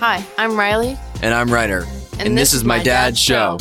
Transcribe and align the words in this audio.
Hi, 0.00 0.24
I'm 0.38 0.56
Riley. 0.56 0.96
And 1.22 1.34
I'm 1.34 1.52
Ryder. 1.52 1.78
And, 2.12 2.20
and 2.20 2.38
this, 2.38 2.52
this, 2.52 2.54
is 2.54 2.62
my, 2.62 2.76
my 2.76 2.84
dad's, 2.84 3.16
dad's 3.16 3.18
show. 3.18 3.56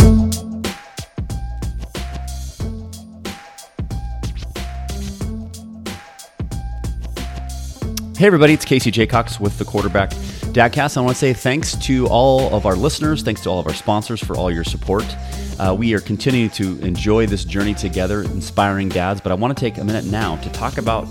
Hey, 8.15 8.27
everybody, 8.27 8.53
it's 8.53 8.65
Casey 8.65 8.91
Jacox 8.91 9.39
with 9.39 9.57
the 9.57 9.65
Quarterback 9.65 10.11
Dadcast. 10.11 10.97
I 10.97 11.01
want 11.01 11.15
to 11.15 11.19
say 11.19 11.33
thanks 11.33 11.75
to 11.87 12.05
all 12.05 12.53
of 12.53 12.67
our 12.67 12.75
listeners, 12.75 13.23
thanks 13.23 13.41
to 13.41 13.49
all 13.49 13.59
of 13.59 13.65
our 13.65 13.73
sponsors 13.73 14.23
for 14.23 14.35
all 14.35 14.51
your 14.51 14.63
support. 14.63 15.05
Uh, 15.57 15.75
we 15.75 15.95
are 15.95 15.99
continuing 15.99 16.51
to 16.51 16.79
enjoy 16.81 17.25
this 17.25 17.45
journey 17.45 17.73
together, 17.73 18.21
inspiring 18.21 18.89
dads, 18.89 19.21
but 19.21 19.31
I 19.31 19.35
want 19.35 19.57
to 19.57 19.59
take 19.59 19.79
a 19.79 19.83
minute 19.83 20.05
now 20.05 20.35
to 20.35 20.51
talk 20.51 20.77
about 20.77 21.07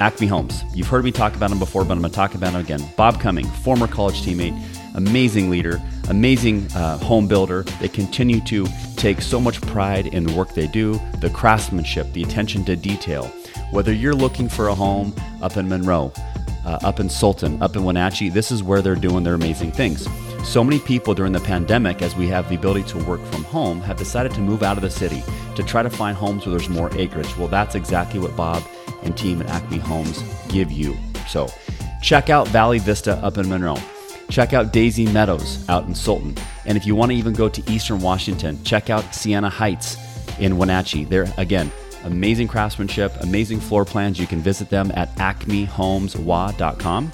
Acme 0.00 0.26
Homes. 0.26 0.64
You've 0.74 0.88
heard 0.88 1.04
me 1.04 1.12
talk 1.12 1.36
about 1.36 1.50
them 1.50 1.58
before, 1.58 1.84
but 1.84 1.92
I'm 1.92 2.00
going 2.00 2.10
to 2.10 2.16
talk 2.16 2.34
about 2.34 2.52
them 2.52 2.62
again. 2.62 2.80
Bob 2.96 3.20
Cumming, 3.20 3.46
former 3.46 3.86
college 3.86 4.22
teammate, 4.22 4.58
amazing 4.94 5.50
leader, 5.50 5.80
amazing 6.08 6.66
uh, 6.72 6.96
home 6.98 7.28
builder. 7.28 7.62
They 7.80 7.88
continue 7.88 8.40
to 8.42 8.66
take 8.96 9.20
so 9.20 9.38
much 9.38 9.60
pride 9.62 10.06
in 10.06 10.24
the 10.24 10.32
work 10.32 10.54
they 10.54 10.66
do, 10.66 11.00
the 11.20 11.30
craftsmanship, 11.30 12.12
the 12.12 12.22
attention 12.22 12.64
to 12.64 12.76
detail. 12.76 13.26
Whether 13.70 13.92
you're 13.92 14.14
looking 14.14 14.48
for 14.48 14.68
a 14.68 14.74
home 14.74 15.14
up 15.42 15.56
in 15.56 15.68
Monroe, 15.68 16.12
uh, 16.64 16.78
up 16.82 17.00
in 17.00 17.08
Sultan, 17.08 17.60
up 17.62 17.76
in 17.76 17.84
Wenatchee. 17.84 18.28
This 18.28 18.50
is 18.50 18.62
where 18.62 18.82
they're 18.82 18.94
doing 18.94 19.24
their 19.24 19.34
amazing 19.34 19.72
things. 19.72 20.06
So 20.44 20.64
many 20.64 20.78
people 20.78 21.14
during 21.14 21.32
the 21.32 21.40
pandemic, 21.40 22.02
as 22.02 22.16
we 22.16 22.26
have 22.28 22.48
the 22.48 22.54
ability 22.54 22.84
to 22.90 22.98
work 23.04 23.24
from 23.26 23.44
home, 23.44 23.80
have 23.82 23.96
decided 23.96 24.32
to 24.32 24.40
move 24.40 24.62
out 24.62 24.76
of 24.76 24.82
the 24.82 24.90
city 24.90 25.22
to 25.56 25.62
try 25.62 25.82
to 25.82 25.90
find 25.90 26.16
homes 26.16 26.46
where 26.46 26.56
there's 26.56 26.68
more 26.68 26.90
acreage. 26.96 27.36
Well, 27.36 27.48
that's 27.48 27.74
exactly 27.74 28.20
what 28.20 28.34
Bob 28.36 28.62
and 29.02 29.16
team 29.16 29.40
at 29.42 29.48
Acme 29.48 29.78
Homes 29.78 30.22
give 30.48 30.70
you. 30.70 30.96
So 31.28 31.48
check 32.02 32.30
out 32.30 32.48
Valley 32.48 32.78
Vista 32.78 33.14
up 33.16 33.38
in 33.38 33.48
Monroe. 33.48 33.78
Check 34.28 34.52
out 34.52 34.72
Daisy 34.72 35.06
Meadows 35.06 35.68
out 35.68 35.86
in 35.86 35.94
Sultan. 35.94 36.36
And 36.64 36.76
if 36.76 36.86
you 36.86 36.94
want 36.94 37.10
to 37.10 37.16
even 37.16 37.32
go 37.32 37.48
to 37.48 37.70
Eastern 37.70 38.00
Washington, 38.00 38.62
check 38.62 38.88
out 38.90 39.14
Sienna 39.14 39.50
Heights 39.50 39.96
in 40.38 40.56
Wenatchee. 40.56 41.04
There, 41.04 41.32
again, 41.36 41.72
Amazing 42.04 42.48
craftsmanship, 42.48 43.12
amazing 43.20 43.60
floor 43.60 43.84
plans. 43.84 44.18
You 44.18 44.26
can 44.26 44.40
visit 44.40 44.70
them 44.70 44.90
at 44.94 45.14
acmehomeswa.com. 45.16 47.12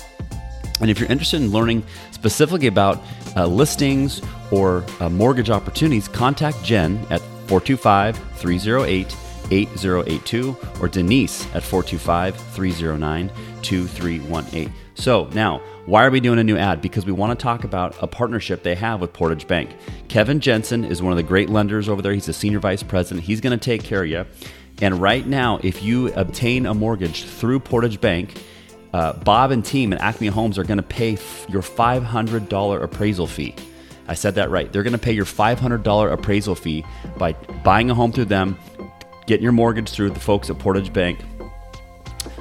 And 0.81 0.91
if 0.91 1.01
you're 1.01 1.09
interested 1.09 1.41
in 1.41 1.51
learning 1.51 1.85
specifically 2.13 2.67
about 2.69 3.03
uh, 3.35 3.47
listings 3.47 4.21
or 4.51 4.85
uh, 5.01 5.09
mortgage 5.09 5.51
opportunities, 5.51 6.07
contact 6.07 6.63
Jen 6.63 6.99
at 7.11 7.21
425 7.49 8.17
308 8.35 9.17
8082 9.51 10.57
or 10.81 10.89
Denise 10.89 11.45
at 11.55 11.63
425 11.63 12.37
309 12.37 13.31
2318. 13.63 14.73
So 14.95 15.29
now, 15.35 15.61
why 15.87 16.05
are 16.05 16.11
we 16.11 16.21
doing 16.21 16.39
a 16.39 16.45
new 16.45 16.57
ad? 16.57 16.81
Because 16.81 17.07
we 17.07 17.13
want 17.13 17.39
to 17.39 17.43
talk 17.43 17.65
about 17.65 17.95
a 18.03 18.07
partnership 18.07 18.63
they 18.63 18.75
have 18.75 19.01
with 19.01 19.13
Portage 19.13 19.47
Bank. 19.47 19.71
Kevin 20.09 20.41
Jensen 20.41 20.85
is 20.85 21.03
one 21.03 21.13
of 21.13 21.17
the 21.17 21.23
great 21.23 21.49
lenders 21.49 21.89
over 21.89 22.03
there. 22.03 22.13
He's 22.13 22.27
the 22.27 22.33
senior 22.33 22.59
vice 22.59 22.83
president. 22.83 23.25
He's 23.25 23.41
going 23.41 23.57
to 23.57 23.65
take 23.65 23.85
care 23.85 24.03
of 24.03 24.09
you. 24.09 24.27
And 24.83 25.01
right 25.01 25.27
now, 25.27 25.59
if 25.63 25.83
you 25.83 26.13
obtain 26.15 26.67
a 26.67 26.75
mortgage 26.75 27.25
through 27.25 27.61
Portage 27.61 28.01
Bank, 28.01 28.43
uh, 28.93 29.13
Bob 29.13 29.51
and 29.51 29.65
team 29.65 29.93
at 29.93 30.01
Acme 30.01 30.29
Homes 30.29 30.59
are 30.59 30.65
going 30.65 30.79
to 30.79 30.83
pay 30.83 31.15
f- 31.15 31.47
your 31.49 31.63
$500 31.63 32.83
appraisal 32.83 33.27
fee. 33.27 33.55
I 34.09 34.15
said 34.15 34.37
that 34.37 34.51
right. 34.51 34.73
They're 34.73 34.83
going 34.83 34.93
to 34.93 34.99
pay 34.99 35.13
your 35.13 35.25
$500 35.25 36.13
appraisal 36.13 36.55
fee 36.55 36.85
by 37.17 37.33
buying 37.65 37.91
a 37.91 37.95
home 37.95 38.13
through 38.13 38.27
them, 38.27 38.59
getting 39.27 39.43
your 39.43 39.53
mortgage 39.53 39.91
through 39.91 40.11
the 40.11 40.21
folks 40.21 40.51
at 40.51 40.59
Portage 40.59 40.93
Bank. 40.93 41.21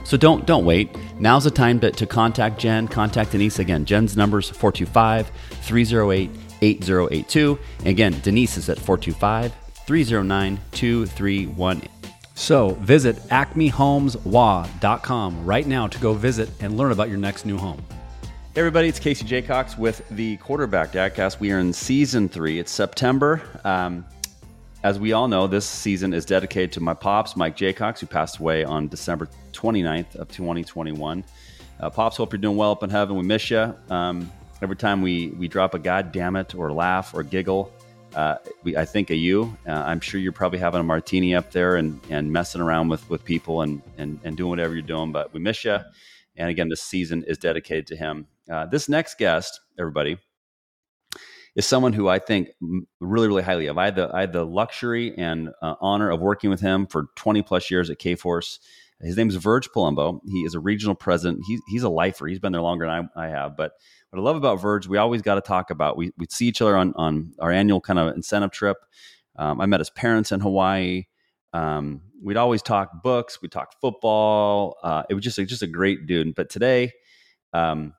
So 0.04 0.18
don't 0.18 0.46
don't 0.46 0.66
wait. 0.66 0.96
Now's 1.20 1.46
the 1.46 1.52
time 1.52 1.80
to, 1.80 1.92
to 1.92 2.06
contact 2.06 2.60
Jen, 2.60 2.88
contact 2.88 3.32
Denise 3.32 3.60
again. 3.60 3.86
Jen's 3.86 4.16
number 4.16 4.40
is 4.40 4.50
425 4.50 5.32
308 5.62 6.30
8082. 6.62 7.60
Again, 7.86 8.20
Denise 8.22 8.58
is 8.58 8.70
at 8.70 8.78
425 8.78 9.54
309 9.86 10.60
2318. 10.72 11.90
So 12.36 12.70
visit 12.76 13.16
acmehomeswa.com 13.30 15.46
right 15.46 15.66
now 15.66 15.88
to 15.88 15.98
go 16.00 16.14
visit 16.14 16.50
and 16.60 16.78
learn 16.78 16.92
about 16.92 17.10
your 17.10 17.18
next 17.18 17.46
new 17.46 17.58
home. 17.58 17.82
Hey 18.54 18.62
everybody, 18.62 18.88
it's 18.88 19.00
Casey 19.00 19.26
Jacox 19.26 19.76
with 19.78 20.08
the 20.12 20.38
Quarterback 20.38 20.92
Dadcast. 20.92 21.40
We 21.40 21.52
are 21.52 21.60
in 21.60 21.74
season 21.74 22.30
three. 22.30 22.60
It's 22.60 22.72
September. 22.72 23.42
Um, 23.64 24.06
as 24.86 25.00
we 25.00 25.14
all 25.14 25.28
know, 25.28 25.48
this 25.48 25.66
season 25.66 26.14
is 26.14 26.26
dedicated 26.26 26.72
to 26.72 26.80
my 26.80 26.94
pops, 26.94 27.36
Mike 27.36 27.56
Jacox, 27.56 28.02
who 28.02 28.06
passed 28.06 28.38
away 28.38 28.64
on 28.64 28.88
December 28.88 29.28
29th 29.52 30.16
of 30.16 30.28
2021. 30.28 31.24
Uh, 31.80 31.90
pops, 31.90 32.18
hope 32.18 32.32
you're 32.32 32.38
doing 32.38 32.56
well 32.56 32.70
up 32.70 32.84
in 32.84 32.92
heaven. 32.92 33.16
We 33.16 33.24
miss 33.24 33.50
you. 33.50 33.76
Um, 33.90 34.32
every 34.62 34.76
time 34.76 35.02
we 35.02 35.30
we 35.30 35.48
drop 35.48 35.74
a 35.74 35.80
god 35.80 36.12
damn 36.12 36.36
it 36.36 36.54
or 36.54 36.72
laugh 36.72 37.16
or 37.16 37.24
giggle, 37.24 37.74
uh, 38.14 38.36
we, 38.62 38.78
I 38.78 38.86
think 38.86 39.10
of 39.10 39.18
you. 39.18 39.58
Uh, 39.68 39.72
I'm 39.72 40.02
sure 40.02 40.20
you're 40.20 40.32
probably 40.32 40.60
having 40.60 40.82
a 40.82 40.84
martini 40.84 41.34
up 41.34 41.52
there 41.52 41.78
and, 41.78 42.00
and 42.12 42.32
messing 42.32 42.62
around 42.62 42.90
with, 42.90 43.10
with 43.10 43.26
people 43.26 43.62
and, 43.62 43.82
and, 43.98 44.20
and 44.24 44.38
doing 44.38 44.52
whatever 44.52 44.76
you're 44.76 44.84
doing, 44.84 45.12
but 45.12 45.34
we 45.34 45.40
miss 45.40 45.66
you. 45.66 45.80
And 46.36 46.52
again, 46.52 46.70
this 46.70 46.84
season 46.84 47.24
is 47.24 47.40
dedicated 47.40 47.88
to 47.88 47.96
him. 47.96 48.28
Uh, 48.48 48.68
this 48.68 48.88
next 48.88 49.18
guest, 49.18 49.62
everybody, 49.80 50.20
is 51.56 51.66
someone 51.66 51.94
who 51.94 52.08
I 52.08 52.20
think 52.20 52.50
really, 53.00 53.28
really 53.28 53.44
highly 53.44 53.68
of. 53.68 53.78
I 53.78 53.86
had 53.86 53.96
the, 53.96 54.10
I 54.14 54.22
had 54.22 54.34
the 54.34 54.46
luxury 54.46 55.18
and 55.18 55.50
uh, 55.62 55.76
honor 55.80 56.10
of 56.10 56.20
working 56.20 56.50
with 56.50 56.60
him 56.60 56.86
for 56.88 57.08
20 57.16 57.42
plus 57.44 57.72
years 57.72 57.90
at 57.90 58.00
Kforce. 58.00 58.60
His 59.02 59.18
name 59.18 59.30
is 59.30 59.36
Virg 59.36 59.64
Palumbo. 59.76 60.20
He 60.26 60.42
is 60.42 60.56
a 60.56 60.60
regional 60.60 60.96
president. 60.96 61.42
He, 61.48 61.60
he's 61.68 61.84
a 61.84 61.90
lifer. 61.90 62.28
He's 62.28 62.40
been 62.40 62.52
there 62.52 62.62
longer 62.62 62.86
than 62.86 63.10
I, 63.16 63.26
I 63.26 63.28
have, 63.28 63.58
but 63.58 63.74
what 64.16 64.22
I 64.22 64.24
love 64.24 64.38
about 64.38 64.62
Virg, 64.62 64.86
we 64.86 64.98
always 64.98 65.22
got 65.22 65.36
to 65.36 65.42
talk 65.42 65.70
about. 65.72 65.98
We 65.98 66.12
we 66.18 66.26
see 66.30 66.48
each 66.48 66.62
other 66.62 66.78
on 66.78 66.94
on 66.96 67.34
our 67.40 67.52
annual 67.52 67.82
kind 67.82 68.00
of 68.00 68.16
incentive 68.16 68.52
trip. 68.52 68.78
Um, 69.36 69.60
I 69.60 69.66
met 69.66 69.82
his 69.82 69.90
parents 69.90 70.32
in 70.32 70.40
Hawaii. 70.40 71.04
Um, 71.52 72.02
we'd 72.24 72.38
always 72.38 72.62
talk 72.62 73.04
books. 73.04 73.42
We 73.42 73.50
talk 73.50 73.74
football. 73.82 74.78
Uh, 74.82 75.04
it 75.10 75.14
was 75.14 75.24
just 75.24 75.38
a, 75.38 75.46
just 75.46 75.64
a 75.64 75.68
great 75.68 76.08
dude. 76.08 76.34
But 76.34 76.50
today, 76.50 76.94
um, 77.52 77.94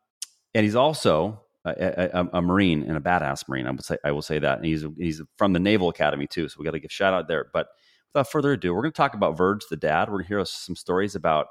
and 0.55 0.65
he's 0.65 0.75
also 0.75 1.43
a, 1.67 2.19
a, 2.19 2.29
a, 2.35 2.43
Marine 2.43 2.83
and 2.83 2.97
a 2.97 3.01
badass 3.01 3.49
Marine. 3.49 3.67
I 3.67 3.71
would 3.71 3.85
say 3.85 3.97
I 4.05 4.13
will 4.13 4.23
say 4.23 4.39
that. 4.39 4.59
And 4.59 4.67
he's 4.67 4.85
he's 4.99 5.23
from 5.37 5.53
the 5.53 5.61
Naval 5.61 5.89
Academy 5.89 6.27
too. 6.27 6.49
So 6.49 6.57
we 6.59 6.65
got 6.65 6.73
to 6.73 6.81
give 6.81 6.93
shout 6.93 7.15
out 7.15 7.29
there. 7.29 7.47
But 7.53 7.69
without 8.13 8.31
further 8.31 8.53
ado, 8.53 8.75
we're 8.75 8.83
going 8.83 8.93
to 8.93 8.97
talk 8.97 9.15
about 9.15 9.37
Virg, 9.37 9.61
the 9.69 9.77
dad. 9.77 10.09
We're 10.09 10.19
going 10.19 10.25
to 10.25 10.29
hear 10.29 10.45
some 10.45 10.77
stories 10.77 11.15
about 11.15 11.49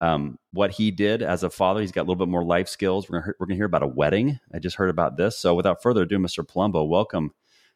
um, 0.00 0.38
what 0.52 0.72
he 0.72 0.90
did 0.90 1.22
as 1.22 1.42
a 1.42 1.50
father. 1.50 1.80
He's 1.80 1.92
got 1.92 2.02
a 2.02 2.06
little 2.08 2.16
bit 2.16 2.28
more 2.28 2.44
life 2.44 2.68
skills. 2.68 3.08
We're 3.08 3.20
going 3.20 3.32
we're 3.40 3.46
to 3.46 3.54
hear 3.54 3.64
about 3.64 3.82
a 3.82 3.88
wedding. 3.88 4.38
I 4.52 4.58
just 4.58 4.76
heard 4.76 4.90
about 4.90 5.16
this. 5.16 5.38
So 5.38 5.54
without 5.54 5.82
further 5.82 6.02
ado, 6.02 6.18
Mr. 6.18 6.46
Palumbo, 6.46 6.86
welcome 6.88 7.32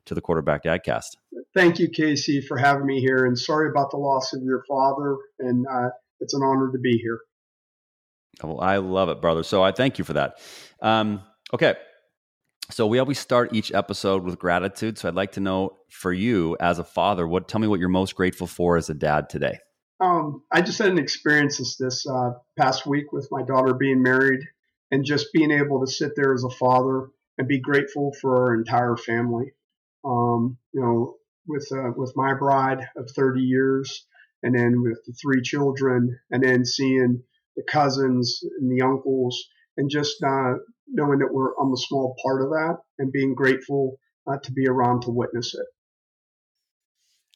to 0.06 0.14
the 0.14 0.20
Quarterback 0.20 0.64
Dadcast. 0.64 1.16
Thank 1.54 1.78
you, 1.78 1.88
Casey, 1.88 2.40
for 2.40 2.56
having 2.58 2.86
me 2.86 3.00
here. 3.00 3.24
And 3.24 3.38
sorry 3.38 3.70
about 3.70 3.90
the 3.90 3.96
loss 3.96 4.32
of 4.32 4.42
your 4.42 4.62
father. 4.68 5.16
And 5.38 5.66
uh, 5.66 5.88
it's 6.20 6.34
an 6.34 6.42
honor 6.42 6.70
to 6.72 6.78
be 6.78 6.98
here. 6.98 7.20
Well, 8.42 8.60
I 8.60 8.76
love 8.76 9.08
it, 9.08 9.20
brother. 9.20 9.42
So 9.42 9.62
I 9.62 9.72
thank 9.72 9.98
you 9.98 10.04
for 10.04 10.12
that. 10.14 10.38
Um, 10.80 11.22
okay. 11.52 11.76
So 12.70 12.86
we 12.86 12.98
always 12.98 13.18
start 13.18 13.54
each 13.54 13.72
episode 13.72 14.24
with 14.24 14.38
gratitude. 14.38 14.98
So 14.98 15.08
I'd 15.08 15.14
like 15.14 15.32
to 15.32 15.40
know 15.40 15.76
for 15.90 16.12
you 16.12 16.56
as 16.60 16.78
a 16.78 16.84
father, 16.84 17.26
what 17.26 17.48
tell 17.48 17.60
me 17.60 17.66
what 17.66 17.80
you're 17.80 17.88
most 17.88 18.14
grateful 18.14 18.46
for 18.46 18.76
as 18.76 18.90
a 18.90 18.94
dad 18.94 19.30
today. 19.30 19.58
Um, 20.00 20.42
I 20.52 20.60
just 20.60 20.78
had 20.78 20.90
an 20.90 20.98
experience 20.98 21.58
this, 21.58 21.76
this 21.76 22.06
uh, 22.06 22.32
past 22.58 22.86
week 22.86 23.12
with 23.12 23.28
my 23.30 23.42
daughter 23.42 23.74
being 23.74 24.02
married 24.02 24.40
and 24.90 25.04
just 25.04 25.32
being 25.32 25.50
able 25.50 25.84
to 25.84 25.90
sit 25.90 26.12
there 26.14 26.32
as 26.34 26.44
a 26.44 26.50
father 26.50 27.08
and 27.36 27.48
be 27.48 27.60
grateful 27.60 28.12
for 28.20 28.36
our 28.36 28.54
entire 28.54 28.96
family. 28.96 29.52
Um, 30.04 30.58
you 30.72 30.80
know, 30.80 31.14
with 31.46 31.66
uh, 31.72 31.92
with 31.96 32.12
my 32.14 32.34
bride 32.34 32.86
of 32.96 33.10
30 33.16 33.40
years, 33.40 34.06
and 34.42 34.56
then 34.56 34.82
with 34.82 34.98
the 35.06 35.12
three 35.14 35.42
children, 35.42 36.18
and 36.30 36.42
then 36.42 36.64
seeing 36.64 37.22
the 37.56 37.64
cousins 37.64 38.40
and 38.60 38.70
the 38.70 38.84
uncles, 38.84 39.48
and 39.76 39.90
just 39.90 40.22
uh, 40.22 40.54
knowing 40.90 41.18
that 41.20 41.32
we're 41.32 41.54
I'm 41.60 41.72
a 41.72 41.76
small 41.76 42.16
part 42.24 42.42
of 42.42 42.50
that, 42.50 42.76
and 42.98 43.12
being 43.12 43.34
grateful 43.34 43.98
uh, 44.26 44.38
to 44.42 44.52
be 44.52 44.66
around 44.68 45.02
to 45.02 45.10
witness 45.10 45.54
it. 45.54 45.66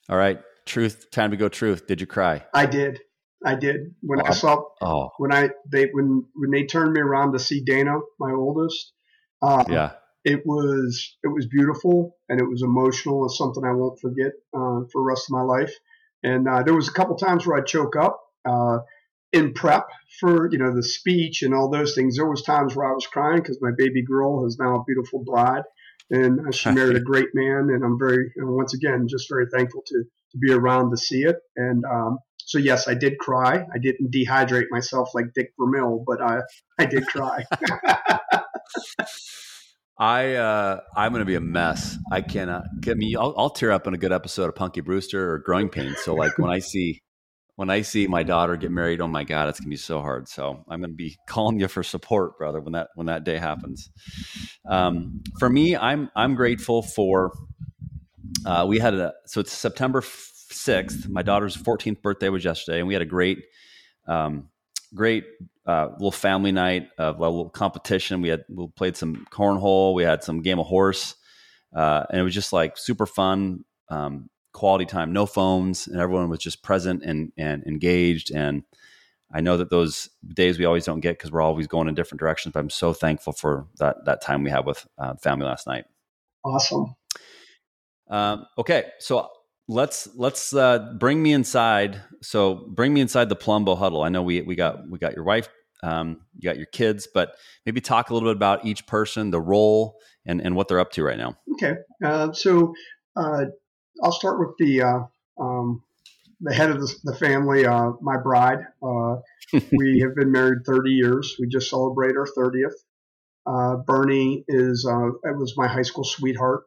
All 0.08 0.16
right, 0.16 0.40
truth. 0.66 1.10
Time 1.10 1.30
to 1.30 1.36
go 1.36 1.48
truth. 1.48 1.86
Did 1.86 2.00
you 2.00 2.06
cry? 2.06 2.44
I 2.54 2.66
did. 2.66 3.00
I 3.44 3.54
did. 3.54 3.94
When 4.02 4.20
oh, 4.20 4.26
i 4.26 4.30
saw 4.32 4.62
oh. 4.80 5.10
when 5.18 5.32
i 5.32 5.50
they 5.70 5.86
when 5.92 6.24
when 6.34 6.50
they 6.50 6.64
turned 6.64 6.92
me 6.92 7.00
around 7.00 7.32
to 7.32 7.38
see 7.38 7.62
dana 7.64 7.98
my 8.18 8.32
oldest 8.32 8.92
uh, 9.40 9.64
yeah. 9.68 9.92
it 10.24 10.46
was 10.46 11.16
it 11.24 11.28
was 11.28 11.46
beautiful 11.46 12.16
and 12.28 12.40
it 12.40 12.44
was 12.44 12.62
emotional 12.62 13.24
it's 13.26 13.36
something 13.36 13.64
i 13.64 13.72
won't 13.72 13.98
forget 14.00 14.32
uh, 14.54 14.86
for 14.92 15.02
the 15.02 15.06
rest 15.08 15.26
of 15.28 15.32
my 15.32 15.42
life. 15.42 15.72
And 16.24 16.46
uh, 16.48 16.62
there 16.62 16.74
was 16.74 16.88
a 16.88 16.92
couple 16.92 17.16
times 17.16 17.46
where 17.46 17.58
i 17.58 17.64
choke 17.64 17.96
up 17.96 18.20
uh, 18.44 18.78
in 19.32 19.52
prep 19.54 19.86
for 20.20 20.50
you 20.52 20.58
know 20.58 20.74
the 20.74 20.82
speech 20.82 21.42
and 21.42 21.54
all 21.54 21.70
those 21.70 21.94
things 21.94 22.16
there 22.16 22.28
was 22.28 22.42
times 22.42 22.76
where 22.76 22.90
i 22.90 22.92
was 22.92 23.06
crying 23.06 23.38
because 23.38 23.58
my 23.60 23.70
baby 23.76 24.04
girl 24.04 24.46
is 24.46 24.58
now 24.60 24.76
a 24.76 24.84
beautiful 24.84 25.24
bride 25.24 25.62
and 26.10 26.54
she 26.54 26.70
married 26.70 26.96
a 26.96 27.00
great 27.00 27.28
man 27.34 27.68
and 27.72 27.82
i'm 27.84 27.98
very 27.98 28.30
once 28.36 28.74
again 28.74 29.06
just 29.08 29.28
very 29.30 29.46
thankful 29.50 29.82
to 29.86 30.04
to 30.32 30.38
be 30.38 30.52
around 30.52 30.90
to 30.90 30.96
see 30.96 31.22
it. 31.22 31.36
And 31.56 31.84
um, 31.84 32.18
so, 32.38 32.58
yes, 32.58 32.88
I 32.88 32.94
did 32.94 33.18
cry. 33.18 33.64
I 33.72 33.78
didn't 33.80 34.12
dehydrate 34.12 34.66
myself 34.70 35.10
like 35.14 35.26
Dick 35.34 35.52
Vermeil, 35.58 36.02
but 36.06 36.20
I, 36.20 36.40
I 36.78 36.86
did 36.86 37.06
cry. 37.06 37.44
I 39.98 40.34
uh, 40.34 40.80
I'm 40.96 41.12
gonna 41.12 41.26
be 41.26 41.36
a 41.36 41.40
mess. 41.40 41.96
I 42.10 42.22
cannot 42.22 42.64
get 42.80 42.96
me. 42.96 43.14
I'll, 43.14 43.34
I'll, 43.36 43.50
tear 43.50 43.70
up 43.70 43.86
in 43.86 43.94
a 43.94 43.98
good 43.98 44.10
episode 44.10 44.48
of 44.48 44.56
Punky 44.56 44.80
Brewster 44.80 45.32
or 45.32 45.38
Growing 45.38 45.68
Pains. 45.68 45.98
So 46.02 46.14
like 46.14 46.38
when 46.38 46.50
I 46.50 46.58
see 46.58 47.02
when 47.56 47.70
I 47.70 47.82
see 47.82 48.06
my 48.06 48.22
daughter 48.22 48.56
get 48.56 48.70
married, 48.70 49.00
oh 49.00 49.06
my 49.06 49.24
god, 49.24 49.48
it's 49.48 49.60
gonna 49.60 49.70
be 49.70 49.76
so 49.76 50.00
hard. 50.00 50.28
So 50.28 50.64
I'm 50.68 50.80
gonna 50.80 50.94
be 50.94 51.16
calling 51.26 51.60
you 51.60 51.68
for 51.68 51.82
support, 51.82 52.38
brother, 52.38 52.60
when 52.60 52.72
that 52.72 52.88
when 52.94 53.06
that 53.06 53.24
day 53.24 53.38
happens. 53.38 53.90
Um, 54.68 55.22
for 55.38 55.48
me, 55.48 55.76
I'm 55.76 56.10
I'm 56.16 56.34
grateful 56.34 56.82
for. 56.82 57.32
Uh, 58.44 58.64
we 58.68 58.78
had 58.78 58.94
a 58.94 59.12
so 59.26 59.40
it's 59.40 59.52
September 59.52 60.02
sixth. 60.02 61.08
My 61.08 61.22
daughter's 61.22 61.56
14th 61.56 62.02
birthday 62.02 62.28
was 62.28 62.44
yesterday, 62.44 62.78
and 62.78 62.88
we 62.88 62.94
had 62.94 63.02
a 63.02 63.06
great 63.06 63.44
um, 64.06 64.48
great 64.94 65.24
uh, 65.66 65.88
little 65.92 66.12
family 66.12 66.52
night 66.52 66.88
of 66.98 67.18
a 67.18 67.28
little 67.28 67.50
competition. 67.50 68.20
We 68.20 68.28
had 68.28 68.44
we 68.48 68.66
played 68.68 68.96
some 68.96 69.26
cornhole. 69.30 69.94
We 69.94 70.02
had 70.02 70.24
some 70.24 70.42
game 70.42 70.58
of 70.58 70.66
horse, 70.66 71.16
uh, 71.74 72.04
and 72.10 72.20
it 72.20 72.24
was 72.24 72.34
just 72.34 72.52
like 72.52 72.76
super 72.76 73.06
fun, 73.06 73.64
um, 73.88 74.28
quality 74.52 74.84
time. 74.84 75.12
No 75.12 75.26
phones, 75.26 75.86
and 75.86 76.00
everyone 76.00 76.28
was 76.28 76.40
just 76.40 76.62
present 76.62 77.02
and 77.02 77.32
and 77.36 77.64
engaged. 77.66 78.30
And 78.30 78.62
I 79.32 79.40
know 79.40 79.56
that 79.56 79.70
those 79.70 80.10
days 80.34 80.58
we 80.58 80.64
always 80.64 80.84
don't 80.84 81.00
get 81.00 81.18
because 81.18 81.32
we're 81.32 81.40
always 81.40 81.66
going 81.66 81.88
in 81.88 81.94
different 81.94 82.20
directions. 82.20 82.52
But 82.52 82.60
I'm 82.60 82.70
so 82.70 82.92
thankful 82.92 83.32
for 83.32 83.66
that 83.78 84.04
that 84.04 84.20
time 84.20 84.42
we 84.42 84.50
had 84.50 84.66
with 84.66 84.86
uh, 84.98 85.14
family 85.14 85.46
last 85.46 85.66
night. 85.66 85.84
Awesome. 86.44 86.94
Um, 88.08 88.46
okay, 88.58 88.90
so 88.98 89.30
let's 89.68 90.08
let's 90.16 90.54
uh, 90.54 90.92
bring 90.98 91.22
me 91.22 91.32
inside. 91.32 92.02
So 92.20 92.66
bring 92.68 92.92
me 92.92 93.00
inside 93.00 93.28
the 93.28 93.36
Palumbo 93.36 93.76
huddle. 93.76 94.02
I 94.02 94.08
know 94.08 94.22
we 94.22 94.42
we 94.42 94.54
got 94.54 94.88
we 94.88 94.98
got 94.98 95.14
your 95.14 95.24
wife, 95.24 95.48
um, 95.82 96.20
you 96.36 96.48
got 96.48 96.56
your 96.56 96.66
kids, 96.66 97.08
but 97.12 97.36
maybe 97.66 97.80
talk 97.80 98.10
a 98.10 98.14
little 98.14 98.28
bit 98.28 98.36
about 98.36 98.64
each 98.64 98.86
person, 98.86 99.30
the 99.30 99.40
role, 99.40 99.96
and 100.26 100.40
and 100.40 100.54
what 100.54 100.68
they're 100.68 100.80
up 100.80 100.92
to 100.92 101.02
right 101.02 101.18
now. 101.18 101.36
Okay, 101.54 101.74
uh, 102.04 102.32
so 102.32 102.74
uh, 103.16 103.46
I'll 104.02 104.12
start 104.12 104.40
with 104.40 104.56
the 104.58 104.82
uh, 104.82 105.42
um, 105.42 105.82
the 106.40 106.54
head 106.54 106.70
of 106.70 106.80
the, 106.80 106.94
the 107.04 107.16
family, 107.16 107.66
uh, 107.66 107.92
my 108.00 108.16
bride. 108.16 108.66
Uh, 108.82 109.16
we 109.72 110.00
have 110.00 110.14
been 110.14 110.32
married 110.32 110.58
30 110.66 110.90
years. 110.90 111.36
We 111.38 111.48
just 111.48 111.70
celebrated 111.70 112.16
our 112.16 112.26
30th. 112.26 113.84
Bernie 113.86 114.44
is 114.48 114.86
it 114.88 115.36
was 115.38 115.54
my 115.56 115.68
high 115.68 115.82
school 115.82 116.04
sweetheart. 116.04 116.64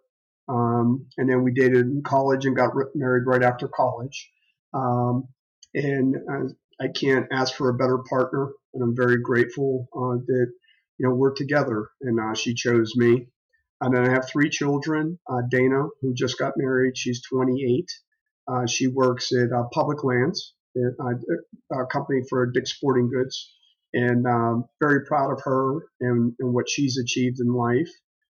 Um, 0.47 1.07
and 1.17 1.29
then 1.29 1.43
we 1.43 1.51
dated 1.53 1.87
in 1.87 2.03
college 2.03 2.45
and 2.45 2.55
got 2.55 2.73
married 2.93 3.25
right 3.25 3.41
after 3.41 3.67
college. 3.67 4.29
Um, 4.73 5.27
and 5.73 6.15
uh, 6.15 6.83
I 6.83 6.87
can't 6.89 7.27
ask 7.31 7.53
for 7.55 7.69
a 7.69 7.73
better 7.73 7.99
partner, 8.09 8.51
and 8.73 8.83
I'm 8.83 8.95
very 8.95 9.21
grateful 9.21 9.87
uh, 9.95 10.21
that 10.25 10.51
you 10.97 11.07
know 11.07 11.15
we're 11.15 11.33
together. 11.33 11.89
And 12.01 12.19
uh, 12.19 12.35
she 12.35 12.53
chose 12.53 12.93
me. 12.95 13.27
And 13.85 13.95
then 13.95 14.09
I 14.09 14.13
have 14.13 14.27
three 14.27 14.49
children. 14.49 15.19
Uh, 15.29 15.43
Dana, 15.47 15.83
who 16.01 16.15
just 16.15 16.39
got 16.39 16.53
married, 16.57 16.97
she's 16.97 17.21
28. 17.29 17.85
Uh, 18.47 18.65
she 18.65 18.87
works 18.87 19.31
at 19.31 19.51
uh, 19.51 19.65
Public 19.71 20.03
Lands, 20.03 20.55
a 20.75 21.85
company 21.91 22.21
for 22.27 22.47
Dick's 22.47 22.73
Sporting 22.73 23.11
Goods, 23.11 23.53
and 23.93 24.25
um, 24.25 24.65
very 24.81 25.05
proud 25.05 25.33
of 25.33 25.41
her 25.43 25.85
and, 26.01 26.33
and 26.39 26.51
what 26.51 26.67
she's 26.67 26.97
achieved 26.97 27.39
in 27.39 27.53
life. 27.53 27.91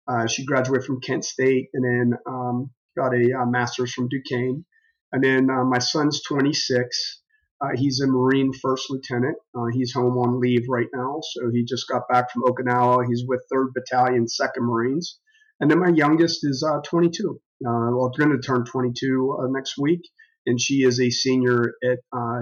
Uh, 0.08 0.26
she 0.26 0.46
graduated 0.46 0.84
from 0.84 1.00
Kent 1.00 1.24
State 1.24 1.70
and 1.76 1.86
then 1.86 2.18
um, 2.26 2.72
got 2.98 3.14
a, 3.14 3.32
a, 3.32 3.42
uh, 3.42 3.46
master's 3.46 3.94
from 3.94 4.10
Duquesne. 4.10 4.66
And 5.12 5.24
then 5.24 5.52
uh, 5.52 5.64
my 5.64 5.78
son's 5.78 6.24
26. 6.24 7.22
Uh, 7.62 7.68
he's 7.76 8.00
a 8.02 8.08
Marine 8.08 8.52
first 8.52 8.90
lieutenant. 8.90 9.38
Uh, 9.56 9.66
he's 9.72 9.94
home 9.94 10.18
on 10.18 10.40
leave 10.40 10.66
right 10.68 10.90
now, 10.92 11.20
so 11.22 11.52
he 11.52 11.64
just 11.64 11.88
got 11.88 12.10
back 12.10 12.32
from 12.32 12.44
Okinawa. 12.44 13.06
He's 13.08 13.26
with 13.28 13.46
3rd 13.54 13.74
Battalion, 13.76 14.26
2nd 14.26 14.62
Marines. 14.62 15.20
And 15.60 15.72
then 15.72 15.80
my 15.80 15.90
youngest 15.90 16.40
is 16.44 16.64
uh, 16.68 16.82
22. 16.82 17.40
well, 17.62 18.10
going 18.10 18.32
to 18.32 18.40
turn 18.40 18.66
22 18.66 19.50
next 19.52 19.78
week, 19.78 20.02
and 20.46 20.60
she 20.60 20.84
is 20.84 21.00
a 21.00 21.10
senior 21.10 21.74
at 21.84 22.00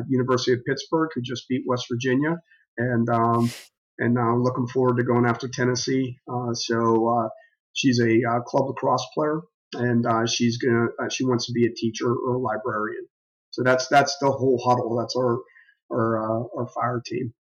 University 0.10 0.54
of 0.54 0.60
Pittsburgh, 0.68 1.10
who 1.14 1.22
just 1.22 1.48
beat 1.48 1.64
West 1.68 1.86
Virginia. 1.92 2.38
And 2.78 3.08
um, 3.10 3.52
and 4.00 4.18
I'm 4.18 4.42
looking 4.42 4.68
forward 4.68 4.98
to 4.98 5.04
going 5.04 5.26
after 5.28 5.48
Tennessee. 5.48 6.18
so 6.54 7.30
She's 7.74 8.00
a 8.00 8.22
uh, 8.24 8.42
club 8.42 8.68
lacrosse 8.68 9.06
player, 9.14 9.42
and 9.74 10.06
uh, 10.06 10.26
she's 10.28 10.58
gonna 10.58 10.88
uh, 11.02 11.10
she 11.10 11.26
wants 11.26 11.48
to 11.48 11.54
be 11.54 11.66
a 11.66 11.74
teacher 11.74 12.08
or 12.08 12.36
a 12.36 12.40
librarian. 12.40 13.06
So 13.50 13.64
that's 13.64 13.88
that's 13.88 14.18
the 14.20 14.32
whole 14.32 14.62
huddle. 14.64 14.96
That's 14.96 15.16
our 15.16 15.40
our 15.92 16.24
uh, 16.24 16.44
our 16.58 16.68
fire 16.68 17.02
team. 17.06 17.34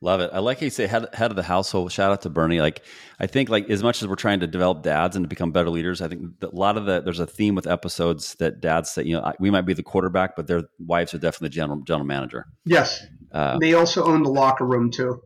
Love 0.00 0.20
it. 0.20 0.30
I 0.32 0.38
like 0.38 0.60
how 0.60 0.64
you 0.64 0.70
say 0.70 0.86
head, 0.86 1.06
head 1.12 1.32
of 1.32 1.36
the 1.36 1.42
household. 1.42 1.90
Shout 1.90 2.12
out 2.12 2.22
to 2.22 2.30
Bernie. 2.30 2.60
Like, 2.60 2.84
I 3.18 3.26
think 3.26 3.48
like 3.48 3.68
as 3.68 3.82
much 3.82 4.00
as 4.00 4.06
we're 4.06 4.14
trying 4.14 4.38
to 4.40 4.46
develop 4.46 4.84
dads 4.84 5.16
and 5.16 5.24
to 5.24 5.28
become 5.28 5.50
better 5.50 5.70
leaders, 5.70 6.00
I 6.00 6.06
think 6.06 6.22
a 6.40 6.54
lot 6.54 6.76
of 6.76 6.86
the 6.86 7.00
there's 7.00 7.18
a 7.18 7.26
theme 7.26 7.56
with 7.56 7.66
episodes 7.66 8.36
that 8.36 8.60
dads 8.60 8.90
say, 8.90 9.02
you 9.02 9.14
know, 9.14 9.32
we 9.40 9.50
might 9.50 9.62
be 9.62 9.74
the 9.74 9.82
quarterback, 9.82 10.36
but 10.36 10.46
their 10.46 10.62
wives 10.78 11.14
are 11.14 11.18
definitely 11.18 11.48
the 11.48 11.54
general 11.54 11.80
general 11.80 12.06
manager. 12.06 12.46
Yes. 12.64 13.04
Uh, 13.32 13.58
they 13.60 13.74
also 13.74 14.04
own 14.04 14.22
the 14.22 14.30
locker 14.30 14.64
room 14.64 14.92
too. 14.92 15.20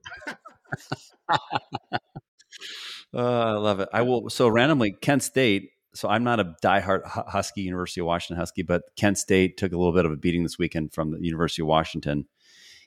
Uh, 1.28 1.38
I 3.14 3.52
love 3.52 3.80
it. 3.80 3.90
I 3.92 4.02
will. 4.02 4.30
So 4.30 4.48
randomly, 4.48 4.92
Kent 4.92 5.22
State. 5.22 5.68
So 5.94 6.08
I'm 6.08 6.24
not 6.24 6.40
a 6.40 6.54
diehard 6.64 7.02
Husky, 7.04 7.60
University 7.60 8.00
of 8.00 8.06
Washington 8.06 8.38
Husky, 8.38 8.62
but 8.62 8.84
Kent 8.96 9.18
State 9.18 9.58
took 9.58 9.72
a 9.72 9.76
little 9.76 9.92
bit 9.92 10.06
of 10.06 10.12
a 10.12 10.16
beating 10.16 10.42
this 10.42 10.58
weekend 10.58 10.94
from 10.94 11.10
the 11.10 11.18
University 11.20 11.60
of 11.60 11.68
Washington. 11.68 12.26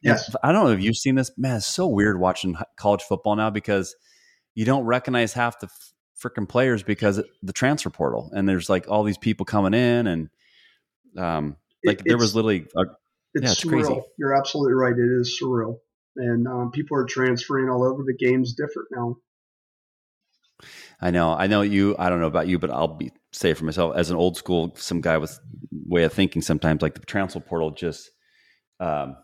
Yes. 0.06 0.36
I 0.44 0.52
don't 0.52 0.66
know 0.66 0.72
if 0.72 0.82
you've 0.82 0.98
seen 0.98 1.16
this. 1.16 1.32
Man, 1.38 1.58
it's 1.58 1.66
so 1.66 1.88
weird 1.88 2.20
watching 2.20 2.56
college 2.78 3.02
football 3.02 3.36
now 3.36 3.50
because 3.50 3.96
you 4.54 4.66
don't 4.66 4.86
recognize 4.86 5.34
half 5.34 5.60
the 5.60 5.68
freaking 6.22 6.48
players 6.48 6.84
because 6.84 7.22
the 7.44 7.54
transfer 7.54 7.90
portal 7.90 8.32
and 8.34 8.48
there's 8.48 8.70
like 8.70 8.90
all 8.90 9.04
these 9.04 9.18
people 9.18 9.46
coming 9.46 9.74
in 9.74 10.08
and 10.08 10.30
um 11.18 11.58
like 11.86 12.00
it, 12.00 12.06
there 12.08 12.18
was 12.18 12.36
literally 12.36 12.66
a, 12.76 12.82
it's, 13.36 13.44
yeah, 13.44 13.52
it's 13.52 13.64
surreal. 13.64 13.86
crazy. 13.86 14.02
You're 14.18 14.36
absolutely 14.36 14.74
right. 14.74 14.94
It 14.94 15.22
is 15.22 15.40
surreal, 15.42 15.80
and 16.16 16.48
um, 16.48 16.72
people 16.72 16.98
are 16.98 17.06
transferring 17.06 17.70
all 17.70 17.84
over. 17.84 18.04
The 18.04 18.16
game's 18.16 18.54
different 18.54 18.88
now. 18.92 19.18
I 21.02 21.12
know. 21.12 21.34
I 21.34 21.48
know 21.48 21.62
you. 21.62 21.96
I 22.00 22.10
don't 22.10 22.22
know 22.22 22.28
about 22.28 22.48
you, 22.48 22.60
but 22.60 22.72
I'll 22.72 22.88
be 22.88 23.12
say 23.34 23.54
for 23.54 23.66
myself 23.66 23.96
as 23.96 24.10
an 24.10 24.16
old 24.16 24.38
school, 24.38 24.74
some 24.78 25.02
guy 25.02 25.18
with 25.18 25.38
way 25.86 26.04
of 26.04 26.14
thinking. 26.14 26.42
Sometimes, 26.42 26.82
like 26.82 26.94
the 26.94 27.02
transfer 27.02 27.42
portal, 27.42 27.72
just 27.72 28.10
um, 28.80 29.18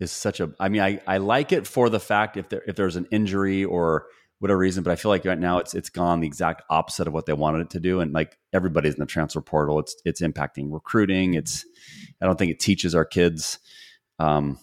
is 0.00 0.12
such 0.12 0.40
a. 0.40 0.52
I 0.60 0.68
mean, 0.68 0.82
I, 0.82 1.00
I 1.06 1.18
like 1.18 1.52
it 1.52 1.66
for 1.66 1.90
the 1.90 2.00
fact 2.00 2.36
if 2.36 2.48
there 2.48 2.62
if 2.66 2.76
there's 2.76 2.96
an 2.96 3.06
injury 3.10 3.64
or 3.64 4.06
whatever 4.38 4.58
reason, 4.58 4.84
but 4.84 4.92
I 4.92 4.96
feel 4.96 5.10
like 5.10 5.24
right 5.24 5.38
now 5.38 5.58
it's 5.58 5.74
it's 5.74 5.90
gone 5.90 6.20
the 6.20 6.26
exact 6.26 6.62
opposite 6.70 7.06
of 7.08 7.12
what 7.12 7.26
they 7.26 7.32
wanted 7.32 7.62
it 7.62 7.70
to 7.70 7.80
do, 7.80 8.00
and 8.00 8.12
like 8.12 8.38
everybody's 8.52 8.94
in 8.94 9.00
the 9.00 9.06
transfer 9.06 9.40
portal. 9.40 9.78
It's 9.78 9.96
it's 10.04 10.20
impacting 10.20 10.72
recruiting. 10.72 11.34
It's 11.34 11.64
I 12.20 12.26
don't 12.26 12.38
think 12.38 12.52
it 12.52 12.60
teaches 12.60 12.94
our 12.94 13.04
kids. 13.04 13.58
Um, 14.18 14.58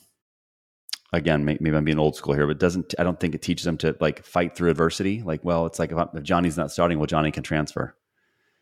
again, 1.13 1.46
maybe 1.46 1.72
I'm 1.72 1.86
being 1.86 2.00
old 2.00 2.15
school 2.15 2.34
here, 2.34 2.48
but 2.48 2.60
doesn't 2.60 2.96
I 2.98 3.04
don't 3.04 3.20
think 3.20 3.36
it 3.36 3.42
teaches 3.42 3.65
them 3.65 3.77
to 3.80 3.96
like 4.00 4.24
fight 4.24 4.56
through 4.56 4.70
adversity. 4.70 5.22
Like, 5.22 5.44
well, 5.44 5.65
it's 5.65 5.80
like 5.80 5.92
if, 5.92 5.98
if 6.13 6.24
Johnny's 6.24 6.58
not 6.58 6.72
starting, 6.72 6.98
well, 6.98 7.08
Johnny 7.08 7.32
can 7.32 7.44
transfer. 7.44 7.96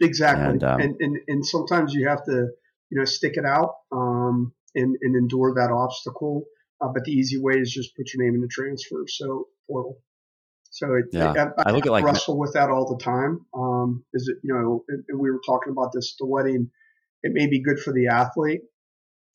Exactly, 0.01 0.45
and, 0.45 0.63
um, 0.63 0.81
and, 0.81 0.95
and, 0.99 1.17
and 1.27 1.45
sometimes 1.45 1.93
you 1.93 2.07
have 2.07 2.25
to 2.25 2.49
you 2.89 2.97
know 2.97 3.05
stick 3.05 3.37
it 3.37 3.45
out 3.45 3.75
um, 3.91 4.53
and 4.75 4.97
and 5.01 5.15
endure 5.15 5.53
that 5.55 5.71
obstacle. 5.71 6.43
Uh, 6.83 6.89
but 6.93 7.03
the 7.05 7.11
easy 7.11 7.39
way 7.39 7.53
is 7.53 7.71
just 7.71 7.95
put 7.95 8.13
your 8.13 8.25
name 8.25 8.35
in 8.35 8.41
the 8.41 8.47
transfer 8.47 9.05
so 9.07 9.47
portal. 9.67 9.99
So 10.71 10.87
it, 10.95 11.05
yeah. 11.11 11.31
it, 11.31 11.53
I, 11.59 11.69
I, 11.69 11.71
look 11.71 11.85
at 11.85 11.91
like 11.91 12.03
wrestle 12.03 12.37
with 12.37 12.53
that 12.53 12.69
all 12.69 12.97
the 12.97 13.03
time. 13.03 13.45
Um, 13.53 14.03
is 14.13 14.27
it 14.27 14.37
you 14.43 14.53
know? 14.53 14.83
And 14.89 15.19
we 15.19 15.29
were 15.29 15.39
talking 15.45 15.71
about 15.71 15.91
this 15.93 16.15
the 16.19 16.25
wedding. 16.25 16.71
It 17.21 17.31
may 17.33 17.47
be 17.47 17.61
good 17.61 17.79
for 17.79 17.93
the 17.93 18.07
athlete 18.07 18.61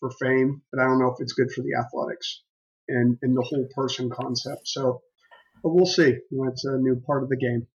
for 0.01 0.11
fame, 0.11 0.63
but 0.71 0.81
I 0.81 0.85
don't 0.85 0.99
know 0.99 1.09
if 1.09 1.21
it's 1.21 1.33
good 1.33 1.51
for 1.51 1.63
the 1.63 1.75
athletics 1.79 2.43
and, 2.89 3.17
and 3.23 3.37
the 3.37 3.43
whole 3.43 3.67
person 3.75 4.11
concept. 4.11 4.67
So, 4.67 5.01
but 5.63 5.71
we'll 5.71 5.87
see. 5.87 6.17
It's 6.31 6.65
a 6.65 6.77
new 6.77 7.01
part 7.07 7.23
of 7.23 7.29
the 7.29 7.37
game. 7.37 7.67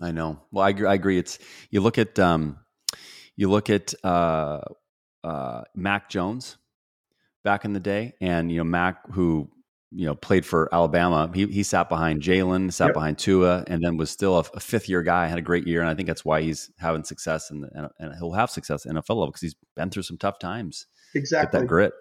I 0.00 0.10
know. 0.10 0.40
Well, 0.50 0.64
I, 0.64 0.70
I 0.88 0.94
agree. 0.94 1.18
It's 1.18 1.38
you 1.70 1.80
look 1.80 1.98
at 1.98 2.18
um, 2.18 2.58
you 3.36 3.48
look 3.48 3.70
at 3.70 3.94
uh, 4.02 4.60
uh, 5.22 5.62
Mac 5.74 6.08
Jones 6.08 6.56
back 7.44 7.64
in 7.64 7.72
the 7.72 7.80
day, 7.80 8.14
and 8.20 8.50
you 8.50 8.58
know 8.58 8.64
Mac 8.64 8.98
who 9.12 9.50
you 9.90 10.06
know 10.06 10.14
played 10.14 10.44
for 10.44 10.68
Alabama. 10.72 11.30
He 11.32 11.46
he 11.46 11.62
sat 11.62 11.88
behind 11.88 12.22
Jalen, 12.22 12.72
sat 12.72 12.86
yep. 12.86 12.94
behind 12.94 13.18
Tua, 13.18 13.64
and 13.66 13.82
then 13.82 13.96
was 13.96 14.10
still 14.10 14.36
a, 14.38 14.44
a, 14.54 14.60
fifth 14.60 14.88
year 14.88 15.02
guy. 15.02 15.28
Had 15.28 15.38
a 15.38 15.42
great 15.42 15.66
year, 15.66 15.80
and 15.80 15.88
I 15.88 15.94
think 15.94 16.08
that's 16.08 16.24
why 16.24 16.42
he's 16.42 16.70
having 16.78 17.04
success, 17.04 17.50
and 17.50 17.64
and, 17.98 18.14
he'll 18.18 18.32
have 18.32 18.50
success 18.50 18.84
in 18.84 18.96
NFL 18.96 19.10
level 19.10 19.26
because 19.28 19.42
he's 19.42 19.56
been 19.76 19.90
through 19.90 20.02
some 20.02 20.18
tough 20.18 20.38
times. 20.38 20.86
Exactly. 21.14 21.58
Get 21.58 21.62
that 21.62 21.68
grit. 21.68 21.92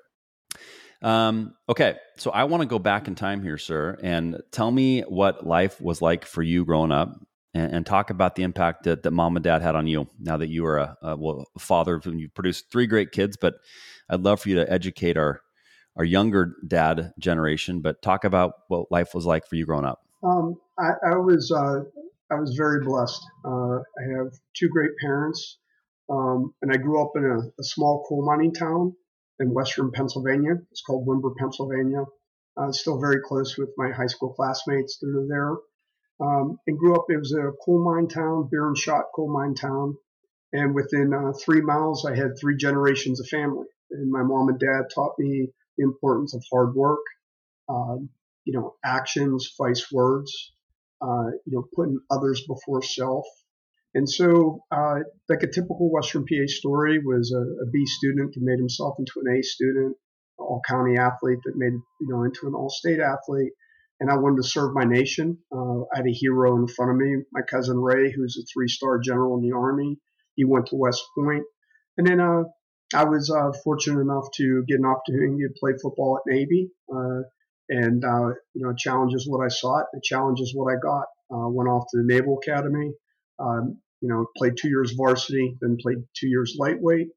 Um, 1.04 1.56
okay, 1.68 1.98
so 2.18 2.32
I 2.32 2.46
want 2.46 2.62
to 2.62 2.68
go 2.68 2.80
back 2.80 3.08
in 3.10 3.16
time 3.16 3.44
here, 3.44 3.58
sir, 3.58 4.00
and 4.02 4.42
tell 4.52 4.72
me 4.72 5.02
what 5.02 5.46
life 5.46 5.82
was 5.82 6.02
like 6.02 6.26
for 6.26 6.42
you 6.42 6.64
growing 6.64 6.94
up, 6.94 7.10
and, 7.54 7.74
and 7.74 7.86
talk 7.86 8.10
about 8.10 8.36
the 8.36 8.44
impact 8.44 8.84
that, 8.84 9.04
that 9.04 9.12
mom 9.12 9.36
and 9.36 9.44
dad 9.44 9.62
had 9.62 9.76
on 9.76 9.88
you. 9.88 10.08
Now 10.20 10.38
that 10.38 10.50
you 10.50 10.66
are 10.66 10.78
a, 10.78 10.98
a 11.02 11.16
well 11.16 11.46
father, 11.60 12.00
and 12.06 12.20
you 12.20 12.30
produced 12.30 12.72
three 12.72 12.88
great 12.88 13.12
kids, 13.12 13.38
but 13.38 13.56
I'd 14.10 14.22
love 14.22 14.42
for 14.42 14.50
you 14.50 14.56
to 14.56 14.72
educate 14.72 15.18
our 15.18 15.42
our 15.96 16.04
younger 16.04 16.56
dad 16.68 17.14
generation. 17.20 17.82
But 17.82 18.02
talk 18.02 18.24
about 18.24 18.54
what 18.68 18.92
life 18.92 19.14
was 19.14 19.26
like 19.26 19.46
for 19.46 19.56
you 19.56 19.66
growing 19.66 19.86
up. 19.86 20.00
Um, 20.24 20.56
I, 20.80 20.92
I, 21.12 21.18
was 21.18 21.52
uh, 21.52 21.82
I 22.32 22.40
was 22.40 22.56
very 22.56 22.84
blessed. 22.84 23.24
Uh, 23.46 23.76
I 23.78 24.18
have 24.18 24.34
two 24.56 24.70
great 24.70 24.92
parents, 25.00 25.60
um, 26.10 26.54
and 26.62 26.72
I 26.72 26.78
grew 26.78 27.02
up 27.02 27.12
in 27.16 27.26
a, 27.26 27.38
a, 27.38 27.64
small 27.64 28.06
coal 28.08 28.26
mining 28.26 28.54
town 28.54 28.96
in 29.40 29.54
western 29.54 29.92
Pennsylvania. 29.92 30.54
It's 30.72 30.82
called 30.82 31.08
Windber, 31.08 31.36
Pennsylvania. 31.38 32.06
I 32.58 32.68
was 32.68 32.80
still 32.80 33.00
very 33.00 33.20
close 33.22 33.58
with 33.58 33.70
my 33.78 33.92
high 33.92 34.08
school 34.08 34.34
classmates 34.34 34.98
that 35.00 35.10
are 35.10 35.28
there. 35.28 35.58
Um, 36.20 36.60
and 36.68 36.78
grew 36.78 36.96
up, 36.96 37.06
it 37.10 37.18
was 37.18 37.34
a 37.34 37.52
coal 37.66 37.84
mine 37.84 38.08
town, 38.08 38.50
and 38.52 38.78
shot 38.78 39.06
coal 39.16 39.34
mine 39.34 39.56
town. 39.56 39.98
And 40.54 40.76
within 40.76 41.14
uh, 41.14 41.34
three 41.44 41.62
miles, 41.62 42.06
I 42.06 42.16
had 42.16 42.38
three 42.40 42.56
generations 42.58 43.20
of 43.20 43.28
family. 43.28 43.68
And 43.92 44.12
my 44.12 44.22
mom 44.22 44.50
and 44.50 44.60
dad 44.60 44.84
taught 44.94 45.16
me 45.18 45.50
the 45.78 45.84
importance 45.84 46.36
of 46.36 46.44
hard 46.52 46.76
work, 46.76 47.02
um, 47.68 48.10
you 48.46 48.54
know, 48.54 48.76
actions, 48.86 49.54
vice 49.58 49.92
words, 49.92 50.54
uh, 51.02 51.32
you 51.46 51.54
know, 51.54 51.68
putting 51.76 52.00
others 52.12 52.44
before 52.48 52.84
self. 52.84 53.26
And 53.96 54.10
so, 54.10 54.64
uh, 54.72 55.00
like 55.30 55.44
a 55.44 55.48
typical 55.48 55.92
Western 55.92 56.26
PA 56.26 56.48
story 56.48 57.00
was 57.00 57.32
a, 57.32 57.42
a 57.64 57.70
B 57.72 57.86
student 57.86 58.34
that 58.34 58.42
made 58.42 58.58
himself 58.58 58.96
into 58.98 59.22
an 59.24 59.38
A 59.38 59.44
student, 59.44 59.96
all 60.38 60.62
county 60.68 60.98
athlete 60.98 61.40
that 61.46 61.56
made, 61.56 61.74
you 61.74 62.08
know, 62.08 62.24
into 62.24 62.48
an 62.48 62.54
all 62.56 62.70
state 62.70 63.00
athlete. 63.00 63.54
And 64.00 64.10
I 64.10 64.18
wanted 64.18 64.38
to 64.38 64.50
serve 64.50 64.74
my 64.74 64.84
nation. 64.84 65.38
Uh, 65.52 65.82
I 65.94 65.98
had 65.98 66.08
a 66.08 66.12
hero 66.12 66.58
in 66.58 66.68
front 66.68 66.92
of 66.92 66.98
me, 66.98 67.24
my 67.32 67.42
cousin 67.42 67.78
Ray, 67.78 68.12
who's 68.12 68.38
a 68.38 68.46
three 68.52 68.68
star 68.68 69.00
general 69.00 69.38
in 69.38 69.48
the 69.48 69.56
Army. 69.56 69.98
He 70.36 70.46
went 70.46 70.68
to 70.68 70.76
West 70.76 71.04
Point. 71.18 71.44
And 71.98 72.08
then 72.08 72.20
uh, 72.20 72.44
I 72.94 73.06
was 73.06 73.30
uh, 73.30 73.52
fortunate 73.64 74.02
enough 74.02 74.26
to 74.36 74.64
get 74.68 74.80
an 74.80 74.86
opportunity 74.86 75.44
to 75.44 75.60
play 75.60 75.74
football 75.82 76.18
at 76.18 76.32
Navy. 76.32 76.72
Uh, 76.94 77.22
and, 77.70 78.04
uh, 78.04 78.30
you 78.54 78.66
know, 78.66 78.74
challenge 78.78 79.14
is 79.14 79.28
what 79.28 79.44
I 79.44 79.48
sought. 79.48 79.86
The 79.94 80.52
what 80.54 80.74
I 80.74 80.78
got. 80.82 81.06
Uh, 81.32 81.50
went 81.50 81.70
off 81.70 81.86
to 81.92 81.98
the 81.98 82.04
Naval 82.06 82.38
Academy. 82.38 82.92
Um, 83.40 83.80
you 84.02 84.10
know, 84.10 84.26
played 84.36 84.58
two 84.58 84.68
years 84.68 84.92
varsity, 84.92 85.58
then 85.62 85.78
played 85.82 85.98
two 86.14 86.28
years 86.28 86.56
lightweight. 86.60 87.08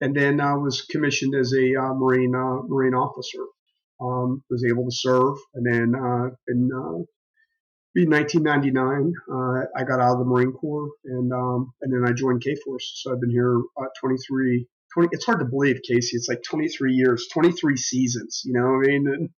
And 0.00 0.14
then 0.14 0.40
I 0.40 0.54
was 0.54 0.82
commissioned 0.82 1.34
as 1.34 1.52
a 1.52 1.72
Marine 1.94 2.32
Marine 2.32 2.94
officer. 2.94 3.38
Um, 4.00 4.42
was 4.50 4.64
able 4.64 4.84
to 4.84 4.94
serve. 4.94 5.36
And 5.54 5.64
then 5.66 5.94
uh, 5.94 6.30
in 6.48 6.70
uh, 6.72 7.02
in 7.96 8.10
1999, 8.10 9.12
uh, 9.30 9.66
I 9.76 9.84
got 9.84 10.00
out 10.00 10.14
of 10.14 10.18
the 10.18 10.24
Marine 10.24 10.52
Corps 10.52 10.90
and 11.04 11.32
um, 11.32 11.72
and 11.82 11.92
then 11.92 12.08
I 12.08 12.12
joined 12.12 12.42
Kforce. 12.42 12.82
So 12.96 13.12
I've 13.12 13.20
been 13.20 13.30
here 13.30 13.58
uh, 13.76 13.86
23. 14.00 14.66
20, 14.94 15.08
it's 15.10 15.24
hard 15.24 15.40
to 15.40 15.44
believe, 15.44 15.80
Casey. 15.82 16.16
It's 16.16 16.28
like 16.28 16.42
23 16.44 16.94
years, 16.94 17.26
23 17.32 17.76
seasons. 17.76 18.42
You 18.44 18.52
know 18.52 18.66
what 18.66 18.86
I 18.86 18.90
mean? 18.90 19.06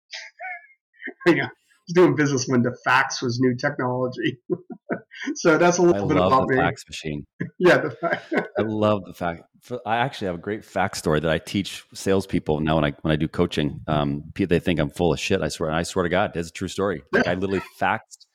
And, 1.27 1.37
you 1.37 1.43
know, 1.43 1.49
doing 1.93 2.15
business 2.15 2.47
when 2.47 2.61
the 2.61 2.75
fax 2.83 3.21
was 3.21 3.39
new 3.39 3.55
technology. 3.55 4.39
so 5.35 5.57
that's 5.57 5.77
a 5.77 5.81
little 5.81 6.05
I 6.05 6.07
bit 6.07 6.17
love 6.17 6.31
about 6.31 6.47
the 6.47 6.55
me. 6.55 6.61
fax 6.61 6.83
machine. 6.87 7.25
yeah, 7.59 7.77
the 7.77 7.91
fax. 7.91 8.23
I 8.57 8.61
love 8.61 9.03
the 9.05 9.13
fact. 9.13 9.43
I 9.85 9.97
actually 9.97 10.27
have 10.27 10.35
a 10.35 10.39
great 10.39 10.63
fax 10.63 10.99
story 10.99 11.19
that 11.19 11.31
I 11.31 11.39
teach 11.39 11.83
salespeople 11.93 12.59
now 12.59 12.75
when 12.75 12.85
I 12.85 12.93
when 13.01 13.11
I 13.11 13.15
do 13.15 13.27
coaching. 13.27 13.81
Um, 13.87 14.31
they 14.35 14.59
think 14.59 14.79
I'm 14.79 14.89
full 14.89 15.13
of 15.13 15.19
shit. 15.19 15.41
I 15.41 15.49
swear. 15.49 15.71
I 15.71 15.83
swear 15.83 16.03
to 16.03 16.09
God, 16.09 16.35
it's 16.35 16.49
a 16.49 16.53
true 16.53 16.67
story. 16.67 17.03
Like 17.11 17.27
I 17.27 17.33
literally 17.33 17.63
faxed 17.79 18.25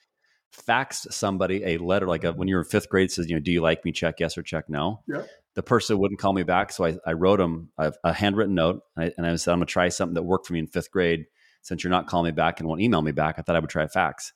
faxed 0.53 1.13
somebody 1.13 1.65
a 1.65 1.79
letter 1.79 2.07
like 2.07 2.25
a, 2.25 2.33
when 2.33 2.49
you 2.49 2.57
were 2.57 2.63
in 2.63 2.67
fifth 2.67 2.89
grade 2.89 3.11
says 3.11 3.29
you 3.29 3.35
know 3.35 3.41
do 3.41 3.53
you 3.53 3.61
like 3.61 3.85
me 3.85 3.93
check 3.93 4.17
yes 4.19 4.37
or 4.37 4.43
check 4.43 4.69
no 4.69 5.01
yeah. 5.07 5.23
the 5.55 5.63
person 5.63 5.97
wouldn't 5.99 6.21
call 6.21 6.33
me 6.33 6.43
back 6.43 6.73
so 6.73 6.85
i, 6.85 6.97
I 7.07 7.13
wrote 7.13 7.39
them 7.39 7.71
a, 7.79 7.93
a 8.03 8.13
handwritten 8.13 8.55
note 8.55 8.83
and 8.97 9.07
I, 9.07 9.13
and 9.17 9.27
I 9.27 9.37
said 9.37 9.53
i'm 9.53 9.59
going 9.59 9.67
to 9.67 9.73
try 9.73 9.89
something 9.89 10.15
that 10.15 10.23
worked 10.23 10.47
for 10.47 10.53
me 10.53 10.59
in 10.59 10.67
fifth 10.67 10.91
grade 10.91 11.27
since 11.63 11.85
you're 11.85 11.91
not 11.91 12.07
calling 12.07 12.27
me 12.27 12.33
back 12.33 12.61
and 12.61 12.69
won't 12.69 12.81
email 12.81 13.03
me 13.03 13.13
back 13.13 13.37
i 13.39 13.43
thought 13.43 13.57
i 13.57 13.59
would 13.59 13.71
try 13.71 13.85
a 13.85 13.89
fax. 13.89 14.33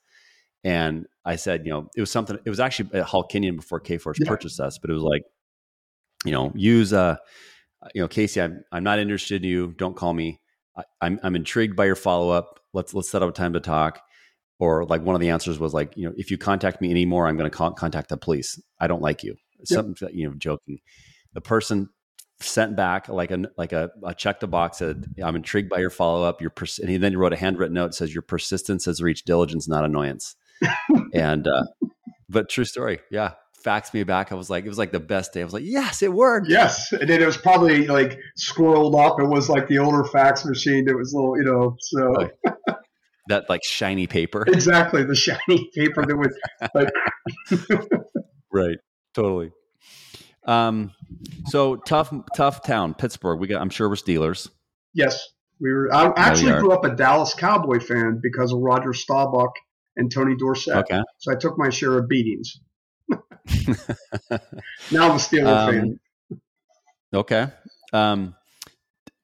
And 0.63 1.05
i 1.23 1.35
said 1.35 1.65
you 1.65 1.71
know 1.71 1.89
it 1.95 2.01
was 2.01 2.11
something 2.11 2.37
it 2.43 2.49
was 2.49 2.59
actually 2.59 2.89
at 2.97 3.05
Hall 3.05 3.27
Kinion 3.27 3.55
before 3.55 3.79
Kforce 3.79 4.15
yeah. 4.19 4.27
purchased 4.27 4.59
us 4.59 4.77
but 4.77 4.89
it 4.89 4.93
was 4.93 5.03
like 5.03 5.23
you 6.25 6.31
know 6.31 6.51
use 6.55 6.91
uh 6.91 7.17
you 7.93 8.01
know 8.01 8.07
casey 8.07 8.41
i'm, 8.41 8.63
I'm 8.71 8.83
not 8.83 8.99
interested 8.99 9.43
in 9.43 9.49
you. 9.49 9.73
Don't 9.77 9.95
call 9.95 10.13
me. 10.13 10.41
I, 10.77 10.83
I'm, 11.01 11.19
I'm 11.23 11.35
intrigued 11.35 11.75
by 11.75 11.85
your 11.85 11.95
follow-up. 11.95 12.59
Let's 12.73 12.93
let's 12.93 13.09
set 13.09 13.23
up 13.23 13.29
a 13.29 13.31
time 13.31 13.53
to 13.53 13.59
talk. 13.59 14.01
Or 14.57 14.85
like 14.85 15.01
one 15.01 15.15
of 15.15 15.21
the 15.21 15.29
answers 15.29 15.59
was 15.59 15.73
like 15.73 15.95
you 15.97 16.07
know 16.07 16.13
if 16.17 16.31
you 16.31 16.37
contact 16.37 16.81
me 16.81 16.89
anymore 16.89 17.27
i'm 17.27 17.37
going 17.37 17.49
to 17.49 17.55
con- 17.55 17.75
contact 17.75 18.09
the 18.09 18.17
police. 18.17 18.59
I 18.79 18.87
don't 18.87 19.01
like 19.01 19.23
you. 19.23 19.35
Something 19.65 20.09
you 20.13 20.27
know 20.27 20.35
joking. 20.37 20.79
The 21.33 21.41
person 21.41 21.89
sent 22.39 22.75
back 22.75 23.07
like 23.07 23.31
a 23.31 23.45
like 23.57 23.71
a, 23.71 23.89
a 24.03 24.13
check 24.13 24.39
the 24.39 24.47
box 24.47 24.79
said 24.79 25.05
i'm 25.23 25.35
intrigued 25.35 25.69
by 25.69 25.79
your 25.79 25.89
follow-up 25.89 26.41
your 26.41 26.49
pers-, 26.49 26.79
and 26.79 26.89
he 26.89 26.97
then 26.97 27.17
wrote 27.17 27.31
a 27.33 27.37
handwritten 27.37 27.73
note 27.73 27.93
says 27.93 28.13
your 28.13 28.21
persistence 28.21 28.85
has 28.85 29.01
reached 29.01 29.25
diligence 29.25 29.67
not 29.67 29.85
annoyance 29.85 30.35
and 31.13 31.47
uh 31.47 31.63
but 32.27 32.49
true 32.49 32.65
story 32.65 32.99
yeah 33.09 33.31
faxed 33.63 33.93
me 33.93 34.03
back 34.03 34.31
i 34.31 34.35
was 34.35 34.49
like 34.49 34.65
it 34.65 34.69
was 34.69 34.77
like 34.77 34.91
the 34.91 34.99
best 34.99 35.33
day 35.33 35.41
i 35.41 35.43
was 35.43 35.53
like 35.53 35.63
yes 35.65 36.03
it 36.03 36.11
worked 36.11 36.47
yes 36.49 36.91
and 36.91 37.09
then 37.09 37.21
it 37.21 37.25
was 37.25 37.37
probably 37.37 37.87
like 37.87 38.19
scrolled 38.35 38.95
up 38.95 39.19
it 39.19 39.25
was 39.25 39.49
like 39.49 39.67
the 39.67 39.79
older 39.79 40.03
fax 40.03 40.45
machine 40.45 40.85
that 40.85 40.95
was 40.95 41.13
little 41.13 41.37
you 41.37 41.43
know 41.43 41.75
so 41.79 42.29
that 43.27 43.49
like 43.49 43.63
shiny 43.63 44.07
paper. 44.07 44.43
Exactly, 44.47 45.03
the 45.03 45.15
shiny 45.15 45.69
paper 45.75 46.05
that 46.05 46.15
was 46.15 46.37
like. 46.73 46.89
right. 48.51 48.77
Totally. 49.13 49.51
Um, 50.45 50.91
so 51.47 51.75
tough, 51.75 52.13
tough 52.35 52.63
town, 52.63 52.93
Pittsburgh. 52.93 53.39
We 53.39 53.47
got. 53.47 53.61
I'm 53.61 53.69
sure 53.69 53.89
we're 53.89 53.95
Steelers. 53.95 54.49
Yes, 54.93 55.27
we 55.59 55.71
were. 55.71 55.93
I 55.93 56.11
actually 56.15 56.53
grew 56.53 56.71
up 56.71 56.85
a 56.85 56.95
Dallas 56.95 57.33
Cowboy 57.33 57.79
fan 57.79 58.19
because 58.21 58.51
of 58.51 58.59
Roger 58.59 58.93
Staubach 58.93 59.53
and 59.95 60.11
Tony 60.11 60.35
Dorsett. 60.35 60.75
Okay. 60.75 61.01
So 61.19 61.31
I 61.31 61.35
took 61.35 61.57
my 61.57 61.69
share 61.69 61.97
of 61.97 62.07
beatings. 62.07 62.59
now 63.09 63.17
I'm 64.91 65.11
a 65.11 65.19
Steelers 65.19 65.45
um, 65.47 65.71
fan. 65.71 65.99
Okay. 67.13 67.47
Um, 67.93 68.35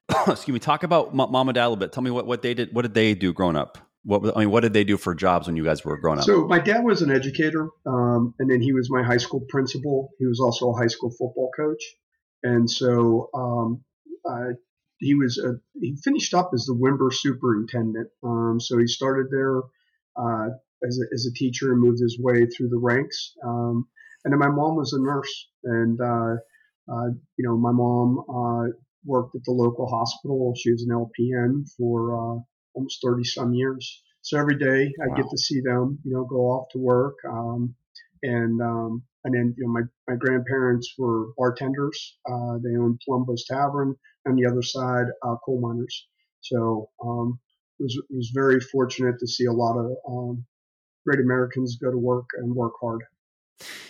excuse 0.27 0.53
me. 0.53 0.59
Talk 0.59 0.83
about 0.83 1.13
mom 1.13 1.49
and 1.49 1.55
dad 1.55 1.63
a 1.63 1.67
little 1.69 1.75
bit. 1.75 1.91
Tell 1.91 2.03
me 2.03 2.11
what, 2.11 2.25
what 2.25 2.41
they 2.41 2.53
did. 2.53 2.73
What 2.73 2.83
did 2.83 2.93
they 2.93 3.13
do 3.13 3.33
growing 3.33 3.55
up? 3.55 3.77
What 4.03 4.35
I 4.35 4.39
mean, 4.39 4.51
what 4.51 4.61
did 4.61 4.73
they 4.73 4.83
do 4.83 4.97
for 4.97 5.13
jobs 5.13 5.47
when 5.47 5.55
you 5.55 5.63
guys 5.63 5.85
were 5.85 5.97
growing 5.97 6.19
up? 6.19 6.25
So 6.25 6.47
my 6.47 6.59
dad 6.59 6.83
was 6.83 7.03
an 7.03 7.11
educator, 7.11 7.69
um, 7.85 8.33
and 8.39 8.49
then 8.49 8.61
he 8.61 8.73
was 8.73 8.89
my 8.89 9.03
high 9.03 9.17
school 9.17 9.45
principal. 9.47 10.09
He 10.17 10.25
was 10.25 10.39
also 10.39 10.71
a 10.71 10.77
high 10.77 10.87
school 10.87 11.11
football 11.11 11.51
coach, 11.55 11.83
and 12.41 12.69
so 12.69 13.29
um, 13.35 13.83
he 15.01 15.15
was 15.15 15.37
a, 15.37 15.55
he 15.79 15.97
finished 16.03 16.33
up 16.33 16.51
as 16.53 16.65
the 16.65 16.75
Windber 16.75 17.11
superintendent. 17.11 18.09
Um, 18.23 18.59
so 18.59 18.77
he 18.77 18.87
started 18.87 19.27
there 19.31 19.57
uh, 20.15 20.49
as, 20.87 20.99
a, 20.99 21.13
as 21.13 21.25
a 21.25 21.33
teacher 21.33 21.71
and 21.71 21.81
moved 21.81 22.01
his 22.01 22.19
way 22.19 22.45
through 22.45 22.69
the 22.69 22.77
ranks. 22.77 23.33
Um, 23.43 23.87
and 24.23 24.31
then 24.31 24.39
my 24.39 24.49
mom 24.49 24.75
was 24.75 24.93
a 24.93 25.01
nurse, 25.01 25.49
and 25.63 25.99
uh, 25.99 26.35
uh 26.91 27.09
you 27.37 27.45
know 27.45 27.57
my 27.57 27.71
mom 27.71 28.19
uh, 28.29 28.71
worked 29.03 29.35
at 29.35 29.41
the 29.45 29.51
local 29.51 29.87
hospital. 29.87 30.53
She 30.55 30.71
was 30.71 30.83
an 30.83 30.95
LPN 30.95 31.67
for 31.75 32.37
uh, 32.37 32.39
almost 32.73 32.99
30 33.03 33.23
some 33.23 33.53
years. 33.53 34.01
So 34.21 34.37
every 34.37 34.57
day 34.57 34.93
I 35.03 35.07
wow. 35.07 35.15
get 35.15 35.29
to 35.29 35.37
see 35.37 35.61
them, 35.61 35.99
you 36.03 36.13
know, 36.13 36.25
go 36.25 36.47
off 36.47 36.69
to 36.71 36.77
work. 36.77 37.15
Um, 37.27 37.75
and, 38.23 38.61
um, 38.61 39.03
and 39.23 39.33
then, 39.33 39.55
you 39.57 39.65
know, 39.65 39.71
my, 39.71 39.81
my 40.07 40.15
grandparents 40.15 40.93
were 40.97 41.27
bartenders. 41.37 42.17
Uh, 42.29 42.57
they 42.63 42.75
owned 42.77 43.01
Palumbo's 43.07 43.45
Tavern 43.45 43.95
and 44.25 44.37
the 44.37 44.49
other 44.49 44.61
side, 44.61 45.05
uh, 45.23 45.35
coal 45.43 45.59
miners. 45.59 46.07
So, 46.41 46.89
um, 47.03 47.39
it 47.79 47.83
was, 47.83 47.95
it 48.09 48.15
was 48.15 48.31
very 48.33 48.59
fortunate 48.59 49.19
to 49.19 49.27
see 49.27 49.45
a 49.45 49.51
lot 49.51 49.77
of, 49.77 49.91
um, 50.07 50.45
great 51.05 51.19
Americans 51.19 51.77
go 51.77 51.89
to 51.89 51.97
work 51.97 52.29
and 52.37 52.55
work 52.55 52.73
hard. 52.79 53.01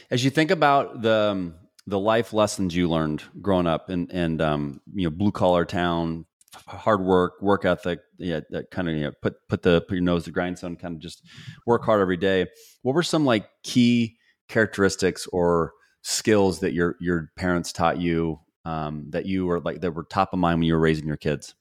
As 0.09 0.23
you 0.23 0.29
think 0.29 0.51
about 0.51 1.01
the, 1.01 1.29
um, 1.31 1.55
the 1.87 1.99
life 1.99 2.31
lessons 2.31 2.75
you 2.75 2.89
learned 2.89 3.23
growing 3.41 3.67
up 3.67 3.89
and, 3.89 4.09
and, 4.11 4.41
um, 4.41 4.81
you 4.93 5.03
know, 5.03 5.09
blue 5.09 5.31
collar 5.31 5.65
town, 5.65 6.25
hard 6.67 7.01
work, 7.01 7.41
work 7.41 7.65
ethic, 7.65 7.99
yeah, 8.17 8.41
that 8.49 8.71
kind 8.71 8.89
of 8.89 8.95
you 8.95 9.03
know, 9.03 9.11
put 9.21 9.35
put 9.47 9.61
the 9.61 9.81
put 9.81 9.95
your 9.95 10.03
nose 10.03 10.25
to 10.25 10.31
grindstone, 10.31 10.75
kind 10.75 10.95
of 10.95 11.01
just 11.01 11.23
work 11.65 11.83
hard 11.83 12.01
every 12.01 12.17
day. 12.17 12.47
What 12.81 12.95
were 12.95 13.03
some 13.03 13.25
like 13.25 13.49
key 13.63 14.17
characteristics 14.47 15.27
or 15.31 15.73
skills 16.01 16.59
that 16.59 16.73
your 16.73 16.95
your 16.99 17.31
parents 17.35 17.71
taught 17.71 17.99
you 17.99 18.39
um, 18.65 19.05
that 19.09 19.25
you 19.25 19.45
were 19.45 19.59
like 19.59 19.81
that 19.81 19.91
were 19.91 20.03
top 20.03 20.33
of 20.33 20.39
mind 20.39 20.59
when 20.59 20.67
you 20.67 20.73
were 20.73 20.79
raising 20.79 21.07
your 21.07 21.17
kids? 21.17 21.55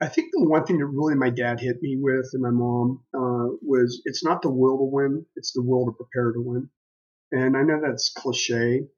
I 0.00 0.08
think 0.08 0.30
the 0.32 0.48
one 0.48 0.64
thing 0.64 0.78
that 0.78 0.86
really 0.86 1.14
my 1.14 1.30
dad 1.30 1.60
hit 1.60 1.80
me 1.80 1.96
with 2.00 2.28
and 2.32 2.42
my 2.42 2.50
mom 2.50 3.00
uh, 3.14 3.54
was 3.62 4.02
it's 4.04 4.24
not 4.24 4.42
the 4.42 4.50
will 4.50 4.76
to 4.78 4.84
win, 4.84 5.24
it's 5.36 5.52
the 5.52 5.62
will 5.62 5.86
to 5.86 5.92
prepare 5.92 6.32
to 6.32 6.40
win. 6.40 6.68
And 7.30 7.56
I 7.56 7.62
know 7.62 7.80
that's 7.80 8.10
cliche, 8.10 8.88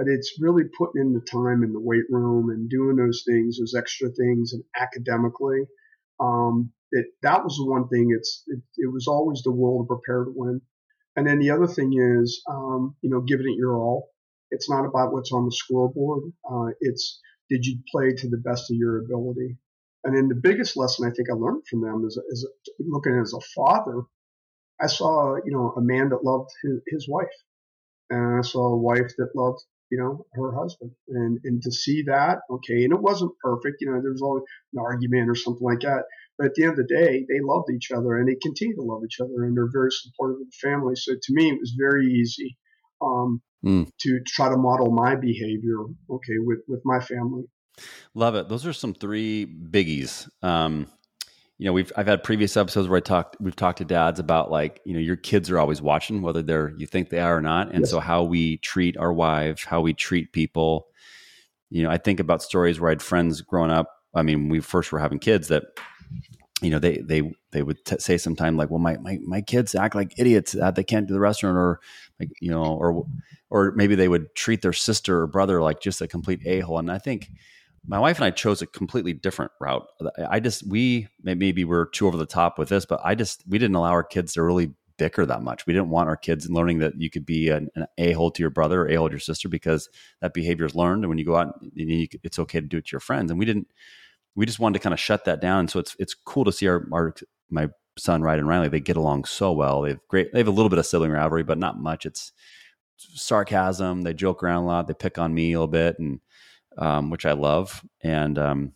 but 0.00 0.08
it's 0.08 0.38
really 0.40 0.64
putting 0.78 1.02
in 1.02 1.12
the 1.12 1.20
time 1.20 1.62
in 1.62 1.74
the 1.74 1.78
weight 1.78 2.08
room 2.08 2.48
and 2.48 2.70
doing 2.70 2.96
those 2.96 3.22
things, 3.26 3.58
those 3.58 3.74
extra 3.74 4.08
things, 4.08 4.54
and 4.54 4.64
academically. 4.80 5.60
Um, 6.18 6.72
it, 6.90 7.04
that 7.20 7.44
was 7.44 7.58
the 7.58 7.66
one 7.66 7.86
thing. 7.88 8.08
It's 8.16 8.42
it, 8.46 8.60
it, 8.78 8.90
was 8.90 9.06
always 9.06 9.42
the 9.42 9.52
will 9.52 9.84
to 9.84 9.86
prepare 9.86 10.24
to 10.24 10.32
win, 10.34 10.62
and 11.16 11.26
then 11.26 11.38
the 11.38 11.50
other 11.50 11.66
thing 11.66 11.92
is, 11.92 12.42
um, 12.48 12.96
you 13.02 13.10
know, 13.10 13.20
giving 13.20 13.44
it 13.46 13.58
your 13.58 13.76
all. 13.76 14.08
It's 14.50 14.70
not 14.70 14.86
about 14.86 15.12
what's 15.12 15.32
on 15.32 15.44
the 15.44 15.52
scoreboard. 15.52 16.32
Uh, 16.50 16.72
it's 16.80 17.20
did 17.50 17.66
you 17.66 17.80
play 17.92 18.14
to 18.14 18.28
the 18.30 18.38
best 18.38 18.70
of 18.70 18.78
your 18.78 19.04
ability? 19.04 19.58
And 20.04 20.16
then 20.16 20.28
the 20.28 20.34
biggest 20.34 20.78
lesson 20.78 21.06
I 21.06 21.14
think 21.14 21.28
I 21.30 21.34
learned 21.34 21.66
from 21.68 21.82
them 21.82 22.06
is, 22.06 22.18
is 22.30 22.48
looking 22.78 23.20
as 23.20 23.34
a 23.34 23.40
father. 23.54 24.00
I 24.80 24.86
saw, 24.86 25.36
you 25.44 25.52
know, 25.52 25.74
a 25.76 25.82
man 25.82 26.08
that 26.08 26.24
loved 26.24 26.48
his, 26.62 26.80
his 26.86 27.06
wife 27.06 27.28
and 28.10 28.38
I 28.38 28.42
saw 28.42 28.66
a 28.66 28.76
wife 28.76 29.12
that 29.18 29.34
loved 29.36 29.62
you 29.90 29.98
know, 29.98 30.24
her 30.32 30.54
husband. 30.54 30.92
And 31.08 31.38
and 31.44 31.62
to 31.62 31.72
see 31.72 32.02
that, 32.06 32.38
okay, 32.50 32.84
and 32.84 32.92
it 32.92 33.00
wasn't 33.00 33.32
perfect, 33.42 33.78
you 33.80 33.90
know, 33.90 34.00
there 34.00 34.12
was 34.12 34.22
always 34.22 34.44
an 34.72 34.80
argument 34.80 35.28
or 35.28 35.34
something 35.34 35.66
like 35.66 35.80
that. 35.80 36.04
But 36.38 36.48
at 36.48 36.54
the 36.54 36.62
end 36.62 36.72
of 36.72 36.76
the 36.78 36.94
day, 36.94 37.26
they 37.28 37.40
loved 37.42 37.70
each 37.74 37.90
other 37.90 38.16
and 38.16 38.28
they 38.28 38.36
continue 38.40 38.74
to 38.76 38.82
love 38.82 39.02
each 39.04 39.20
other 39.20 39.44
and 39.44 39.56
they're 39.56 39.70
very 39.70 39.90
supportive 39.90 40.40
of 40.40 40.46
the 40.46 40.68
family. 40.68 40.94
So 40.96 41.12
to 41.12 41.34
me, 41.34 41.50
it 41.50 41.58
was 41.60 41.76
very 41.78 42.06
easy 42.06 42.56
um, 43.02 43.42
mm. 43.64 43.90
to 44.00 44.20
try 44.26 44.48
to 44.48 44.56
model 44.56 44.90
my 44.90 45.16
behavior, 45.16 45.80
okay, 46.08 46.38
with, 46.38 46.60
with 46.66 46.80
my 46.84 47.00
family. 47.00 47.44
Love 48.14 48.34
it. 48.36 48.48
Those 48.48 48.66
are 48.66 48.72
some 48.72 48.94
three 48.94 49.46
biggies. 49.46 50.28
Um, 50.42 50.86
you 51.60 51.66
know, 51.66 51.74
we've 51.74 51.92
I've 51.94 52.06
had 52.06 52.22
previous 52.22 52.56
episodes 52.56 52.88
where 52.88 52.96
I 52.96 53.00
talked 53.00 53.36
we've 53.38 53.54
talked 53.54 53.78
to 53.78 53.84
dads 53.84 54.18
about 54.18 54.50
like, 54.50 54.80
you 54.86 54.94
know, 54.94 54.98
your 54.98 55.16
kids 55.16 55.50
are 55.50 55.58
always 55.58 55.82
watching, 55.82 56.22
whether 56.22 56.40
they're 56.40 56.72
you 56.78 56.86
think 56.86 57.10
they 57.10 57.20
are 57.20 57.36
or 57.36 57.42
not. 57.42 57.68
And 57.68 57.80
yes. 57.80 57.90
so 57.90 58.00
how 58.00 58.22
we 58.22 58.56
treat 58.56 58.96
our 58.96 59.12
wives, 59.12 59.64
how 59.64 59.82
we 59.82 59.92
treat 59.92 60.32
people. 60.32 60.86
You 61.68 61.82
know, 61.82 61.90
I 61.90 61.98
think 61.98 62.18
about 62.18 62.42
stories 62.42 62.80
where 62.80 62.88
I 62.88 62.92
had 62.92 63.02
friends 63.02 63.42
growing 63.42 63.70
up. 63.70 63.94
I 64.14 64.22
mean, 64.22 64.48
we 64.48 64.60
first 64.60 64.90
were 64.90 65.00
having 65.00 65.18
kids 65.18 65.48
that, 65.48 65.64
you 66.62 66.70
know, 66.70 66.78
they 66.78 67.02
they 67.02 67.30
they 67.50 67.62
would 67.62 67.84
t- 67.84 67.98
say 67.98 68.16
sometime 68.16 68.56
like, 68.56 68.70
well, 68.70 68.78
my, 68.78 68.96
my 68.96 69.18
my 69.26 69.42
kids 69.42 69.74
act 69.74 69.94
like 69.94 70.18
idiots 70.18 70.52
that 70.52 70.76
they 70.76 70.84
can't 70.84 71.08
do 71.08 71.12
the 71.12 71.20
restaurant, 71.20 71.58
or 71.58 71.80
like 72.18 72.30
you 72.40 72.50
know, 72.50 72.64
or 72.64 73.04
or 73.50 73.72
maybe 73.76 73.94
they 73.94 74.08
would 74.08 74.34
treat 74.34 74.62
their 74.62 74.72
sister 74.72 75.20
or 75.20 75.26
brother 75.26 75.60
like 75.60 75.82
just 75.82 76.00
a 76.00 76.08
complete 76.08 76.40
a 76.46 76.60
hole. 76.60 76.78
And 76.78 76.90
I 76.90 76.96
think 76.96 77.28
my 77.86 77.98
wife 77.98 78.18
and 78.18 78.24
I 78.24 78.30
chose 78.30 78.62
a 78.62 78.66
completely 78.66 79.12
different 79.12 79.52
route. 79.60 79.86
I 80.28 80.40
just 80.40 80.66
we 80.66 81.08
maybe 81.22 81.64
we're 81.64 81.86
too 81.86 82.06
over 82.06 82.16
the 82.16 82.26
top 82.26 82.58
with 82.58 82.68
this, 82.68 82.84
but 82.84 83.00
I 83.04 83.14
just 83.14 83.42
we 83.48 83.58
didn't 83.58 83.76
allow 83.76 83.90
our 83.90 84.04
kids 84.04 84.34
to 84.34 84.42
really 84.42 84.72
bicker 84.98 85.24
that 85.24 85.42
much. 85.42 85.66
We 85.66 85.72
didn't 85.72 85.88
want 85.88 86.10
our 86.10 86.16
kids 86.16 86.50
learning 86.50 86.80
that 86.80 87.00
you 87.00 87.08
could 87.08 87.24
be 87.24 87.48
an, 87.48 87.70
an 87.74 87.86
a 87.96 88.12
hole 88.12 88.30
to 88.32 88.42
your 88.42 88.50
brother 88.50 88.82
or 88.82 88.88
a 88.88 88.94
hole 88.96 89.08
to 89.08 89.14
your 89.14 89.20
sister 89.20 89.48
because 89.48 89.88
that 90.20 90.34
behavior 90.34 90.66
is 90.66 90.74
learned, 90.74 91.04
and 91.04 91.08
when 91.08 91.18
you 91.18 91.24
go 91.24 91.36
out, 91.36 91.58
you, 91.72 92.06
it's 92.22 92.38
okay 92.38 92.60
to 92.60 92.66
do 92.66 92.76
it 92.76 92.86
to 92.86 92.92
your 92.92 93.00
friends. 93.00 93.30
And 93.30 93.38
we 93.38 93.46
didn't. 93.46 93.68
We 94.36 94.46
just 94.46 94.60
wanted 94.60 94.78
to 94.78 94.82
kind 94.82 94.92
of 94.92 95.00
shut 95.00 95.24
that 95.24 95.40
down. 95.40 95.68
So 95.68 95.80
it's 95.80 95.96
it's 95.98 96.14
cool 96.14 96.44
to 96.44 96.52
see 96.52 96.68
our, 96.68 96.86
our 96.92 97.14
my 97.50 97.68
son 97.98 98.22
Ryan 98.22 98.40
and 98.40 98.48
Riley. 98.48 98.68
They 98.68 98.80
get 98.80 98.98
along 98.98 99.24
so 99.24 99.52
well. 99.52 99.82
They 99.82 99.90
have 99.90 100.06
great. 100.08 100.32
They 100.32 100.38
have 100.38 100.48
a 100.48 100.52
little 100.52 100.68
bit 100.68 100.78
of 100.78 100.86
sibling 100.86 101.10
rivalry, 101.12 101.44
but 101.44 101.58
not 101.58 101.80
much. 101.80 102.04
It's 102.04 102.32
sarcasm. 102.96 104.02
They 104.02 104.12
joke 104.12 104.42
around 104.42 104.64
a 104.64 104.66
lot. 104.66 104.86
They 104.86 104.94
pick 104.94 105.18
on 105.18 105.32
me 105.34 105.52
a 105.52 105.58
little 105.58 105.66
bit, 105.66 105.98
and 105.98 106.20
um, 106.80 107.10
which 107.10 107.26
I 107.26 107.32
love. 107.32 107.84
And 108.02 108.38
um, 108.38 108.72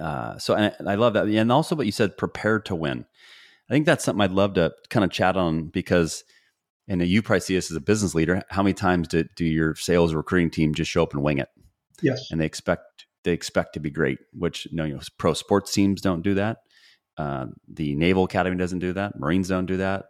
uh, 0.00 0.38
so 0.38 0.54
and 0.54 0.72
I 0.88 0.94
love 0.94 1.14
that. 1.14 1.26
And 1.26 1.52
also 1.52 1.74
what 1.74 1.86
you 1.86 1.92
said, 1.92 2.16
prepared 2.16 2.64
to 2.66 2.74
win. 2.74 3.04
I 3.68 3.74
think 3.74 3.84
that's 3.84 4.04
something 4.04 4.22
I'd 4.22 4.30
love 4.30 4.54
to 4.54 4.72
kind 4.90 5.04
of 5.04 5.10
chat 5.10 5.36
on 5.36 5.66
because, 5.66 6.22
and 6.88 7.02
you 7.02 7.20
probably 7.20 7.40
see 7.40 7.56
this 7.56 7.70
as 7.70 7.76
a 7.76 7.80
business 7.80 8.14
leader. 8.14 8.42
How 8.48 8.62
many 8.62 8.74
times 8.74 9.08
do, 9.08 9.24
do 9.34 9.44
your 9.44 9.74
sales 9.74 10.14
recruiting 10.14 10.50
team 10.50 10.72
just 10.72 10.90
show 10.90 11.02
up 11.02 11.12
and 11.12 11.22
wing 11.22 11.38
it? 11.38 11.48
Yes. 12.00 12.30
And 12.30 12.40
they 12.40 12.46
expect 12.46 13.06
they 13.24 13.32
expect 13.32 13.74
to 13.74 13.80
be 13.80 13.90
great, 13.90 14.18
which 14.32 14.66
you 14.66 14.76
know, 14.76 14.84
you 14.84 14.94
know 14.94 15.00
pro 15.18 15.34
sports 15.34 15.72
teams 15.72 16.00
don't 16.00 16.22
do 16.22 16.34
that. 16.34 16.58
Uh, 17.18 17.46
the 17.66 17.96
Naval 17.96 18.24
Academy 18.24 18.56
doesn't 18.56 18.78
do 18.78 18.92
that. 18.92 19.18
Marines 19.18 19.48
don't 19.48 19.66
do 19.66 19.78
that. 19.78 20.06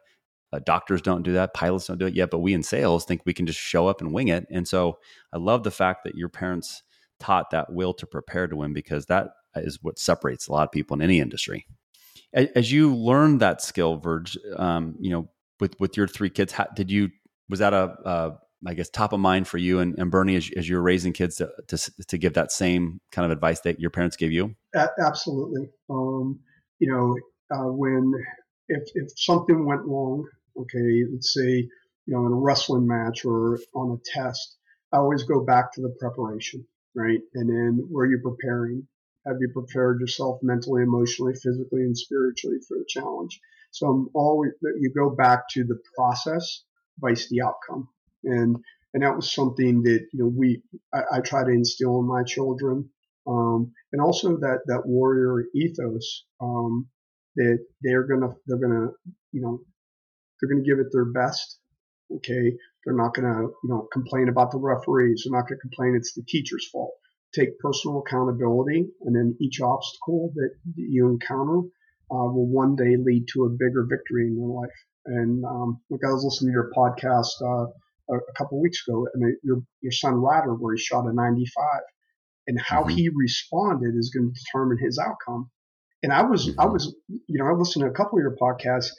Uh, 0.53 0.61
doctors 0.65 1.03
don't 1.03 1.23
do 1.23 1.33
that. 1.33 1.55
Pilots 1.55 1.87
don't 1.87 1.99
do 1.99 2.07
it 2.07 2.15
yet. 2.15 2.31
But 2.31 2.39
we 2.39 2.55
in 2.55 2.63
sales 2.63 3.05
think 3.05 3.23
we 3.25 3.35
can 3.35 3.47
just 3.47 3.59
show 3.59 3.89
up 3.89 4.01
and 4.01 4.13
wing 4.13 4.29
it. 4.29 4.47
And 4.51 4.67
so 4.67 4.99
I 5.33 5.39
love 5.39 5.65
the 5.65 5.71
fact 5.71 6.05
that 6.05 6.15
your 6.15 6.29
parents 6.29 6.83
taught 7.19 7.51
that 7.51 7.73
will 7.73 7.95
to 7.95 8.07
prepare 8.07 8.47
to 8.47 8.57
win 8.57 8.73
because 8.73 9.07
that 9.07 9.31
is 9.57 9.79
what 9.83 9.99
separates 9.99 10.49
a 10.49 10.53
lot 10.53 10.65
of 10.65 10.73
people 10.73 10.95
in 10.95 11.03
any 11.03 11.21
industry. 11.21 11.67
As 12.33 12.71
you 12.71 12.95
learned 12.95 13.41
that 13.41 13.63
skill, 13.63 13.97
Virg, 13.97 14.29
um, 14.57 14.97
you 15.01 15.11
know, 15.11 15.29
with 15.59 15.75
with 15.81 15.97
your 15.97 16.07
three 16.07 16.29
kids, 16.29 16.53
how, 16.53 16.67
did 16.75 16.91
you 16.91 17.11
was 17.49 17.61
that 17.61 17.73
a, 17.73 17.95
a 18.05 18.39
I 18.67 18.75
guess 18.75 18.91
top 18.91 19.13
of 19.13 19.21
mind 19.21 19.47
for 19.49 19.59
you 19.59 19.81
and, 19.81 19.99
and 19.99 20.11
Bernie 20.11 20.37
as, 20.37 20.51
as, 20.57 20.69
you 20.69 20.77
were 20.77 20.83
raising 20.83 21.13
kids 21.13 21.37
to, 21.37 21.51
to, 21.69 22.05
to 22.09 22.19
give 22.19 22.35
that 22.35 22.51
same 22.51 23.01
kind 23.13 23.25
of 23.25 23.31
advice 23.31 23.61
that 23.61 23.79
your 23.79 23.91
parents 23.91 24.17
gave 24.17 24.33
you? 24.33 24.57
absolutely. 24.75 25.69
Um, 25.91 26.41
you 26.79 26.91
know, 26.91 27.17
uh, 27.55 27.71
when 27.71 28.13
if 28.69 28.91
if 28.95 29.13
something 29.19 29.65
went 29.65 29.85
wrong, 29.85 30.27
okay, 30.59 31.05
let's 31.13 31.33
say 31.33 31.51
you 31.51 32.15
know 32.15 32.27
in 32.27 32.33
a 32.33 32.37
wrestling 32.37 32.87
match 32.87 33.25
or 33.25 33.59
on 33.75 33.93
a 33.93 34.01
test, 34.05 34.57
I 34.93 34.99
always 34.99 35.25
go 35.25 35.45
back 35.45 35.73
to 35.73 35.83
the 35.83 35.95
preparation, 36.01 36.67
right? 36.95 37.21
And 37.35 37.49
then 37.49 37.87
where 37.91 38.07
you're 38.07 38.21
preparing, 38.23 38.87
have 39.27 39.37
you 39.41 39.51
prepared 39.53 40.01
yourself 40.01 40.41
mentally, 40.43 40.83
emotionally, 40.83 41.35
physically, 41.35 41.83
and 41.83 41.97
spiritually 41.97 42.59
for 42.67 42.79
the 42.79 42.85
challenge? 42.89 43.41
So 43.71 43.87
I'm 43.89 44.09
always 44.15 44.53
you 44.63 44.91
go 44.95 45.11
back 45.11 45.49
to 45.51 45.65
the 45.65 45.79
process, 45.97 46.63
vice 46.99 47.29
the 47.29 47.43
outcome, 47.43 47.89
and 48.25 48.57
and 48.95 49.03
that 49.03 49.15
was 49.17 49.35
something 49.35 49.83
that 49.83 50.07
you 50.13 50.21
know 50.21 50.29
we 50.35 50.63
I, 50.95 51.19
I 51.19 51.21
try 51.21 51.45
to 51.45 51.51
instill 51.51 52.01
in 52.01 52.07
my 52.07 52.23
children, 52.25 52.89
um, 53.27 53.73
and 53.93 54.01
also 54.01 54.37
that 54.39 54.61
that 54.67 54.87
warrior 54.87 55.45
ethos. 55.55 56.25
Um, 56.41 56.89
that 57.37 57.59
they're 57.83 58.05
gonna 58.05 58.35
they're 58.47 58.59
gonna 58.59 58.89
you 59.33 59.41
know 59.41 59.61
they're 60.41 60.51
gonna 60.51 60.65
give 60.65 60.79
it 60.79 60.93
their 60.93 61.07
best. 61.07 61.59
Okay, 62.17 62.53
they're 62.85 62.97
not 62.97 63.15
gonna 63.15 63.43
you 63.43 63.69
know 63.69 63.89
complain 63.93 64.29
about 64.29 64.51
the 64.51 64.59
referees. 64.59 65.25
They're 65.25 65.39
not 65.39 65.49
gonna 65.49 65.61
complain 65.61 65.95
it's 65.97 66.15
the 66.15 66.25
teacher's 66.29 66.69
fault. 66.71 66.95
Take 67.35 67.59
personal 67.59 68.03
accountability, 68.07 68.89
and 69.03 69.15
then 69.15 69.37
each 69.41 69.61
obstacle 69.61 70.33
that 70.35 70.51
you 70.77 71.09
encounter 71.09 71.59
uh, 72.11 72.31
will 72.31 72.47
one 72.47 72.77
day 72.77 72.97
lead 72.97 73.27
to 73.35 73.45
a 73.45 73.51
bigger 73.51 73.87
victory 73.89 74.29
in 74.29 74.37
your 74.37 74.63
life. 74.63 74.71
And 75.07 75.45
um, 75.45 75.81
like 75.91 76.01
I 76.05 76.13
was 76.13 76.25
listening 76.25 76.53
to 76.53 76.53
your 76.53 76.73
podcast 76.77 77.35
uh, 77.43 77.71
a, 78.11 78.17
a 78.17 78.33
couple 78.37 78.61
weeks 78.61 78.83
ago, 78.87 79.07
and 79.15 79.37
your 79.43 79.63
your 79.81 79.93
son 79.93 80.15
Ryder, 80.15 80.55
where 80.55 80.75
he 80.75 80.81
shot 80.81 81.07
a 81.07 81.13
95, 81.13 81.81
and 82.47 82.61
how 82.61 82.83
mm-hmm. 82.83 82.91
he 82.91 83.11
responded 83.15 83.95
is 83.97 84.11
going 84.11 84.33
to 84.33 84.41
determine 84.41 84.79
his 84.79 84.99
outcome. 84.99 85.51
And 86.03 86.13
I 86.13 86.23
was, 86.23 86.49
mm-hmm. 86.49 86.61
I 86.61 86.67
was, 86.67 86.95
you 87.09 87.39
know, 87.39 87.47
I 87.47 87.53
listened 87.53 87.85
to 87.85 87.91
a 87.91 87.95
couple 87.95 88.19
of 88.19 88.23
your 88.23 88.37
podcasts 88.41 88.91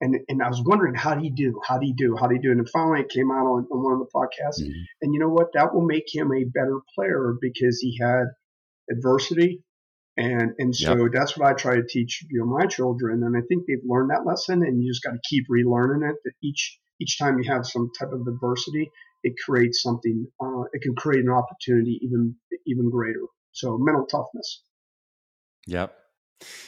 and, 0.00 0.16
and 0.28 0.42
I 0.42 0.48
was 0.48 0.62
wondering, 0.64 0.94
how 0.94 1.14
do 1.14 1.24
you 1.24 1.34
do? 1.34 1.60
How 1.66 1.78
do 1.78 1.86
you 1.86 1.94
do? 1.96 2.16
How 2.18 2.26
do 2.26 2.34
you 2.34 2.42
do? 2.42 2.50
And 2.50 2.68
finally 2.68 3.00
it 3.00 3.08
came 3.08 3.30
out 3.30 3.46
on, 3.46 3.66
on 3.70 3.82
one 3.82 3.94
of 3.94 4.00
the 4.00 4.10
podcasts. 4.14 4.62
Mm-hmm. 4.62 4.82
And 5.02 5.14
you 5.14 5.20
know 5.20 5.28
what? 5.28 5.48
That 5.54 5.74
will 5.74 5.86
make 5.86 6.04
him 6.12 6.32
a 6.32 6.44
better 6.44 6.80
player 6.94 7.34
because 7.40 7.80
he 7.80 7.98
had 8.00 8.24
adversity. 8.90 9.62
And, 10.18 10.52
and 10.58 10.74
so 10.74 10.96
yep. 10.96 11.12
that's 11.12 11.36
what 11.36 11.48
I 11.48 11.54
try 11.54 11.76
to 11.76 11.86
teach, 11.86 12.24
you 12.30 12.40
know, 12.40 12.46
my 12.46 12.66
children. 12.66 13.22
And 13.22 13.36
I 13.36 13.40
think 13.48 13.64
they've 13.66 13.84
learned 13.86 14.10
that 14.10 14.26
lesson 14.26 14.62
and 14.62 14.82
you 14.82 14.90
just 14.90 15.02
got 15.02 15.12
to 15.12 15.20
keep 15.28 15.44
relearning 15.50 16.08
it 16.08 16.16
that 16.24 16.32
each, 16.42 16.78
each 17.00 17.18
time 17.18 17.38
you 17.38 17.50
have 17.52 17.66
some 17.66 17.90
type 17.98 18.12
of 18.12 18.26
adversity, 18.26 18.90
it 19.22 19.34
creates 19.44 19.82
something, 19.82 20.26
uh, 20.40 20.62
it 20.72 20.82
can 20.82 20.94
create 20.94 21.24
an 21.24 21.30
opportunity 21.30 22.00
even, 22.02 22.36
even 22.66 22.90
greater. 22.90 23.24
So 23.52 23.78
mental 23.78 24.06
toughness. 24.06 24.62
Yep. 25.66 25.94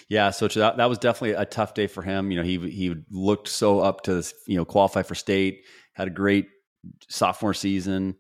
Yeah, 0.09 0.31
so 0.31 0.48
that 0.48 0.78
that 0.78 0.88
was 0.88 0.98
definitely 0.98 1.33
a 1.33 1.44
tough 1.44 1.74
day 1.74 1.87
for 1.87 2.02
him. 2.02 2.31
You 2.31 2.38
know, 2.38 2.44
he 2.44 2.59
he 2.70 2.94
looked 3.11 3.48
so 3.48 3.81
up 3.81 4.02
to 4.02 4.14
this, 4.14 4.35
you 4.46 4.57
know 4.57 4.64
qualify 4.64 5.02
for 5.02 5.14
state, 5.14 5.64
had 5.92 6.09
a 6.09 6.12
great 6.12 6.46
sophomore 7.09 7.54
season, 7.54 8.16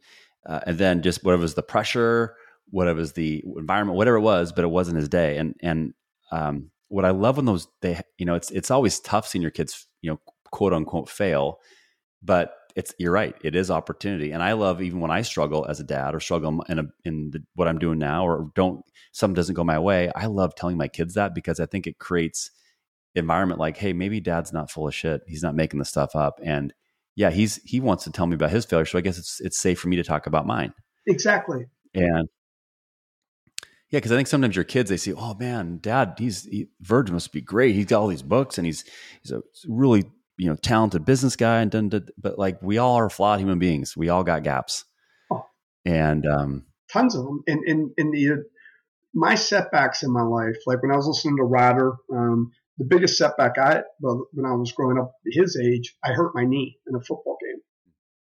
uh, 0.46 0.60
and 0.66 0.78
then 0.78 1.02
just 1.02 1.24
whatever 1.24 1.42
was 1.42 1.54
the 1.54 1.62
pressure, 1.62 2.36
whatever 2.70 2.98
was 2.98 3.12
the 3.12 3.42
environment, 3.56 3.96
whatever 3.96 4.16
it 4.16 4.22
was, 4.22 4.52
but 4.52 4.64
it 4.64 4.68
wasn't 4.68 4.96
his 4.98 5.08
day. 5.08 5.38
And 5.38 5.54
and 5.62 5.94
um, 6.32 6.70
what 6.88 7.04
I 7.04 7.10
love 7.10 7.36
when 7.36 7.46
those 7.46 7.66
they 7.80 8.00
you 8.18 8.26
know 8.26 8.34
it's 8.34 8.50
it's 8.50 8.70
always 8.70 9.00
tough 9.00 9.26
seeing 9.26 9.42
your 9.42 9.50
kids 9.50 9.86
you 10.02 10.10
know 10.10 10.20
quote 10.50 10.72
unquote 10.72 11.08
fail, 11.08 11.60
but 12.22 12.52
it's 12.76 12.94
you're 12.98 13.12
right. 13.12 13.34
It 13.42 13.56
is 13.56 13.70
opportunity, 13.70 14.32
and 14.32 14.42
I 14.42 14.52
love 14.52 14.82
even 14.82 15.00
when 15.00 15.10
I 15.10 15.22
struggle 15.22 15.66
as 15.68 15.80
a 15.80 15.84
dad 15.84 16.14
or 16.14 16.20
struggle 16.20 16.62
in 16.68 16.78
a, 16.78 16.84
in 17.04 17.30
the, 17.30 17.42
what 17.54 17.68
I'm 17.68 17.78
doing 17.78 17.98
now, 17.98 18.26
or 18.26 18.50
don't 18.54 18.84
something 19.12 19.34
doesn't 19.34 19.54
go 19.54 19.64
my 19.64 19.78
way. 19.78 20.10
I 20.14 20.26
love 20.26 20.54
telling 20.54 20.76
my 20.76 20.88
kids 20.88 21.14
that 21.14 21.34
because 21.34 21.60
I 21.60 21.66
think 21.66 21.86
it 21.86 21.98
creates 21.98 22.50
environment 23.14 23.60
like, 23.60 23.76
hey, 23.76 23.92
maybe 23.92 24.20
dad's 24.20 24.52
not 24.52 24.70
full 24.70 24.86
of 24.86 24.94
shit. 24.94 25.22
He's 25.26 25.42
not 25.42 25.54
making 25.54 25.78
the 25.78 25.84
stuff 25.84 26.14
up, 26.14 26.40
and 26.42 26.72
yeah, 27.16 27.30
he's 27.30 27.56
he 27.64 27.80
wants 27.80 28.04
to 28.04 28.12
tell 28.12 28.26
me 28.26 28.34
about 28.34 28.50
his 28.50 28.64
failure, 28.64 28.86
so 28.86 28.98
I 28.98 29.02
guess 29.02 29.18
it's 29.18 29.40
it's 29.40 29.58
safe 29.58 29.80
for 29.80 29.88
me 29.88 29.96
to 29.96 30.04
talk 30.04 30.26
about 30.26 30.46
mine. 30.46 30.72
Exactly. 31.06 31.66
And 31.94 32.28
yeah, 33.90 33.98
because 33.98 34.12
I 34.12 34.16
think 34.16 34.28
sometimes 34.28 34.54
your 34.54 34.64
kids 34.64 34.90
they 34.90 34.98
see, 34.98 35.14
oh 35.14 35.34
man, 35.34 35.78
dad, 35.80 36.14
he's 36.18 36.44
he, 36.44 36.68
Virgin 36.80 37.14
must 37.14 37.32
be 37.32 37.40
great. 37.40 37.74
He's 37.74 37.86
got 37.86 38.00
all 38.00 38.08
these 38.08 38.22
books 38.22 38.58
and 38.58 38.66
he's 38.66 38.84
he's 39.22 39.32
a 39.32 39.40
really 39.66 40.04
you 40.38 40.48
know 40.48 40.56
talented 40.56 41.04
business 41.04 41.36
guy 41.36 41.60
and 41.60 41.70
done, 41.70 41.90
but 42.16 42.38
like 42.38 42.62
we 42.62 42.78
all 42.78 42.96
are 42.96 43.10
flawed 43.10 43.40
human 43.40 43.58
beings. 43.58 43.96
We 43.96 44.08
all 44.08 44.24
got 44.24 44.42
gaps. 44.44 44.84
Oh, 45.30 45.44
and 45.84 46.26
um 46.26 46.64
tons 46.92 47.14
of 47.14 47.24
them 47.24 47.42
and 47.46 47.62
in 47.66 47.92
in 47.96 48.10
the 48.10 48.32
uh, 48.32 48.36
my 49.14 49.34
setbacks 49.34 50.02
in 50.02 50.12
my 50.12 50.22
life 50.22 50.56
like 50.66 50.82
when 50.82 50.92
i 50.92 50.96
was 50.96 51.06
listening 51.06 51.36
to 51.36 51.42
ryder 51.42 51.92
um 52.12 52.50
the 52.78 52.84
biggest 52.84 53.16
setback 53.16 53.58
i 53.58 53.82
well, 54.00 54.26
when 54.32 54.46
i 54.46 54.54
was 54.54 54.72
growing 54.72 54.98
up 54.98 55.12
his 55.26 55.56
age 55.56 55.96
i 56.04 56.12
hurt 56.12 56.34
my 56.34 56.44
knee 56.44 56.78
in 56.86 56.94
a 56.94 57.00
football 57.00 57.36
game. 57.40 57.60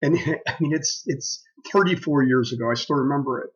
And 0.01 0.37
i 0.47 0.55
mean 0.59 0.73
it's 0.73 1.03
it's 1.05 1.43
34 1.73 2.23
years 2.23 2.53
ago. 2.53 2.71
I 2.71 2.75
still 2.75 2.95
remember 2.95 3.41
it. 3.41 3.49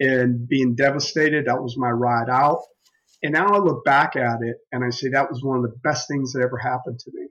And 0.00 0.48
being 0.48 0.74
devastated 0.74 1.46
that 1.46 1.62
was 1.62 1.76
my 1.78 1.90
ride 1.90 2.28
out. 2.28 2.62
And 3.22 3.32
now 3.32 3.46
i 3.46 3.58
look 3.58 3.84
back 3.84 4.16
at 4.16 4.42
it 4.42 4.56
and 4.72 4.84
i 4.84 4.90
say 4.90 5.10
that 5.10 5.30
was 5.30 5.42
one 5.42 5.56
of 5.56 5.62
the 5.62 5.76
best 5.82 6.08
things 6.08 6.32
that 6.32 6.42
ever 6.42 6.58
happened 6.58 6.98
to 7.00 7.10
me 7.14 7.23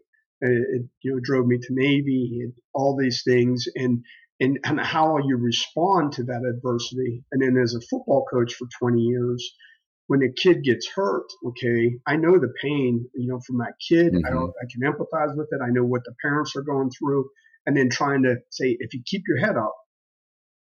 It, 0.45 0.65
it, 0.75 0.81
you 1.01 1.11
know 1.11 1.19
drove 1.23 1.45
me 1.47 1.57
to 1.57 1.67
Navy 1.71 2.41
and 2.43 2.53
all 2.73 2.97
these 2.97 3.23
things 3.25 3.65
and 3.75 4.03
and, 4.39 4.59
and 4.63 4.79
how 4.79 5.19
you 5.19 5.37
respond 5.37 6.13
to 6.13 6.23
that 6.23 6.43
adversity. 6.43 7.23
And 7.31 7.41
then 7.41 7.61
as 7.61 7.75
a 7.75 7.81
football 7.81 8.25
coach 8.31 8.55
for 8.55 8.67
20 8.79 8.99
years, 8.99 9.55
when 10.07 10.21
a 10.21 10.33
kid 10.33 10.63
gets 10.63 10.89
hurt, 10.89 11.27
okay, 11.47 11.97
I 12.05 12.17
know 12.17 12.37
the 12.39 12.53
pain, 12.61 13.09
you 13.15 13.27
know, 13.27 13.39
from 13.39 13.59
that 13.59 13.73
kid. 13.87 14.13
Mm-hmm. 14.13 14.37
I, 14.37 14.41
I 14.41 14.65
can 14.69 14.81
empathize 14.81 15.37
with 15.37 15.47
it. 15.51 15.61
I 15.63 15.69
know 15.69 15.85
what 15.85 16.03
the 16.03 16.13
parents 16.21 16.55
are 16.55 16.61
going 16.61 16.89
through. 16.91 17.29
And 17.65 17.77
then 17.77 17.89
trying 17.89 18.23
to 18.23 18.37
say, 18.49 18.75
if 18.79 18.93
you 18.93 19.01
keep 19.05 19.23
your 19.27 19.37
head 19.37 19.55
up, 19.55 19.75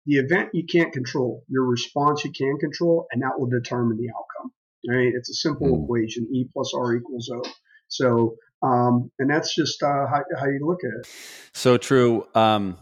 the 0.07 0.17
event 0.17 0.51
you 0.53 0.65
can't 0.67 0.93
control, 0.93 1.45
your 1.49 1.65
response 1.65 2.25
you 2.25 2.33
can 2.33 2.59
control, 2.59 3.07
and 3.11 3.23
that 3.23 3.39
will 3.39 3.49
determine 3.49 3.97
the 3.97 4.11
outcome. 4.11 4.53
Right? 4.89 5.13
It's 5.15 5.31
a 5.31 5.35
simple 5.35 5.69
mm-hmm. 5.69 5.85
equation: 5.85 6.29
E 6.33 6.49
plus 6.53 6.73
R 6.77 6.95
equals 6.95 7.31
O. 7.33 7.43
So, 7.89 8.37
um, 8.63 9.11
and 9.19 9.29
that's 9.29 9.55
just 9.55 9.83
uh, 9.83 10.07
how, 10.07 10.23
how 10.39 10.47
you 10.47 10.61
look 10.63 10.81
at 10.85 11.01
it. 11.01 11.09
So 11.53 11.77
true. 11.77 12.27
Um, 12.35 12.79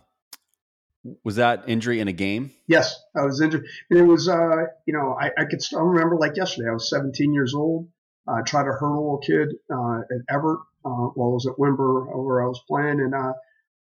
was 1.24 1.36
that 1.36 1.64
injury 1.66 2.00
in 2.00 2.08
a 2.08 2.12
game? 2.12 2.52
Yes, 2.66 3.00
I 3.16 3.24
was 3.24 3.40
injured, 3.40 3.66
and 3.88 3.98
it 3.98 4.02
was 4.02 4.28
uh, 4.28 4.66
you 4.86 4.92
know 4.92 5.16
I, 5.18 5.30
I 5.38 5.44
could 5.46 5.62
still 5.62 5.80
remember 5.80 6.16
like 6.16 6.36
yesterday. 6.36 6.68
I 6.68 6.72
was 6.72 6.90
17 6.90 7.32
years 7.32 7.54
old. 7.54 7.88
I 8.28 8.42
tried 8.42 8.64
to 8.64 8.72
hurdle 8.72 9.18
a 9.20 9.26
kid 9.26 9.48
uh, 9.72 10.00
at 10.00 10.34
Everett 10.34 10.60
uh, 10.84 11.08
while 11.14 11.30
I 11.30 11.32
was 11.32 11.46
at 11.46 11.56
Windber 11.56 12.06
where 12.22 12.42
I 12.42 12.46
was 12.46 12.60
playing, 12.68 13.00
and 13.00 13.14
uh, 13.14 13.32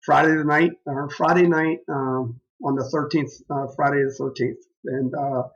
Friday 0.02 0.36
the 0.36 0.44
night 0.44 0.72
or 0.86 1.10
Friday 1.10 1.48
night 1.48 1.80
um, 1.88 2.40
on 2.64 2.76
the 2.76 2.84
13th, 2.84 3.32
uh, 3.50 3.72
Friday 3.76 4.04
the 4.04 4.16
13th, 4.20 4.58
and 4.86 5.14
uh, 5.14 5.48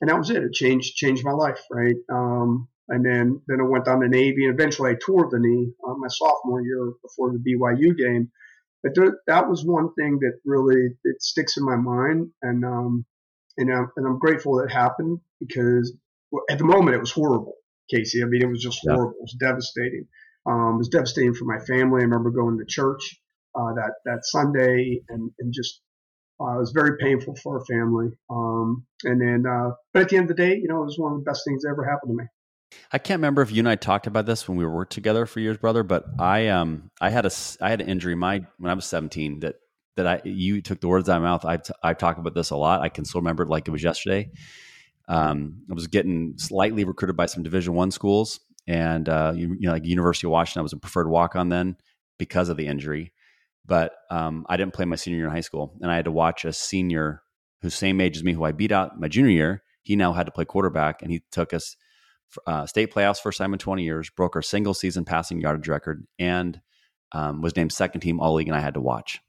and 0.00 0.10
that 0.10 0.18
was 0.18 0.30
it. 0.30 0.42
It 0.42 0.52
changed 0.52 0.96
changed 0.96 1.24
my 1.24 1.32
life, 1.32 1.60
right? 1.70 1.96
Um, 2.10 2.68
and 2.88 3.04
then 3.04 3.40
then 3.48 3.60
I 3.60 3.64
went 3.64 3.84
down 3.86 4.00
to 4.00 4.08
Navy, 4.08 4.46
and 4.46 4.54
eventually 4.54 4.90
I 4.90 4.94
tore 4.94 5.28
the 5.30 5.38
knee 5.38 5.72
on 5.84 6.00
my 6.00 6.08
sophomore 6.08 6.62
year 6.62 6.92
before 7.02 7.32
the 7.32 7.38
BYU 7.38 7.96
game 7.96 8.30
but 8.84 8.94
there, 8.94 9.18
that 9.26 9.48
was 9.48 9.64
one 9.64 9.94
thing 9.94 10.18
that 10.20 10.40
really 10.44 10.94
it 11.04 11.22
sticks 11.22 11.56
in 11.56 11.64
my 11.64 11.74
mind, 11.74 12.30
and 12.42 12.64
um, 12.64 13.06
and 13.56 13.72
I'm, 13.72 13.90
and 13.96 14.06
I'm 14.06 14.18
grateful 14.18 14.60
it 14.60 14.70
happened 14.70 15.20
because 15.40 15.96
at 16.50 16.58
the 16.58 16.64
moment 16.64 16.94
it 16.94 17.00
was 17.00 17.10
horrible, 17.10 17.54
Casey. 17.90 18.22
I 18.22 18.26
mean, 18.26 18.42
it 18.42 18.48
was 18.48 18.62
just 18.62 18.80
horrible. 18.82 19.14
It 19.18 19.22
was 19.22 19.36
devastating. 19.40 20.06
Um, 20.44 20.74
it 20.74 20.78
was 20.78 20.88
devastating 20.90 21.32
for 21.32 21.46
my 21.46 21.58
family. 21.60 22.02
I 22.02 22.04
remember 22.04 22.30
going 22.30 22.58
to 22.58 22.66
church 22.66 23.18
uh, 23.54 23.72
that 23.72 23.92
that 24.04 24.26
Sunday, 24.26 25.00
and 25.08 25.30
and 25.38 25.50
just 25.54 25.80
uh, 26.38 26.56
it 26.56 26.58
was 26.58 26.72
very 26.72 26.98
painful 26.98 27.36
for 27.36 27.60
our 27.60 27.64
family. 27.64 28.10
Um, 28.28 28.84
and 29.04 29.18
then, 29.18 29.50
uh, 29.50 29.70
but 29.94 30.02
at 30.02 30.08
the 30.10 30.18
end 30.18 30.30
of 30.30 30.36
the 30.36 30.42
day, 30.42 30.56
you 30.56 30.68
know, 30.68 30.82
it 30.82 30.84
was 30.84 30.98
one 30.98 31.14
of 31.14 31.18
the 31.20 31.24
best 31.24 31.40
things 31.46 31.62
that 31.62 31.70
ever 31.70 31.84
happened 31.84 32.10
to 32.10 32.22
me. 32.22 32.28
I 32.92 32.98
can't 32.98 33.18
remember 33.18 33.42
if 33.42 33.50
you 33.50 33.60
and 33.60 33.68
I 33.68 33.76
talked 33.76 34.06
about 34.06 34.26
this 34.26 34.48
when 34.48 34.56
we 34.56 34.64
were 34.64 34.74
worked 34.74 34.92
together 34.92 35.26
for 35.26 35.40
years, 35.40 35.56
brother. 35.56 35.82
But 35.82 36.04
I 36.18 36.48
um 36.48 36.90
I 37.00 37.10
had 37.10 37.26
a 37.26 37.30
I 37.60 37.70
had 37.70 37.80
an 37.80 37.88
injury 37.88 38.14
my 38.14 38.44
when 38.58 38.70
I 38.70 38.74
was 38.74 38.84
seventeen 38.84 39.40
that 39.40 39.56
that 39.96 40.06
I 40.06 40.20
you 40.24 40.60
took 40.62 40.80
the 40.80 40.88
words 40.88 41.08
out 41.08 41.16
of 41.16 41.22
my 41.22 41.28
mouth. 41.28 41.44
I've 41.44 41.62
t- 41.62 41.74
I've 41.82 41.98
talked 41.98 42.18
about 42.18 42.34
this 42.34 42.50
a 42.50 42.56
lot. 42.56 42.80
I 42.80 42.88
can 42.88 43.04
still 43.04 43.20
remember 43.20 43.44
it 43.44 43.48
like 43.48 43.68
it 43.68 43.70
was 43.70 43.82
yesterday. 43.82 44.30
Um, 45.08 45.62
I 45.70 45.74
was 45.74 45.86
getting 45.86 46.34
slightly 46.36 46.84
recruited 46.84 47.16
by 47.16 47.26
some 47.26 47.42
Division 47.42 47.74
One 47.74 47.90
schools, 47.90 48.40
and 48.66 49.08
uh, 49.08 49.32
you, 49.34 49.56
you, 49.58 49.66
know, 49.66 49.72
like 49.72 49.84
University 49.84 50.26
of 50.26 50.32
Washington. 50.32 50.60
I 50.60 50.62
was 50.62 50.72
a 50.72 50.78
preferred 50.78 51.08
walk 51.08 51.36
on 51.36 51.48
then 51.48 51.76
because 52.18 52.48
of 52.48 52.56
the 52.56 52.66
injury, 52.66 53.12
but 53.66 53.92
um, 54.10 54.46
I 54.48 54.56
didn't 54.56 54.72
play 54.72 54.84
my 54.84 54.96
senior 54.96 55.18
year 55.18 55.26
in 55.26 55.32
high 55.32 55.40
school, 55.40 55.76
and 55.80 55.90
I 55.90 55.96
had 55.96 56.06
to 56.06 56.12
watch 56.12 56.44
a 56.44 56.52
senior 56.52 57.22
who's 57.60 57.74
same 57.74 58.00
age 58.00 58.16
as 58.16 58.24
me, 58.24 58.32
who 58.32 58.44
I 58.44 58.52
beat 58.52 58.72
out 58.72 59.00
my 59.00 59.08
junior 59.08 59.30
year. 59.30 59.62
He 59.82 59.96
now 59.96 60.12
had 60.12 60.26
to 60.26 60.32
play 60.32 60.44
quarterback, 60.44 61.02
and 61.02 61.10
he 61.10 61.22
took 61.30 61.52
us 61.52 61.76
uh, 62.46 62.66
state 62.66 62.92
playoffs 62.92 63.20
first 63.20 63.38
time 63.38 63.52
in 63.52 63.58
20 63.58 63.82
years, 63.82 64.10
broke 64.10 64.36
our 64.36 64.42
single 64.42 64.74
season 64.74 65.04
passing 65.04 65.40
yardage 65.40 65.68
record, 65.68 66.06
and 66.18 66.60
um, 67.12 67.42
was 67.42 67.56
named 67.56 67.72
second 67.72 68.00
team 68.00 68.20
all 68.20 68.34
league. 68.34 68.48
And 68.48 68.56
I 68.56 68.60
had 68.60 68.74
to 68.74 68.80
watch. 68.80 69.20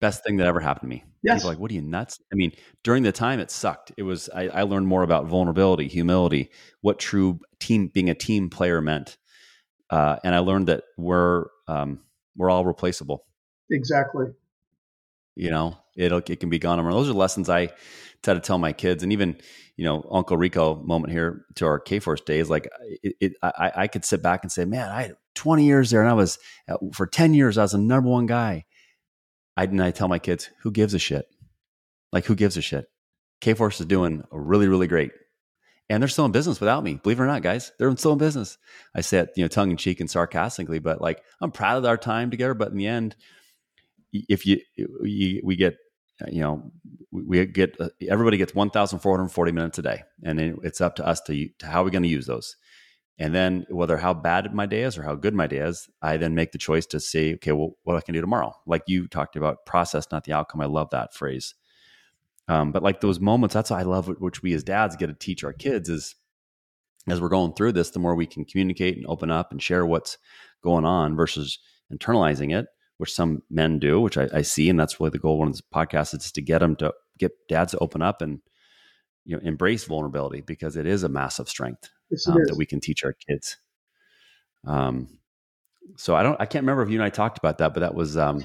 Best 0.00 0.24
thing 0.24 0.36
that 0.36 0.46
ever 0.46 0.60
happened 0.60 0.90
to 0.90 0.96
me. 0.96 1.04
Yes. 1.22 1.40
People 1.40 1.50
like, 1.50 1.58
what 1.58 1.70
are 1.70 1.74
you 1.74 1.82
nuts? 1.82 2.20
I 2.32 2.36
mean, 2.36 2.52
during 2.84 3.02
the 3.02 3.12
time 3.12 3.40
it 3.40 3.50
sucked. 3.50 3.92
It 3.96 4.04
was 4.04 4.28
I, 4.32 4.48
I 4.48 4.62
learned 4.62 4.86
more 4.86 5.02
about 5.02 5.26
vulnerability, 5.26 5.88
humility, 5.88 6.50
what 6.80 6.98
true 6.98 7.40
team 7.58 7.88
being 7.88 8.08
a 8.08 8.14
team 8.14 8.50
player 8.50 8.80
meant, 8.80 9.16
uh, 9.90 10.16
and 10.22 10.34
I 10.34 10.38
learned 10.38 10.68
that 10.68 10.84
we're 10.96 11.46
um, 11.66 12.00
we're 12.36 12.50
all 12.50 12.64
replaceable. 12.64 13.24
Exactly. 13.70 14.26
You 15.34 15.50
know, 15.50 15.76
it'll 15.96 16.18
it 16.18 16.40
can 16.40 16.50
be 16.50 16.58
gone. 16.58 16.82
Those 16.88 17.10
are 17.10 17.14
lessons 17.14 17.48
I 17.48 17.70
try 18.22 18.34
to 18.34 18.40
tell 18.40 18.58
my 18.58 18.72
kids, 18.72 19.02
and 19.02 19.12
even 19.12 19.36
you 19.78 19.84
know, 19.84 20.04
Uncle 20.10 20.36
Rico 20.36 20.74
moment 20.82 21.12
here 21.12 21.46
to 21.54 21.64
our 21.64 21.80
Kforce 21.80 22.24
days. 22.24 22.50
Like 22.50 22.68
it, 23.02 23.14
it 23.20 23.32
I, 23.42 23.72
I, 23.76 23.86
could 23.86 24.04
sit 24.04 24.24
back 24.24 24.42
and 24.42 24.50
say, 24.50 24.64
man, 24.64 24.90
I 24.90 25.02
had 25.02 25.16
20 25.36 25.64
years 25.64 25.90
there, 25.90 26.00
and 26.00 26.10
I 26.10 26.14
was 26.14 26.40
uh, 26.68 26.78
for 26.92 27.06
10 27.06 27.32
years, 27.32 27.56
I 27.56 27.62
was 27.62 27.72
the 27.72 27.78
number 27.78 28.10
one 28.10 28.26
guy. 28.26 28.64
I 29.56 29.64
and 29.64 29.80
I 29.80 29.92
tell 29.92 30.08
my 30.08 30.18
kids, 30.18 30.50
who 30.62 30.72
gives 30.72 30.94
a 30.94 30.98
shit? 30.98 31.26
Like 32.12 32.24
who 32.24 32.34
gives 32.34 32.56
a 32.56 32.60
shit? 32.60 32.86
Kforce 33.40 33.80
is 33.80 33.86
doing 33.86 34.24
really, 34.32 34.66
really 34.66 34.88
great. 34.88 35.12
And 35.88 36.02
they're 36.02 36.08
still 36.08 36.24
in 36.24 36.32
business 36.32 36.60
without 36.60 36.82
me. 36.82 36.94
Believe 37.00 37.20
it 37.20 37.22
or 37.22 37.26
not, 37.26 37.42
guys, 37.42 37.70
they're 37.78 37.96
still 37.96 38.12
in 38.12 38.18
business. 38.18 38.58
I 38.96 39.00
say 39.00 39.20
it, 39.20 39.30
you 39.36 39.44
know, 39.44 39.48
tongue 39.48 39.70
in 39.70 39.76
cheek 39.76 40.00
and 40.00 40.10
sarcastically, 40.10 40.80
but 40.80 41.00
like 41.00 41.22
I'm 41.40 41.52
proud 41.52 41.78
of 41.78 41.84
our 41.84 41.96
time 41.96 42.30
together. 42.32 42.54
But 42.54 42.72
in 42.72 42.78
the 42.78 42.88
end, 42.88 43.14
if 44.12 44.44
you, 44.44 44.60
you 44.76 45.40
we 45.44 45.54
get 45.54 45.76
you 46.26 46.40
know, 46.40 46.70
we 47.10 47.46
get 47.46 47.80
uh, 47.80 47.88
everybody 48.08 48.36
gets 48.36 48.54
1,440 48.54 49.52
minutes 49.52 49.78
a 49.78 49.82
day, 49.82 50.02
and 50.22 50.40
it's 50.40 50.80
up 50.80 50.96
to 50.96 51.06
us 51.06 51.20
to, 51.22 51.48
to 51.58 51.66
how 51.66 51.84
we're 51.84 51.90
going 51.90 52.02
to 52.02 52.08
use 52.08 52.26
those. 52.26 52.56
And 53.20 53.34
then 53.34 53.66
whether 53.68 53.96
how 53.96 54.14
bad 54.14 54.54
my 54.54 54.66
day 54.66 54.82
is 54.82 54.96
or 54.96 55.02
how 55.02 55.16
good 55.16 55.34
my 55.34 55.48
day 55.48 55.58
is, 55.58 55.88
I 56.00 56.16
then 56.18 56.36
make 56.36 56.52
the 56.52 56.58
choice 56.58 56.86
to 56.86 57.00
say, 57.00 57.34
okay, 57.34 57.50
well, 57.50 57.72
what 57.82 57.96
I 57.96 58.00
can 58.00 58.14
do 58.14 58.20
tomorrow. 58.20 58.54
Like 58.64 58.82
you 58.86 59.08
talked 59.08 59.34
about, 59.34 59.66
process, 59.66 60.06
not 60.12 60.22
the 60.22 60.32
outcome. 60.32 60.60
I 60.60 60.66
love 60.66 60.90
that 60.90 61.14
phrase. 61.14 61.54
Um, 62.46 62.70
but 62.70 62.82
like 62.82 63.00
those 63.00 63.18
moments, 63.18 63.54
that's 63.54 63.70
what 63.70 63.80
I 63.80 63.82
love, 63.82 64.06
which 64.20 64.42
we 64.42 64.54
as 64.54 64.62
dads 64.62 64.94
get 64.94 65.08
to 65.08 65.14
teach 65.14 65.42
our 65.42 65.52
kids 65.52 65.88
is 65.88 66.14
as 67.08 67.20
we're 67.20 67.28
going 67.28 67.54
through 67.54 67.72
this, 67.72 67.90
the 67.90 67.98
more 67.98 68.14
we 68.14 68.26
can 68.26 68.44
communicate 68.44 68.96
and 68.96 69.06
open 69.08 69.30
up 69.30 69.50
and 69.50 69.60
share 69.60 69.84
what's 69.84 70.16
going 70.62 70.84
on 70.84 71.16
versus 71.16 71.58
internalizing 71.92 72.56
it 72.56 72.66
which 72.98 73.12
some 73.12 73.42
men 73.48 73.78
do, 73.78 74.00
which 74.00 74.18
I, 74.18 74.28
I 74.32 74.42
see, 74.42 74.68
and 74.68 74.78
that's 74.78 75.00
really 75.00 75.10
the 75.10 75.18
goal 75.18 75.34
of 75.34 75.38
one 75.38 75.48
of 75.48 75.54
these 75.54 75.62
podcasts 75.74 76.14
is 76.14 76.32
to 76.32 76.42
get 76.42 76.58
them 76.58 76.76
to 76.76 76.92
get 77.18 77.32
dads 77.48 77.72
to 77.72 77.78
open 77.78 78.02
up 78.02 78.22
and 78.22 78.40
you 79.24 79.36
know 79.36 79.42
embrace 79.42 79.84
vulnerability 79.84 80.42
because 80.42 80.76
it 80.76 80.86
is 80.86 81.02
a 81.02 81.08
massive 81.08 81.48
strength 81.48 81.90
yes, 82.10 82.28
um, 82.28 82.36
that 82.46 82.56
we 82.56 82.66
can 82.66 82.80
teach 82.80 83.04
our 83.04 83.14
kids. 83.14 83.56
Um, 84.66 85.18
so 85.96 86.14
I 86.14 86.22
don't, 86.22 86.40
I 86.40 86.46
can't 86.46 86.62
remember 86.64 86.82
if 86.82 86.90
you 86.90 86.96
and 86.96 87.04
I 87.04 87.10
talked 87.10 87.38
about 87.38 87.58
that, 87.58 87.72
but 87.72 87.80
that 87.80 87.94
was, 87.94 88.16
um, 88.16 88.44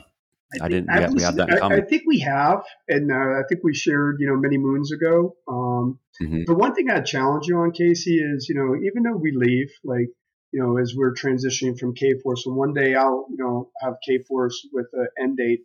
I, 0.61 0.65
I 0.65 0.69
didn't. 0.69 0.89
I, 0.89 1.09
we, 1.09 1.21
have 1.23 1.35
that 1.35 1.49
in 1.49 1.57
common. 1.57 1.79
I, 1.79 1.81
I 1.81 1.85
think 1.85 2.03
we 2.05 2.19
have, 2.19 2.63
and 2.87 3.11
uh, 3.11 3.39
I 3.39 3.41
think 3.49 3.61
we 3.63 3.73
shared, 3.73 4.17
you 4.19 4.27
know, 4.27 4.35
many 4.35 4.57
moons 4.57 4.91
ago. 4.91 5.35
Um, 5.47 5.99
mm-hmm. 6.21 6.43
The 6.45 6.53
one 6.53 6.75
thing 6.75 6.89
I 6.89 7.01
challenge 7.01 7.47
you 7.47 7.57
on, 7.57 7.71
Casey, 7.71 8.17
is 8.17 8.47
you 8.47 8.55
know, 8.55 8.75
even 8.75 9.03
though 9.03 9.17
we 9.17 9.31
leave, 9.35 9.71
like 9.83 10.09
you 10.53 10.61
know, 10.61 10.77
as 10.77 10.93
we're 10.95 11.15
transitioning 11.15 11.77
from 11.77 11.95
Kforce, 11.95 12.45
and 12.45 12.55
one 12.55 12.73
day 12.73 12.93
I'll, 12.93 13.25
you 13.29 13.37
know, 13.37 13.71
have 13.81 13.95
Kforce 14.07 14.53
with 14.71 14.85
an 14.93 15.07
end 15.19 15.37
date. 15.37 15.61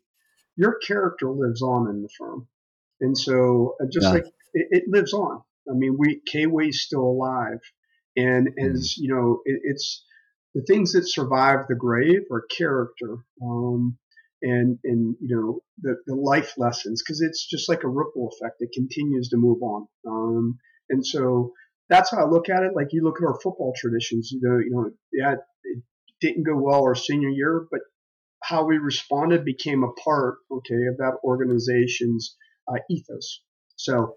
Your 0.56 0.78
character 0.78 1.30
lives 1.30 1.60
on 1.60 1.90
in 1.90 2.02
the 2.02 2.08
firm, 2.18 2.48
and 3.00 3.16
so 3.16 3.76
uh, 3.80 3.84
just 3.92 4.06
yeah. 4.06 4.12
like 4.12 4.24
it, 4.54 4.66
it, 4.70 4.84
lives 4.88 5.12
on. 5.12 5.42
I 5.70 5.74
mean, 5.74 5.96
we 5.98 6.22
K 6.26 6.46
Way's 6.46 6.80
still 6.80 7.02
alive, 7.02 7.60
and 8.16 8.48
mm. 8.48 8.70
as 8.70 8.96
you 8.96 9.14
know, 9.14 9.42
it, 9.44 9.60
it's 9.62 10.04
the 10.54 10.62
things 10.62 10.92
that 10.92 11.06
survive 11.06 11.66
the 11.68 11.76
grave 11.76 12.22
are 12.32 12.46
character, 12.50 13.18
um, 13.42 13.98
and 14.40 14.78
and 14.84 15.16
you 15.20 15.36
know 15.36 15.60
the 15.82 15.96
the 16.06 16.14
life 16.14 16.54
lessons 16.56 17.02
because 17.02 17.20
it's 17.20 17.46
just 17.46 17.68
like 17.68 17.84
a 17.84 17.88
ripple 17.88 18.30
effect. 18.32 18.56
It 18.60 18.72
continues 18.72 19.28
to 19.28 19.36
move 19.36 19.62
on, 19.62 19.86
um, 20.06 20.58
and 20.88 21.06
so 21.06 21.52
that's 21.88 22.10
how 22.10 22.18
I 22.18 22.28
look 22.28 22.48
at 22.48 22.62
it. 22.62 22.72
Like 22.74 22.88
you 22.92 23.02
look 23.02 23.20
at 23.20 23.26
our 23.26 23.38
football 23.40 23.72
traditions, 23.76 24.30
you 24.32 24.40
know, 24.42 24.58
you 24.58 24.70
know, 24.70 24.90
yeah, 25.12 25.34
it 25.64 25.82
didn't 26.20 26.44
go 26.44 26.56
well 26.56 26.82
our 26.82 26.94
senior 26.94 27.30
year, 27.30 27.66
but 27.70 27.80
how 28.42 28.64
we 28.64 28.78
responded 28.78 29.44
became 29.44 29.82
a 29.82 29.92
part, 30.00 30.36
okay, 30.50 30.86
of 30.90 30.98
that 30.98 31.14
organization's 31.24 32.36
uh, 32.68 32.78
ethos. 32.90 33.42
So 33.76 34.14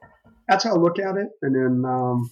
that's 0.47 0.63
how 0.63 0.75
I 0.75 0.77
look 0.77 0.99
at 0.99 1.17
it, 1.17 1.27
and 1.41 1.55
then 1.55 1.83
um, 1.89 2.29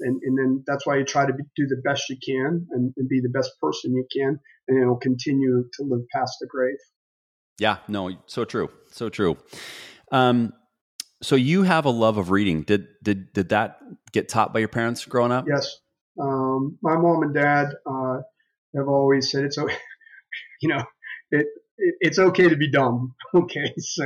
and, 0.00 0.20
and 0.22 0.38
then 0.38 0.64
that's 0.66 0.86
why 0.86 0.96
you 0.96 1.04
try 1.04 1.26
to 1.26 1.32
be, 1.32 1.44
do 1.56 1.66
the 1.66 1.80
best 1.84 2.08
you 2.10 2.16
can 2.24 2.66
and, 2.70 2.92
and, 2.96 3.08
be 3.08 3.20
the 3.20 3.28
best 3.28 3.52
person 3.60 3.94
you 3.94 4.06
can, 4.12 4.38
and 4.68 4.82
it'll 4.82 4.96
continue 4.96 5.64
to 5.74 5.82
live 5.84 6.02
past 6.12 6.36
the 6.40 6.46
grave. 6.48 6.76
Yeah, 7.58 7.78
no, 7.86 8.10
so 8.26 8.44
true, 8.44 8.70
so 8.90 9.08
true. 9.08 9.38
Um, 10.10 10.52
so 11.24 11.36
you 11.36 11.62
have 11.62 11.84
a 11.86 11.90
love 11.90 12.18
of 12.18 12.30
reading. 12.30 12.62
Did 12.62 12.86
did 13.02 13.32
did 13.32 13.48
that 13.50 13.78
get 14.12 14.28
taught 14.28 14.52
by 14.52 14.60
your 14.60 14.68
parents 14.68 15.04
growing 15.04 15.32
up? 15.32 15.46
Yes. 15.48 15.78
Um, 16.20 16.78
my 16.82 16.96
mom 16.96 17.22
and 17.22 17.34
dad 17.34 17.68
uh, 17.86 18.18
have 18.76 18.88
always 18.88 19.30
said 19.30 19.44
it's 19.44 19.58
okay. 19.58 19.76
You 20.62 20.70
know, 20.70 20.84
it, 21.30 21.46
it, 21.76 21.94
it's 22.00 22.18
okay 22.18 22.48
to 22.48 22.56
be 22.56 22.70
dumb. 22.70 23.14
Okay, 23.34 23.74
so 23.78 24.04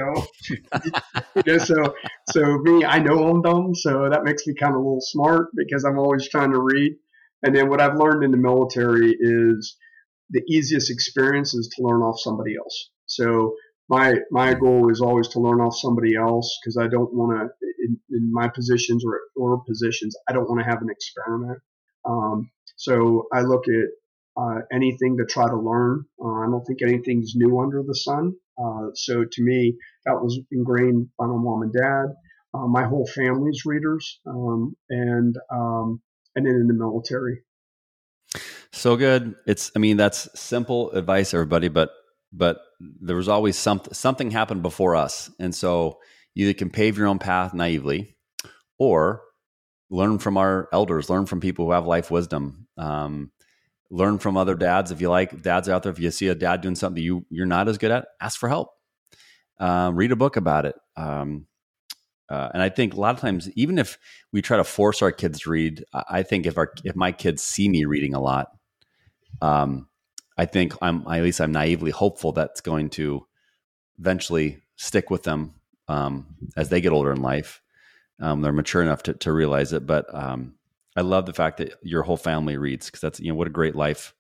you 0.49 1.43
know, 1.47 1.59
so 1.59 1.95
so 2.31 2.59
me, 2.59 2.83
I 2.83 2.99
know 2.99 3.29
I'm 3.29 3.43
dumb, 3.43 3.75
so 3.75 4.09
that 4.09 4.25
makes 4.25 4.47
me 4.47 4.55
kind 4.55 4.73
of 4.73 4.77
a 4.77 4.83
little 4.83 5.03
smart 5.03 5.49
because 5.55 5.85
I'm 5.85 5.99
always 5.99 6.27
trying 6.31 6.53
to 6.53 6.61
read. 6.61 6.97
And 7.43 7.55
then 7.55 7.69
what 7.69 7.83
I've 7.83 7.99
learned 7.99 8.25
in 8.25 8.31
the 8.31 8.39
military 8.39 9.15
is 9.21 9.77
the 10.31 10.43
easiest 10.49 10.91
experience 10.91 11.55
is 11.55 11.69
to 11.77 11.83
learn 11.83 12.01
off 12.01 12.19
somebody 12.19 12.55
else. 12.57 12.91
So 13.05 13.55
my 13.89 14.15
my 14.31 14.55
goal 14.55 14.91
is 14.91 15.01
always 15.01 15.29
to 15.29 15.41
learn 15.41 15.61
off 15.61 15.77
somebody 15.77 16.15
else 16.15 16.59
because 16.63 16.77
I 16.77 16.89
don't 16.89 17.13
want 17.15 17.39
to 17.39 17.67
in, 17.81 17.99
in, 18.11 18.33
my 18.33 18.49
positions 18.49 19.05
or 19.05 19.21
or 19.37 19.63
positions 19.65 20.17
I 20.29 20.33
don't 20.33 20.49
want 20.49 20.61
to 20.61 20.67
have 20.67 20.83
an 20.83 20.91
experiment. 20.91 21.59
Um, 22.05 22.51
so 22.77 23.27
I 23.33 23.41
look 23.41 23.65
at 23.69 23.89
uh, 24.41 24.61
anything 24.73 25.17
to 25.17 25.25
try 25.25 25.49
to 25.49 25.57
learn. 25.57 26.05
Uh, 26.23 26.41
I 26.41 26.47
don't 26.47 26.65
think 26.65 26.83
anything's 26.83 27.33
new 27.35 27.59
under 27.61 27.83
the 27.83 27.95
sun. 27.95 28.35
Uh, 28.63 28.89
so 28.95 29.25
to 29.25 29.43
me, 29.43 29.77
that 30.05 30.15
was 30.15 30.39
ingrained 30.53 31.09
by 31.19 31.27
my 31.27 31.37
mom 31.37 31.63
and 31.63 31.73
dad. 31.73 32.15
Uh, 32.55 32.67
my 32.67 32.85
whole 32.85 33.07
family's 33.07 33.63
readers, 33.67 34.21
um, 34.27 34.75
and 34.89 35.37
um, 35.53 36.01
and 36.35 36.47
then 36.47 36.55
in 36.55 36.67
the 36.67 36.75
military. 36.75 37.41
So 38.73 38.97
good. 38.97 39.35
It's. 39.47 39.71
I 39.75 39.79
mean, 39.79 39.97
that's 39.97 40.29
simple 40.39 40.91
advice, 40.93 41.35
everybody. 41.35 41.69
But 41.69 41.91
but 42.33 42.61
there 42.81 43.17
was 43.17 43.29
always 43.29 43.57
something. 43.57 43.95
Something 43.95 44.31
happened 44.31 44.63
before 44.63 44.97
us, 44.97 45.31
and 45.39 45.55
so 45.55 45.99
you 46.35 46.47
either 46.47 46.59
can 46.59 46.71
pave 46.71 46.99
your 46.99 47.07
own 47.07 47.19
path 47.19 47.55
naively, 47.55 48.17
or 48.79 49.23
learn 49.91 50.19
from 50.19 50.37
our 50.37 50.69
elders. 50.73 51.11
Learn 51.11 51.27
from 51.27 51.41
people 51.41 51.67
who 51.67 51.73
have 51.73 51.87
life 51.87 52.11
wisdom. 52.11 52.69
Um, 52.77 53.33
learn 53.91 54.19
from 54.19 54.37
other 54.37 54.55
dads 54.55 54.91
if 54.91 55.01
you 55.01 55.09
like 55.09 55.43
dads 55.43 55.69
out 55.69 55.83
there 55.83 55.93
if 55.93 55.99
you 55.99 56.11
see 56.11 56.29
a 56.29 56.35
dad 56.35 56.61
doing 56.61 56.75
something 56.75 57.03
you 57.03 57.25
you're 57.31 57.47
not 57.47 57.69
as 57.69 57.79
good 57.79 57.91
at 57.91 58.09
ask 58.21 58.39
for 58.39 58.49
help 58.49 58.71
um, 59.61 59.97
read 59.97 60.13
a 60.13 60.17
book 60.17 60.37
about 60.37 60.67
it 60.67 60.75
um, 60.97 61.47
uh, 62.29 62.49
and 62.53 62.63
i 62.63 62.69
think 62.69 62.95
a 62.95 63.01
lot 63.01 63.15
of 63.15 63.21
times 63.21 63.51
even 63.53 63.79
if 63.79 63.99
we 64.33 64.43
try 64.43 64.57
to 64.57 64.65
force 64.65 65.01
our 65.01 65.11
kids 65.11 65.41
to 65.41 65.51
read 65.51 65.85
i 65.95 66.23
think 66.23 66.47
if 66.47 66.59
our 66.59 66.73
if 66.85 66.95
my 66.95 67.13
kids 67.13 67.43
see 67.43 67.69
me 67.69 67.85
reading 67.85 68.15
a 68.15 68.21
lot 68.21 68.49
um, 69.41 69.89
i 70.39 70.47
think 70.47 70.75
i'm 70.81 71.07
at 71.09 71.23
least 71.23 71.41
i'm 71.41 71.53
naively 71.53 71.91
hopeful 71.91 72.33
that's 72.33 72.61
going 72.61 72.89
to 72.89 73.27
eventually 73.99 74.59
stick 74.77 75.11
with 75.11 75.25
them 75.25 75.55
um, 75.89 76.27
as 76.57 76.69
they 76.69 76.81
get 76.81 76.93
older 76.93 77.13
in 77.13 77.21
life 77.21 77.61
um, 78.21 78.41
they're 78.41 78.53
mature 78.53 78.83
enough 78.83 79.03
to, 79.03 79.15
to 79.15 79.33
realize 79.33 79.73
it 79.73 79.87
but 79.87 80.07
um, 80.15 80.55
I 80.99 81.03
love 81.03 81.27
the 81.27 81.33
fact 81.33 81.59
that 81.59 81.75
your 81.81 82.03
whole 82.03 82.17
family 82.17 82.57
reads 82.57 82.87
because 82.87 83.01
that's 83.01 83.21
you 83.21 83.29
know 83.29 83.37
what 83.37 83.47
a 83.47 83.51
great 83.51 83.77
life 83.77 84.15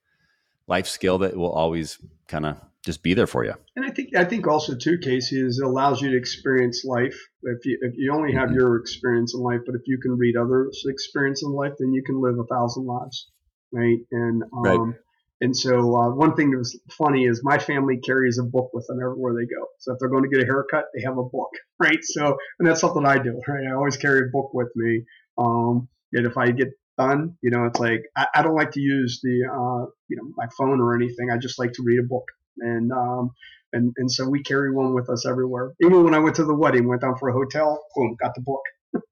life 0.68 0.86
skill 0.86 1.18
that 1.18 1.36
will 1.36 1.50
always 1.50 1.98
kind 2.28 2.46
of 2.46 2.56
just 2.84 3.02
be 3.02 3.14
there 3.14 3.26
for 3.26 3.44
you. 3.44 3.54
And 3.74 3.84
I 3.84 3.90
think 3.90 4.14
I 4.14 4.24
think 4.24 4.46
also 4.46 4.76
too, 4.76 4.96
Casey, 5.02 5.40
is 5.40 5.58
it 5.58 5.66
allows 5.66 6.00
you 6.00 6.10
to 6.10 6.16
experience 6.16 6.84
life. 6.84 7.18
If 7.42 7.66
you 7.66 7.78
if 7.82 7.94
you 7.96 8.12
only 8.14 8.32
have 8.34 8.50
mm-hmm. 8.50 8.60
your 8.60 8.76
experience 8.76 9.34
in 9.34 9.40
life, 9.40 9.62
but 9.66 9.74
if 9.74 9.82
you 9.86 9.98
can 9.98 10.16
read 10.16 10.36
others' 10.36 10.84
experience 10.86 11.42
in 11.42 11.50
life, 11.50 11.72
then 11.80 11.92
you 11.92 12.04
can 12.04 12.20
live 12.22 12.38
a 12.38 12.46
thousand 12.46 12.86
lives, 12.86 13.28
right? 13.72 13.98
And 14.12 14.44
um, 14.44 14.62
right. 14.62 14.94
And 15.40 15.56
so 15.56 15.96
uh, 15.96 16.10
one 16.14 16.34
thing 16.36 16.50
that 16.52 16.58
was 16.58 16.78
funny 16.90 17.24
is 17.26 17.42
my 17.44 17.58
family 17.58 17.98
carries 17.98 18.38
a 18.38 18.44
book 18.44 18.70
with 18.74 18.86
them 18.88 18.98
everywhere 19.02 19.34
they 19.34 19.46
go. 19.46 19.66
So 19.78 19.92
if 19.92 20.00
they're 20.00 20.10
going 20.10 20.24
to 20.24 20.30
get 20.30 20.42
a 20.42 20.46
haircut, 20.46 20.86
they 20.94 21.02
have 21.02 21.18
a 21.18 21.24
book, 21.24 21.50
right? 21.80 21.98
So 22.02 22.36
and 22.58 22.68
that's 22.68 22.80
something 22.80 23.06
I 23.06 23.18
do, 23.18 23.40
right? 23.48 23.66
I 23.70 23.74
always 23.74 23.96
carry 23.98 24.20
a 24.20 24.32
book 24.32 24.52
with 24.54 24.70
me. 24.76 25.04
Um, 25.38 25.88
and 26.14 26.26
if 26.26 26.38
I 26.38 26.50
get 26.52 26.68
done, 26.98 27.36
you 27.42 27.50
know, 27.50 27.66
it's 27.66 27.80
like 27.80 28.02
I, 28.16 28.26
I 28.36 28.42
don't 28.42 28.56
like 28.56 28.72
to 28.72 28.80
use 28.80 29.20
the 29.22 29.44
uh, 29.52 29.90
you 30.08 30.16
know 30.16 30.32
my 30.36 30.46
phone 30.58 30.80
or 30.80 30.96
anything. 30.96 31.30
I 31.32 31.38
just 31.38 31.58
like 31.58 31.72
to 31.74 31.82
read 31.84 32.00
a 32.00 32.08
book, 32.08 32.24
and 32.58 32.92
um, 32.92 33.30
and 33.74 33.92
and 33.98 34.10
so 34.10 34.28
we 34.28 34.42
carry 34.42 34.72
one 34.74 34.94
with 34.94 35.10
us 35.10 35.26
everywhere. 35.26 35.74
Even 35.82 36.04
when 36.04 36.14
I 36.14 36.20
went 36.20 36.36
to 36.36 36.44
the 36.44 36.54
wedding, 36.56 36.88
went 36.88 37.02
down 37.02 37.16
for 37.18 37.28
a 37.28 37.32
hotel, 37.34 37.80
boom, 37.96 38.16
got 38.20 38.34
the 38.34 38.42
book. 38.42 38.62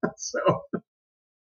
so. 0.19 0.76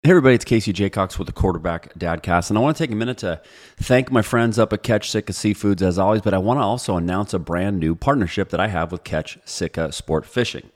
Hey 0.05 0.11
everybody, 0.11 0.35
it's 0.35 0.45
Casey 0.45 0.75
Jacox 0.75 1.19
with 1.19 1.27
the 1.29 1.33
Quarterback 1.33 1.95
Dadcast, 1.95 2.51
and 2.51 2.59
I 2.59 2.61
want 2.61 2.77
to 2.77 2.83
take 2.85 2.91
a 2.91 2.95
minute 2.95 3.17
to 3.19 3.41
thank 3.79 4.13
my 4.13 4.21
friends 4.21 4.59
up 4.59 4.71
at 4.75 4.83
Catch 4.83 5.11
Sitka 5.11 5.33
Seafoods 5.33 5.81
as 5.81 5.99
always, 5.99 6.21
but 6.21 6.35
I 6.35 6.39
want 6.39 6.59
to 6.59 6.63
also 6.63 6.99
announce 6.99 7.33
a 7.33 7.39
brand 7.39 7.81
new 7.81 7.95
partnership 7.95 8.51
that 8.51 8.61
I 8.61 8.69
have 8.69 8.93
with 8.93 9.03
Catch 9.03 9.39
Sitka 9.47 9.93
Sport 9.93 10.27
Fishing. 10.27 10.71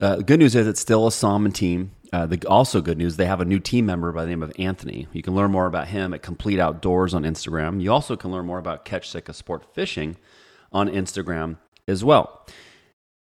Uh, 0.00 0.16
good 0.16 0.40
news 0.40 0.56
is 0.56 0.66
it's 0.66 0.80
still 0.80 1.06
a 1.06 1.12
salmon 1.12 1.52
team 1.52 1.92
uh, 2.12 2.26
the 2.26 2.44
also 2.48 2.80
good 2.80 2.98
news, 2.98 3.16
they 3.16 3.26
have 3.26 3.40
a 3.40 3.44
new 3.44 3.60
team 3.60 3.86
member 3.86 4.10
by 4.12 4.24
the 4.24 4.30
name 4.30 4.42
of 4.42 4.52
Anthony. 4.58 5.06
You 5.12 5.22
can 5.22 5.34
learn 5.34 5.52
more 5.52 5.66
about 5.66 5.88
him 5.88 6.12
at 6.12 6.22
Complete 6.22 6.58
Outdoors 6.58 7.14
on 7.14 7.22
Instagram. 7.22 7.80
You 7.80 7.92
also 7.92 8.16
can 8.16 8.32
learn 8.32 8.46
more 8.46 8.58
about 8.58 8.84
Catch 8.84 9.08
Sitka 9.08 9.32
Sport 9.32 9.72
Fishing 9.74 10.16
on 10.72 10.88
Instagram 10.88 11.58
as 11.86 12.02
well. 12.02 12.44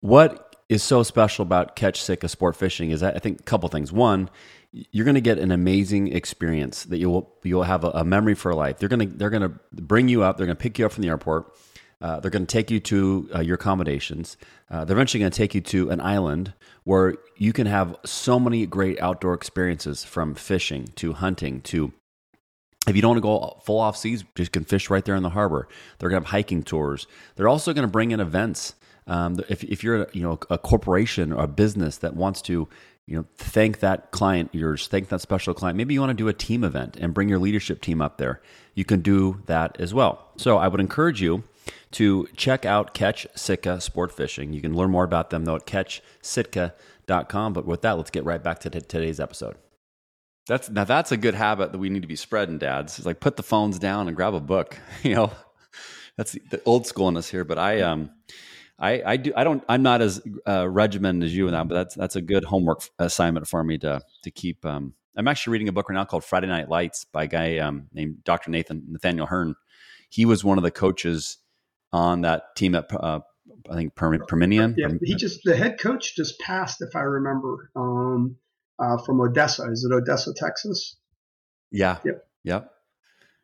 What 0.01 0.48
is 0.69 0.83
so 0.83 1.03
special 1.03 1.43
about 1.43 1.77
Catch 1.77 2.03
Sitka 2.03 2.29
Sport 2.29 2.57
Fishing 2.57 2.91
is 2.91 3.03
I 3.03 3.19
think 3.19 3.41
a 3.41 3.43
couple 3.45 3.69
things. 3.69 3.91
One, 3.91 4.29
you're 4.73 5.05
going 5.05 5.15
to 5.15 5.21
get 5.21 5.39
an 5.39 5.51
amazing 5.51 6.13
experience 6.13 6.85
that 6.85 6.99
you'll 6.99 7.33
you'll 7.43 7.63
have 7.63 7.85
a, 7.85 7.91
a 7.91 8.05
memory 8.05 8.35
for 8.35 8.55
life. 8.55 8.79
They're 8.79 8.89
going 8.89 9.11
to 9.11 9.17
they're 9.17 9.31
going 9.31 9.43
to 9.43 9.59
bring 9.73 10.09
you 10.09 10.23
up. 10.23 10.37
They're 10.37 10.47
going 10.47 10.57
to 10.57 10.63
pick 10.63 10.79
you 10.79 10.87
up 10.87 10.93
from 10.93 11.03
the 11.03 11.09
airport. 11.09 11.55
Uh, 12.01 12.21
they're 12.21 12.31
going 12.31 12.47
to 12.47 12.53
take 12.53 12.71
you 12.71 12.79
to 12.79 13.29
uh, 13.35 13.41
your 13.41 13.57
accommodations. 13.57 14.37
Uh, 14.71 14.85
they're 14.85 14.95
eventually 14.97 15.19
going 15.19 15.33
to 15.33 15.37
take 15.37 15.55
you 15.55 15.61
to 15.61 15.91
an 15.91 16.01
island 16.01 16.53
where 16.85 17.17
you 17.37 17.53
can 17.53 17.67
have 17.67 17.97
so 18.05 18.39
many 18.39 18.67
great 18.67 19.01
outdoor 19.01 19.35
experiences 19.35 20.05
from 20.05 20.35
fishing 20.35 20.89
to 20.95 21.15
hunting 21.15 21.61
to 21.63 21.93
if 22.87 22.97
you 22.97 23.03
don't 23.03 23.11
want 23.11 23.19
to 23.19 23.23
go 23.23 23.61
full 23.65 23.81
off 23.81 23.97
seas, 23.97 24.25
you 24.37 24.47
can 24.47 24.65
fish 24.65 24.89
right 24.89 25.05
there 25.05 25.17
in 25.17 25.23
the 25.23 25.31
harbor. 25.31 25.69
They're 25.99 26.09
going 26.09 26.23
to 26.23 26.27
have 26.27 26.31
hiking 26.31 26.63
tours. 26.63 27.07
They're 27.37 27.49
also 27.49 27.75
going 27.75 27.87
to 27.87 27.91
bring 27.91 28.13
in 28.13 28.21
events. 28.21 28.75
Um, 29.09 29.41
if, 29.49 29.65
if 29.65 29.83
you're 29.83 30.09
you 30.13 30.23
know 30.23 30.39
a 30.51 30.59
corporation 30.59 31.33
or 31.33 31.45
a 31.45 31.49
business 31.49 31.99
that 31.99 32.15
wants 32.15 32.41
to 32.43 32.69
you 33.07 33.17
know 33.17 33.25
thank 33.37 33.81
that 33.81 34.11
client 34.11 34.51
yours 34.53 34.87
thank 34.87 35.09
that 35.09 35.23
special 35.23 35.55
client 35.55 35.79
maybe 35.79 35.95
you 35.95 36.01
want 36.01 36.11
to 36.11 36.15
do 36.15 36.29
a 36.29 36.35
team 36.35 36.63
event 36.63 36.95
and 37.01 37.15
bring 37.15 37.27
your 37.27 37.39
leadership 37.39 37.81
team 37.81 38.03
up 38.03 38.19
there 38.19 38.43
you 38.75 38.85
can 38.85 39.01
do 39.01 39.41
that 39.47 39.81
as 39.81 39.95
well 39.95 40.29
so 40.37 40.59
i 40.59 40.69
would 40.69 40.79
encourage 40.79 41.23
you 41.23 41.43
to 41.93 42.29
check 42.37 42.65
out 42.65 42.95
Catch 42.95 43.27
Sitka 43.35 43.81
Sport 43.81 44.13
Fishing. 44.13 44.53
You 44.53 44.61
can 44.61 44.75
learn 44.75 44.91
more 44.91 45.05
about 45.05 45.31
them 45.31 45.45
though 45.45 45.57
at 45.57 45.67
catchsitka.com. 45.67 47.53
But 47.53 47.67
with 47.67 47.83
that, 47.83 47.93
let's 47.97 48.11
get 48.11 48.25
right 48.25 48.43
back 48.43 48.61
to 48.61 48.71
t- 48.71 48.81
today's 48.81 49.21
episode. 49.21 49.57
That's 50.47 50.71
now 50.71 50.85
that's 50.85 51.13
a 51.13 51.17
good 51.17 51.35
habit 51.35 51.73
that 51.73 51.79
we 51.79 51.91
need 51.91 52.03
to 52.03 52.09
be 52.09 52.17
spreading, 52.17 52.59
dads. 52.59 52.99
It's 52.99 53.07
like 53.07 53.21
put 53.21 53.37
the 53.37 53.43
phones 53.43 53.79
down 53.79 54.09
and 54.09 54.17
grab 54.17 54.35
a 54.35 54.41
book. 54.41 54.79
You 55.03 55.15
know, 55.15 55.33
that's 56.17 56.33
the 56.51 56.61
old 56.65 56.87
schoolness 56.87 57.31
here. 57.31 57.45
But 57.45 57.59
I 57.59 57.83
um 57.83 58.11
I, 58.79 59.03
I 59.05 59.17
do 59.17 59.33
I 59.35 59.45
don't 59.45 59.65
I'm 59.69 59.83
not 59.83 60.01
as 60.03 60.23
uh, 60.47 60.69
regimented 60.69 61.25
as 61.25 61.35
you 61.35 61.47
in 61.47 61.53
that, 61.53 61.69
but 61.69 61.75
that's 61.75 61.95
that's 61.95 62.17
a 62.17 62.23
good 62.23 62.45
homework 62.45 62.83
assignment 62.99 63.49
for 63.49 63.63
me 63.65 63.79
to 63.79 64.01
to 64.23 64.31
keep. 64.31 64.65
Um, 64.65 64.95
I'm 65.17 65.27
actually 65.27 65.53
reading 65.53 65.69
a 65.69 65.73
book 65.73 65.89
right 65.89 65.97
now 65.97 66.05
called 66.05 66.25
Friday 66.25 66.47
Night 66.47 66.69
Lights 66.69 67.05
by 67.05 67.25
a 67.25 67.27
guy 67.27 67.59
um, 67.59 67.89
named 67.93 68.23
Dr. 68.23 68.51
Nathan 68.51 68.85
Nathaniel 68.89 69.27
Hearn. 69.27 69.57
He 70.11 70.25
was 70.25 70.45
one 70.45 70.59
of 70.59 70.65
the 70.65 70.71
coaches 70.71 71.39
on 71.93 72.21
that 72.21 72.55
team 72.55 72.77
at 72.77 72.93
uh, 72.95 73.21
I 73.69 73.75
think 73.75 73.95
per- 73.95 74.19
Permian. 74.19 74.75
Yeah, 74.79 74.89
he 75.03 75.15
just 75.17 75.41
the 75.45 75.57
head 75.57 75.81
coach 75.81 76.15
just 76.15 76.39
passed, 76.39 76.81
if 76.81 76.95
I 76.95 77.01
remember, 77.01 77.71
um, 77.75 78.37
uh, 78.79 78.99
from 78.99 79.21
Odessa. 79.21 79.71
Is 79.71 79.85
it 79.85 79.93
Odessa, 79.93 80.33
Texas? 80.35 80.97
Yeah. 81.71 81.99
Yep. 82.05 82.27
Yep. 82.45 82.73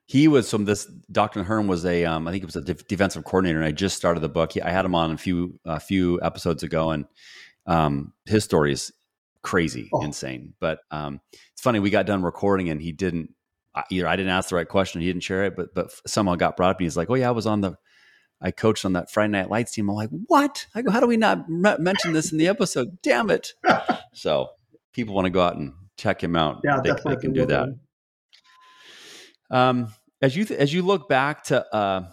He 0.07 0.29
was 0.29 0.51
from 0.51 0.65
this. 0.65 0.87
Dr. 1.11 1.45
Hearn 1.45 1.67
was 1.67 1.85
a, 1.85 2.05
um, 2.05 2.29
I 2.29 2.31
think 2.31 2.43
it 2.43 2.47
was 2.47 2.57
a 2.57 2.61
de- 2.61 2.75
defensive 2.75 3.25
coordinator, 3.25 3.59
and 3.59 3.67
I 3.67 3.73
just 3.73 3.97
started 3.97 4.21
the 4.21 4.29
book. 4.29 4.53
He, 4.53 4.63
I 4.63 4.71
had 4.71 4.85
him 4.85 4.95
on 4.95 5.13
a 5.13 5.17
few 5.17 5.59
a 5.65 5.81
few 5.81 6.21
episodes 6.23 6.63
ago, 6.63 6.91
and 6.91 7.07
um, 7.67 8.13
his 8.27 8.45
story 8.45 8.73
is 8.73 8.93
crazy, 9.43 9.89
oh. 9.93 10.03
insane. 10.03 10.55
But 10.61 10.81
um, 10.91 11.21
it's 11.53 11.63
funny. 11.63 11.81
We 11.81 11.91
got 11.91 12.07
done 12.07 12.23
recording, 12.23 12.69
and 12.69 12.81
he 12.81 12.93
didn't. 12.93 13.35
Either 13.91 14.07
I 14.07 14.15
didn't 14.15 14.31
ask 14.31 14.51
the 14.51 14.57
right 14.57 14.69
question, 14.69 15.01
he 15.01 15.07
didn't 15.09 15.23
share 15.23 15.45
it, 15.45 15.57
but 15.57 15.75
but 15.75 15.91
someone 16.07 16.39
got 16.39 16.57
brought 16.57 16.71
up, 16.71 16.79
and 16.79 16.85
he's 16.85 16.97
like, 16.97 17.11
"Oh 17.11 17.15
yeah, 17.15 17.29
I 17.29 17.33
was 17.33 17.47
on 17.47 17.61
the 17.61 17.77
I 18.45 18.51
coached 18.51 18.85
on 18.85 18.93
that 18.93 19.11
Friday 19.11 19.31
Night 19.31 19.51
Lights 19.51 19.73
team. 19.73 19.89
I'm 19.89 19.97
like, 19.97 20.11
what? 20.27 20.67
I 20.75 20.83
go, 20.83 20.91
how 20.91 21.01
do 21.01 21.07
we 21.07 21.17
not 21.17 21.49
mention 21.49 22.13
this 22.13 22.31
in 22.31 22.37
the 22.37 22.49
episode? 22.49 22.99
Damn 23.03 23.31
it! 23.31 23.55
so 24.13 24.51
people 24.93 25.15
want 25.15 25.25
to 25.25 25.31
go 25.31 25.41
out 25.41 25.57
and 25.57 25.73
check 25.97 26.23
him 26.23 26.37
out. 26.37 26.61
Yeah, 26.63 26.81
they, 26.83 26.93
they 27.07 27.17
can 27.17 27.33
do 27.33 27.47
that. 27.47 27.69
Um, 29.51 29.89
as 30.23 30.37
you 30.37 30.45
th- 30.45 30.59
as 30.59 30.73
you 30.73 30.83
look 30.83 31.09
back 31.09 31.45
to, 31.45 31.65
uh, 31.75 32.07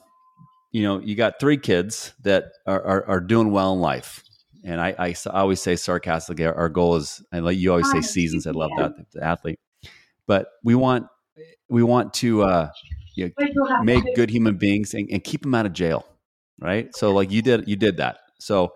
you 0.72 0.84
know, 0.84 1.00
you 1.00 1.16
got 1.16 1.40
three 1.40 1.58
kids 1.58 2.14
that 2.24 2.46
are, 2.66 2.82
are, 2.84 3.06
are 3.08 3.20
doing 3.20 3.52
well 3.52 3.74
in 3.74 3.80
life, 3.80 4.24
and 4.64 4.80
I, 4.80 4.96
I, 4.98 5.16
I 5.28 5.40
always 5.40 5.62
say 5.62 5.76
sarcastically, 5.76 6.46
our, 6.46 6.56
our, 6.56 6.70
goal 6.70 6.96
is, 6.96 7.24
and 7.32 7.46
like 7.46 7.58
you 7.58 7.72
always 7.72 7.92
say, 7.92 8.02
seasons. 8.02 8.48
I 8.48 8.52
love 8.52 8.72
that 8.78 8.94
the 9.14 9.24
athlete, 9.24 9.60
but 10.28 10.48
we 10.64 10.76
want 10.76 11.08
we 11.70 11.84
want 11.84 12.14
to 12.16 12.44
uh, 12.44 12.70
you 13.16 13.32
know, 13.38 13.84
make 13.84 14.04
good 14.16 14.30
human 14.30 14.58
beings 14.58 14.94
and, 14.94 15.10
and 15.12 15.24
keep 15.24 15.42
them 15.42 15.56
out 15.56 15.66
of 15.66 15.74
jail 15.74 16.06
right? 16.62 16.96
So 16.96 17.12
like 17.12 17.32
you 17.32 17.42
did, 17.42 17.68
you 17.68 17.76
did 17.76 17.98
that. 17.98 18.20
So 18.40 18.74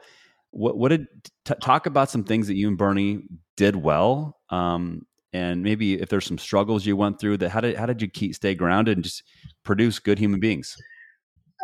what 0.51 0.77
what 0.77 0.89
did 0.89 1.07
t- 1.45 1.53
talk 1.61 1.85
about 1.85 2.09
some 2.09 2.23
things 2.23 2.47
that 2.47 2.55
you 2.55 2.67
and 2.67 2.77
Bernie 2.77 3.23
did 3.55 3.75
well, 3.75 4.37
um, 4.49 5.05
and 5.35 5.63
maybe 5.63 5.95
if 5.95 6.07
there's 6.07 6.25
some 6.25 6.37
struggles 6.37 6.85
you 6.85 6.95
went 6.95 7.19
through 7.19 7.37
that 7.37 7.49
how 7.49 7.59
did 7.59 7.75
how 7.75 7.85
did 7.85 8.01
you 8.01 8.09
keep 8.09 8.33
stay 8.33 8.55
grounded 8.55 8.97
and 8.97 9.03
just 9.03 9.21
produce 9.63 9.99
good 9.99 10.17
human 10.17 10.39
beings? 10.39 10.77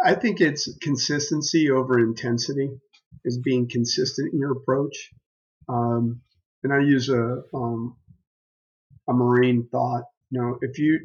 I 0.03 0.15
think 0.15 0.41
it's 0.41 0.77
consistency 0.81 1.69
over 1.71 1.99
intensity, 1.99 2.69
is 3.23 3.38
being 3.38 3.69
consistent 3.69 4.34
in 4.34 4.39
your 4.39 4.51
approach. 4.51 5.12
Um, 5.69 6.21
and 6.63 6.73
I 6.73 6.79
use 6.79 7.10
a 7.10 7.43
um, 7.53 7.95
a 9.07 9.13
marine 9.13 9.67
thought. 9.71 10.03
You 10.31 10.41
know, 10.41 10.57
if 10.62 10.77
you 10.77 10.99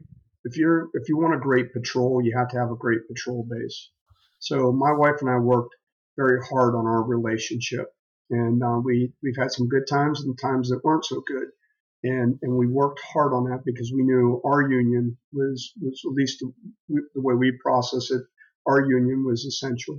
if 0.45 0.57
you're 0.57 0.89
if 0.95 1.09
you 1.09 1.19
want 1.19 1.35
a 1.35 1.39
great 1.39 1.73
patrol, 1.73 2.21
you 2.23 2.37
have 2.37 2.49
to 2.49 2.59
have 2.59 2.71
a 2.73 2.77
great 2.77 3.07
patrol 3.07 3.47
base. 3.49 3.91
So 4.41 4.73
my 4.73 4.93
wife 4.93 5.17
and 5.21 5.31
I 5.31 5.39
worked 5.39 5.75
very 6.17 6.41
hard 6.51 6.75
on 6.75 6.87
our 6.87 7.03
relationship, 7.05 7.87
and 8.31 8.61
uh, 8.63 8.81
we 8.83 9.13
we've 9.23 9.39
had 9.39 9.53
some 9.53 9.69
good 9.69 9.87
times 9.89 10.23
and 10.23 10.37
times 10.37 10.71
that 10.71 10.83
weren't 10.83 11.05
so 11.05 11.23
good, 11.27 11.49
and 12.03 12.39
and 12.43 12.57
we 12.57 12.67
worked 12.67 13.01
hard 13.01 13.33
on 13.33 13.45
that 13.45 13.65
because 13.65 13.93
we 13.95 14.03
knew 14.03 14.41
our 14.45 14.71
union 14.71 15.17
was 15.33 15.73
was 15.81 16.03
at 16.05 16.13
least 16.13 16.41
the, 16.41 17.03
the 17.15 17.21
way 17.21 17.35
we 17.35 17.59
process 17.63 18.11
it, 18.11 18.23
our 18.67 18.81
union 18.81 19.25
was 19.25 19.45
essential. 19.45 19.99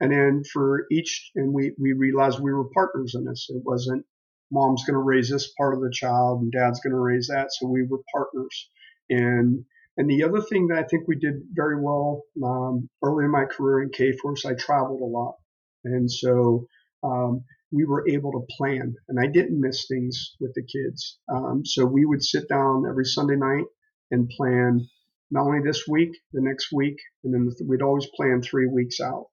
And 0.00 0.12
then 0.12 0.42
for 0.52 0.86
each, 0.90 1.30
and 1.34 1.52
we 1.52 1.72
we 1.78 1.92
realized 1.92 2.38
we 2.38 2.52
were 2.52 2.68
partners 2.74 3.14
in 3.14 3.24
this. 3.24 3.46
It 3.48 3.62
wasn't 3.64 4.04
mom's 4.52 4.84
going 4.84 4.94
to 4.94 5.00
raise 5.00 5.28
this 5.28 5.52
part 5.58 5.74
of 5.74 5.80
the 5.80 5.90
child 5.92 6.40
and 6.40 6.52
dad's 6.52 6.80
going 6.80 6.92
to 6.92 7.00
raise 7.00 7.28
that, 7.28 7.48
so 7.50 7.66
we 7.66 7.82
were 7.84 8.00
partners. 8.12 8.70
And 9.10 9.64
and 9.96 10.10
the 10.10 10.24
other 10.24 10.42
thing 10.42 10.68
that 10.68 10.78
I 10.78 10.82
think 10.84 11.08
we 11.08 11.16
did 11.16 11.36
very 11.52 11.80
well 11.80 12.22
um, 12.44 12.88
early 13.02 13.24
in 13.24 13.30
my 13.30 13.46
career 13.46 13.82
in 13.82 13.90
Kforce, 13.90 14.44
I 14.44 14.54
traveled 14.54 15.00
a 15.00 15.04
lot, 15.04 15.36
and 15.84 16.10
so 16.10 16.66
um, 17.02 17.44
we 17.72 17.84
were 17.84 18.08
able 18.08 18.32
to 18.32 18.46
plan. 18.56 18.94
And 19.08 19.18
I 19.20 19.26
didn't 19.26 19.60
miss 19.60 19.86
things 19.86 20.36
with 20.40 20.54
the 20.54 20.62
kids. 20.62 21.18
Um, 21.28 21.64
so 21.64 21.84
we 21.84 22.04
would 22.04 22.22
sit 22.22 22.48
down 22.48 22.84
every 22.88 23.04
Sunday 23.04 23.36
night 23.36 23.64
and 24.10 24.28
plan 24.28 24.86
not 25.30 25.46
only 25.46 25.60
this 25.64 25.86
week, 25.88 26.16
the 26.32 26.40
next 26.40 26.70
week, 26.72 26.96
and 27.24 27.34
then 27.34 27.50
we'd 27.66 27.82
always 27.82 28.06
plan 28.14 28.42
three 28.42 28.66
weeks 28.66 29.00
out. 29.00 29.26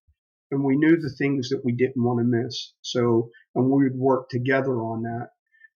And 0.52 0.64
we 0.64 0.78
knew 0.78 0.98
the 0.98 1.14
things 1.18 1.50
that 1.50 1.62
we 1.64 1.74
didn't 1.74 2.04
want 2.04 2.20
to 2.20 2.24
miss. 2.24 2.74
So 2.82 3.30
and 3.56 3.70
we 3.70 3.84
would 3.84 3.96
work 3.96 4.30
together 4.30 4.76
on 4.82 5.04
that. 5.04 5.30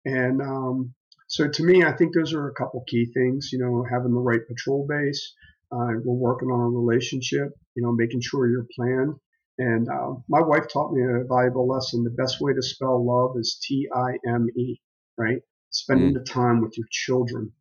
And 0.06 0.42
um, 0.42 0.94
so 1.28 1.48
to 1.48 1.64
me, 1.64 1.84
I 1.84 1.92
think 1.92 2.14
those 2.14 2.34
are 2.34 2.48
a 2.48 2.54
couple 2.54 2.84
key 2.88 3.06
things, 3.14 3.50
you 3.52 3.60
know, 3.60 3.86
having 3.90 4.14
the 4.14 4.20
right 4.20 4.48
patrol 4.48 4.86
base. 4.88 5.34
Uh, 5.72 6.00
we're 6.04 6.14
working 6.14 6.50
on 6.50 6.60
a 6.60 6.70
relationship, 6.70 7.50
you 7.76 7.84
know, 7.84 7.92
making 7.92 8.22
sure 8.22 8.48
you're 8.48 8.68
planned. 8.76 9.16
And 9.58 9.88
uh, 9.88 10.16
my 10.28 10.42
wife 10.42 10.68
taught 10.72 10.94
me 10.94 11.02
a 11.02 11.24
valuable 11.24 11.68
lesson. 11.68 12.04
The 12.04 12.10
best 12.10 12.42
way 12.42 12.54
to 12.54 12.62
spell 12.62 13.06
love 13.06 13.38
is 13.38 13.60
T 13.64 13.88
I 13.94 14.18
M 14.28 14.48
E, 14.58 14.80
right? 15.18 15.42
Spending 15.70 16.12
mm. 16.12 16.14
the 16.16 16.26
time 16.26 16.62
with 16.62 16.78
your 16.78 16.88
children 16.92 17.52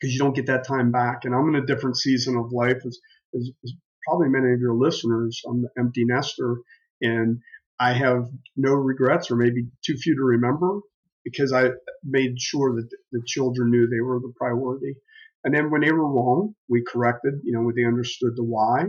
because 0.00 0.12
you 0.12 0.18
don't 0.18 0.34
get 0.34 0.46
that 0.46 0.66
time 0.66 0.90
back. 0.90 1.24
And 1.24 1.34
I'm 1.34 1.48
in 1.48 1.62
a 1.62 1.66
different 1.66 1.96
season 1.96 2.36
of 2.36 2.52
life 2.52 2.78
as, 2.84 2.98
as, 3.34 3.50
as 3.64 3.72
probably 4.06 4.28
many 4.28 4.52
of 4.52 4.60
your 4.60 4.74
listeners. 4.74 5.40
I'm 5.48 5.62
the 5.62 5.68
empty 5.78 6.04
nester 6.04 6.58
and 7.00 7.38
I 7.78 7.92
have 7.92 8.28
no 8.56 8.72
regrets 8.72 9.30
or 9.30 9.36
maybe 9.36 9.66
too 9.84 9.96
few 9.96 10.16
to 10.16 10.22
remember 10.22 10.80
because 11.24 11.52
I 11.52 11.70
made 12.04 12.40
sure 12.40 12.74
that 12.76 12.88
the 13.12 13.22
children 13.26 13.70
knew 13.70 13.86
they 13.86 14.00
were 14.00 14.20
the 14.20 14.32
priority. 14.36 14.96
And 15.44 15.54
then 15.54 15.70
when 15.70 15.80
they 15.82 15.92
were 15.92 16.06
wrong, 16.06 16.54
we 16.68 16.84
corrected, 16.86 17.34
you 17.42 17.52
know, 17.52 17.62
when 17.62 17.74
they 17.74 17.84
understood 17.84 18.32
the 18.36 18.44
why, 18.44 18.84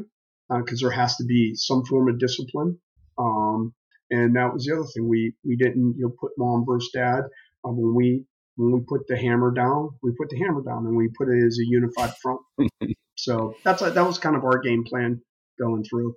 because 0.49 0.83
uh, 0.83 0.87
there 0.87 0.95
has 0.95 1.15
to 1.17 1.25
be 1.25 1.53
some 1.55 1.83
form 1.85 2.09
of 2.09 2.19
discipline. 2.19 2.77
Um, 3.17 3.73
and 4.11 4.35
that 4.35 4.53
was 4.53 4.65
the 4.65 4.73
other 4.73 4.87
thing. 4.93 5.07
We, 5.07 5.33
we 5.43 5.55
didn't, 5.55 5.95
you 5.97 6.05
know, 6.05 6.13
put 6.19 6.31
mom 6.37 6.65
versus 6.67 6.91
dad. 6.93 7.21
Uh, 7.65 7.71
when 7.71 7.95
we, 7.95 8.25
when 8.55 8.71
we 8.71 8.81
put 8.87 9.07
the 9.07 9.17
hammer 9.17 9.51
down, 9.51 9.89
we 10.03 10.11
put 10.17 10.29
the 10.29 10.37
hammer 10.37 10.61
down 10.61 10.85
and 10.85 10.95
we 10.95 11.09
put 11.17 11.29
it 11.29 11.43
as 11.45 11.57
a 11.59 11.65
unified 11.67 12.13
front. 12.21 12.41
so 13.15 13.55
that's, 13.63 13.81
a, 13.81 13.89
that 13.91 14.05
was 14.05 14.19
kind 14.19 14.35
of 14.35 14.43
our 14.43 14.59
game 14.59 14.83
plan 14.83 15.21
going 15.59 15.83
through. 15.83 16.15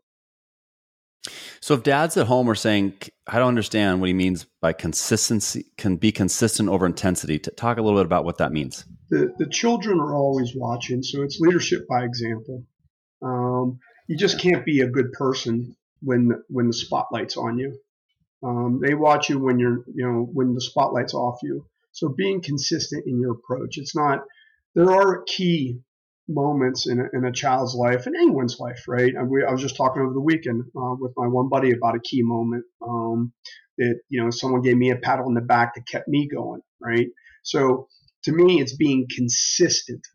So 1.61 1.75
if 1.75 1.83
dads 1.83 2.17
at 2.17 2.27
home 2.27 2.49
are 2.49 2.55
saying, 2.55 2.95
I 3.27 3.39
don't 3.39 3.49
understand 3.49 4.01
what 4.01 4.07
he 4.07 4.15
means 4.15 4.47
by 4.61 4.73
consistency, 4.73 5.67
can 5.77 5.97
be 5.97 6.13
consistent 6.13 6.69
over 6.69 6.87
intensity, 6.87 7.39
to 7.41 7.51
talk 7.51 7.79
a 7.79 7.83
little 7.83 7.99
bit 7.99 8.07
about 8.07 8.25
what 8.25 8.39
that 8.39 8.53
means. 8.53 8.85
The, 9.11 9.33
the 9.39 9.49
children 9.49 9.99
are 10.01 10.15
always 10.15 10.53
watching, 10.55 11.03
so 11.03 11.23
it's 11.23 11.41
leadership 11.41 11.87
by 11.89 12.05
example. 12.05 12.65
Um, 13.23 13.81
you 14.09 14.17
just 14.17 14.41
can't 14.41 14.65
be 14.65 14.81
a 14.81 14.91
good 14.91 15.13
person 15.13 15.77
when 16.03 16.33
when 16.49 16.67
the 16.67 16.73
spotlight's 16.73 17.37
on 17.37 17.59
you. 17.59 17.79
Um, 18.43 18.81
they 18.83 18.95
watch 18.95 19.29
you 19.29 19.39
when 19.39 19.59
you're, 19.59 19.85
you 19.95 20.07
know, 20.07 20.29
when 20.33 20.55
the 20.55 20.61
spotlight's 20.61 21.15
off 21.15 21.39
you. 21.43 21.67
So 21.93 22.09
being 22.09 22.41
consistent 22.41 23.07
in 23.07 23.21
your 23.21 23.33
approach. 23.33 23.79
It's 23.79 23.95
not. 23.95 24.21
There 24.75 24.91
are 24.91 25.25
key 25.27 25.81
moments 26.29 26.87
in 26.87 27.01
a, 27.01 27.05
in 27.13 27.25
a 27.25 27.33
child's 27.33 27.75
life 27.75 28.07
and 28.07 28.15
anyone's 28.15 28.59
life, 28.61 28.85
right? 28.87 29.13
I, 29.19 29.23
we, 29.23 29.45
I 29.45 29.51
was 29.51 29.63
just 29.63 29.77
talking 29.77 30.03
over 30.03 30.13
the 30.13 30.21
weekend 30.21 30.63
uh, 30.77 30.95
with 30.99 31.13
my 31.17 31.27
one 31.27 31.49
buddy 31.49 31.73
about 31.73 31.97
a 31.97 32.01
key 32.01 32.23
moment 32.23 32.65
um, 32.87 33.33
that 33.79 34.01
you 34.09 34.23
know 34.23 34.31
someone 34.31 34.63
gave 34.63 34.77
me 34.77 34.91
a 34.91 34.97
pat 34.97 35.21
on 35.21 35.35
the 35.35 35.41
back 35.41 35.75
that 35.75 35.87
kept 35.89 36.09
me 36.09 36.29
going, 36.29 36.61
right? 36.81 37.09
So 37.43 37.89
to 38.25 38.33
me, 38.33 38.61
it's 38.61 38.77
being 38.77 39.07
consistent 39.15 40.07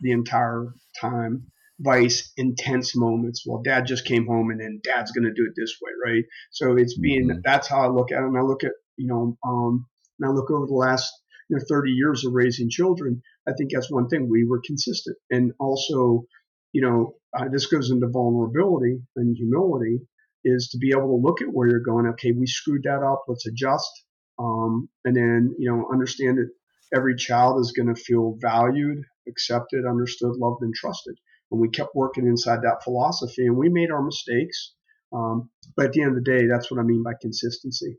the 0.00 0.12
entire 0.12 0.74
time. 1.00 1.46
Vice 1.80 2.32
intense 2.36 2.96
moments. 2.96 3.44
Well, 3.46 3.62
dad 3.62 3.86
just 3.86 4.04
came 4.04 4.26
home 4.26 4.50
and 4.50 4.60
then 4.60 4.80
dad's 4.84 5.12
going 5.12 5.24
to 5.24 5.34
do 5.34 5.46
it 5.46 5.54
this 5.56 5.76
way, 5.82 6.12
right? 6.12 6.24
So 6.52 6.76
it's 6.76 6.96
being 6.96 7.28
mm-hmm. 7.28 7.40
that's 7.42 7.68
how 7.68 7.82
I 7.82 7.88
look 7.88 8.12
at 8.12 8.22
it. 8.22 8.26
And 8.26 8.38
I 8.38 8.42
look 8.42 8.64
at 8.64 8.72
you 8.96 9.08
know, 9.08 9.36
um, 9.44 9.86
and 10.18 10.28
I 10.28 10.32
look 10.32 10.50
over 10.50 10.66
the 10.66 10.74
last 10.74 11.12
you 11.48 11.56
know 11.56 11.62
30 11.68 11.90
years 11.90 12.24
of 12.24 12.32
raising 12.32 12.70
children 12.70 13.22
I 13.46 13.52
think 13.52 13.70
that's 13.72 13.90
one 13.90 14.08
thing. 14.08 14.28
We 14.28 14.46
were 14.46 14.62
consistent. 14.64 15.16
And 15.30 15.52
also, 15.58 16.24
you 16.72 16.82
know, 16.82 17.14
uh, 17.36 17.48
this 17.50 17.66
goes 17.66 17.90
into 17.90 18.08
vulnerability 18.08 19.00
and 19.16 19.36
humility 19.36 20.00
is 20.44 20.68
to 20.68 20.78
be 20.78 20.90
able 20.90 21.08
to 21.08 21.22
look 21.22 21.42
at 21.42 21.52
where 21.52 21.68
you're 21.68 21.80
going. 21.80 22.06
Okay, 22.06 22.32
we 22.32 22.46
screwed 22.46 22.84
that 22.84 23.02
up. 23.02 23.24
Let's 23.28 23.46
adjust. 23.46 23.90
Um, 24.38 24.88
and 25.04 25.16
then, 25.16 25.54
you 25.58 25.70
know, 25.70 25.88
understand 25.92 26.38
that 26.38 26.50
every 26.96 27.16
child 27.16 27.60
is 27.60 27.72
going 27.72 27.94
to 27.94 28.00
feel 28.00 28.36
valued, 28.40 28.98
accepted, 29.28 29.86
understood, 29.86 30.36
loved, 30.36 30.62
and 30.62 30.74
trusted. 30.74 31.16
And 31.50 31.60
we 31.60 31.68
kept 31.68 31.94
working 31.94 32.26
inside 32.26 32.60
that 32.62 32.82
philosophy 32.82 33.46
and 33.46 33.56
we 33.56 33.68
made 33.68 33.90
our 33.90 34.02
mistakes. 34.02 34.74
Um, 35.12 35.50
but 35.76 35.86
at 35.86 35.92
the 35.92 36.02
end 36.02 36.16
of 36.16 36.24
the 36.24 36.30
day, 36.30 36.46
that's 36.46 36.70
what 36.70 36.80
I 36.80 36.82
mean 36.82 37.02
by 37.02 37.12
consistency. 37.20 37.98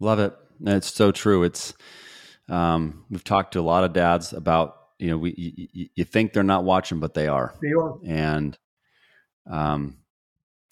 Love 0.00 0.18
it. 0.18 0.34
It's 0.64 0.92
so 0.92 1.12
true. 1.12 1.42
It's, 1.42 1.74
um, 2.48 3.04
we've 3.10 3.24
talked 3.24 3.52
to 3.52 3.60
a 3.60 3.62
lot 3.62 3.84
of 3.84 3.92
dads 3.92 4.32
about 4.32 4.76
you 4.98 5.08
know 5.08 5.18
we 5.18 5.34
you, 5.72 5.88
you, 5.94 6.04
think 6.04 6.32
they're 6.32 6.42
not 6.42 6.64
watching, 6.64 7.00
but 7.00 7.14
they 7.14 7.28
are. 7.28 7.54
They 7.60 7.72
are. 7.72 7.98
And 8.06 8.56
um, 9.50 9.98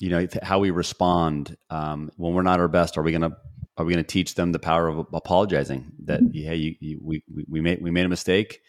you 0.00 0.10
know 0.10 0.26
how 0.42 0.58
we 0.58 0.70
respond 0.70 1.56
um, 1.70 2.10
when 2.16 2.34
we're 2.34 2.42
not 2.42 2.60
our 2.60 2.68
best. 2.68 2.96
Are 2.98 3.02
we 3.02 3.12
gonna 3.12 3.36
are 3.76 3.84
we 3.84 3.92
gonna 3.92 4.04
teach 4.04 4.34
them 4.34 4.52
the 4.52 4.58
power 4.58 4.88
of 4.88 5.06
apologizing? 5.12 5.92
That 6.04 6.20
mm-hmm. 6.20 6.30
yeah, 6.32 6.52
you, 6.52 6.74
you, 6.80 7.00
we 7.02 7.22
we 7.48 7.60
made 7.60 7.82
we 7.82 7.90
made 7.90 8.06
a 8.06 8.08
mistake. 8.08 8.60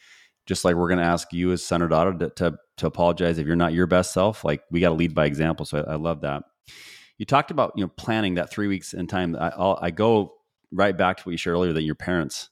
Just 0.45 0.65
like 0.65 0.75
we're 0.75 0.89
going 0.89 0.99
to 0.99 1.05
ask 1.05 1.31
you 1.31 1.51
as 1.51 1.63
son 1.63 1.81
or 1.81 1.87
daughter 1.87 2.13
to, 2.13 2.29
to, 2.31 2.57
to 2.77 2.87
apologize 2.87 3.37
if 3.37 3.47
you're 3.47 3.55
not 3.55 3.73
your 3.73 3.87
best 3.87 4.13
self, 4.13 4.43
like 4.43 4.63
we 4.69 4.81
got 4.81 4.89
to 4.89 4.95
lead 4.95 5.15
by 5.15 5.25
example. 5.25 5.65
So 5.65 5.85
I, 5.87 5.93
I 5.93 5.95
love 5.95 6.21
that. 6.21 6.43
You 7.17 7.25
talked 7.25 7.51
about 7.51 7.73
you 7.75 7.83
know 7.83 7.91
planning 7.95 8.35
that 8.35 8.49
three 8.49 8.67
weeks 8.67 8.93
in 8.93 9.07
time. 9.07 9.35
I, 9.35 9.49
I'll, 9.55 9.79
I 9.81 9.91
go 9.91 10.33
right 10.71 10.97
back 10.97 11.17
to 11.17 11.23
what 11.23 11.31
you 11.31 11.37
shared 11.37 11.53
earlier 11.53 11.73
that 11.73 11.83
your 11.83 11.95
parents 11.95 12.49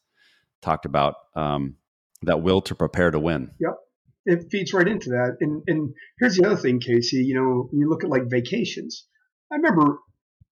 talked 0.62 0.86
about 0.86 1.16
um, 1.36 1.76
that 2.22 2.42
will 2.42 2.62
to 2.62 2.76
prepare 2.76 3.12
to 3.12 3.20
win. 3.20 3.52
Yep. 3.60 3.78
It 4.26 4.52
feeds 4.52 4.74
right 4.74 4.88
into 4.88 5.10
that. 5.10 5.38
And, 5.42 5.64
and 5.66 5.94
here's 6.20 6.38
the 6.38 6.46
other 6.46 6.56
thing, 6.56 6.80
Casey, 6.80 7.24
you 7.24 7.34
know, 7.34 7.70
you 7.74 7.90
look 7.90 8.04
at 8.04 8.10
like 8.10 8.30
vacations. 8.30 9.08
I 9.52 9.56
remember 9.56 9.98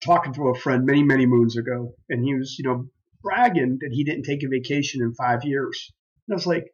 talking 0.04 0.34
to 0.34 0.48
a 0.50 0.56
friend 0.56 0.86
many, 0.86 1.04
many 1.04 1.28
moons 1.28 1.56
ago, 1.56 1.94
and 2.10 2.24
he 2.24 2.34
was, 2.34 2.56
you 2.58 2.68
know, 2.68 2.86
bragging 3.22 3.78
that 3.82 3.92
he 3.92 4.04
didn't 4.04 4.24
take 4.24 4.44
a 4.44 4.48
vacation 4.50 5.02
in 5.04 5.14
five 5.14 5.44
years. 5.44 5.94
And 6.28 6.34
I 6.34 6.36
was 6.36 6.48
like, 6.48 6.66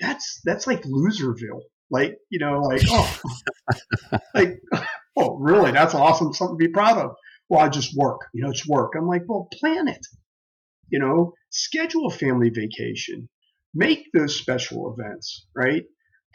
that's, 0.00 0.40
that's 0.44 0.66
like 0.66 0.82
Loserville. 0.82 1.62
Like, 1.90 2.18
you 2.30 2.38
know, 2.38 2.60
like, 2.60 2.82
oh, 2.88 3.20
like, 4.34 4.60
oh, 5.16 5.36
really? 5.36 5.72
That's 5.72 5.94
awesome. 5.94 6.32
Something 6.32 6.58
to 6.58 6.66
be 6.66 6.72
proud 6.72 6.98
of. 6.98 7.16
Well, 7.48 7.60
I 7.60 7.68
just 7.68 7.96
work, 7.96 8.20
you 8.32 8.44
know, 8.44 8.50
it's 8.50 8.66
work. 8.66 8.92
I'm 8.96 9.08
like, 9.08 9.22
well, 9.26 9.48
plan 9.52 9.88
it. 9.88 10.06
You 10.88 11.00
know, 11.00 11.34
schedule 11.50 12.06
a 12.06 12.10
family 12.10 12.50
vacation, 12.50 13.28
make 13.74 14.06
those 14.14 14.36
special 14.36 14.94
events, 14.94 15.46
right? 15.54 15.84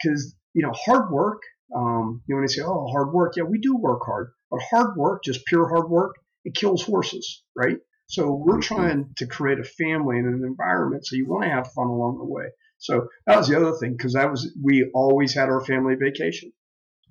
Because, 0.02 0.34
you 0.52 0.62
know, 0.62 0.72
hard 0.72 1.10
work, 1.10 1.40
um, 1.74 2.22
you 2.26 2.34
know, 2.34 2.36
when 2.36 2.46
they 2.46 2.52
say, 2.52 2.62
oh, 2.62 2.86
hard 2.90 3.12
work, 3.12 3.34
yeah, 3.36 3.44
we 3.44 3.58
do 3.58 3.76
work 3.76 4.02
hard, 4.04 4.32
but 4.50 4.60
hard 4.70 4.96
work, 4.96 5.24
just 5.24 5.46
pure 5.46 5.68
hard 5.68 5.90
work, 5.90 6.16
it 6.44 6.54
kills 6.54 6.82
horses, 6.84 7.42
right? 7.54 7.78
So 8.08 8.32
we're 8.32 8.58
mm-hmm. 8.58 8.74
trying 8.74 9.14
to 9.16 9.26
create 9.26 9.58
a 9.58 9.64
family 9.64 10.18
and 10.18 10.26
an 10.26 10.44
environment. 10.44 11.06
So 11.06 11.16
you 11.16 11.26
want 11.26 11.44
to 11.44 11.50
have 11.50 11.72
fun 11.72 11.88
along 11.88 12.18
the 12.18 12.24
way. 12.24 12.46
So 12.78 13.06
that 13.26 13.36
was 13.36 13.48
the 13.48 13.56
other 13.56 13.76
thing 13.78 13.92
because 13.96 14.12
that 14.14 14.30
was 14.30 14.54
we 14.62 14.90
always 14.94 15.34
had 15.34 15.48
our 15.48 15.64
family 15.64 15.94
vacation. 15.94 16.52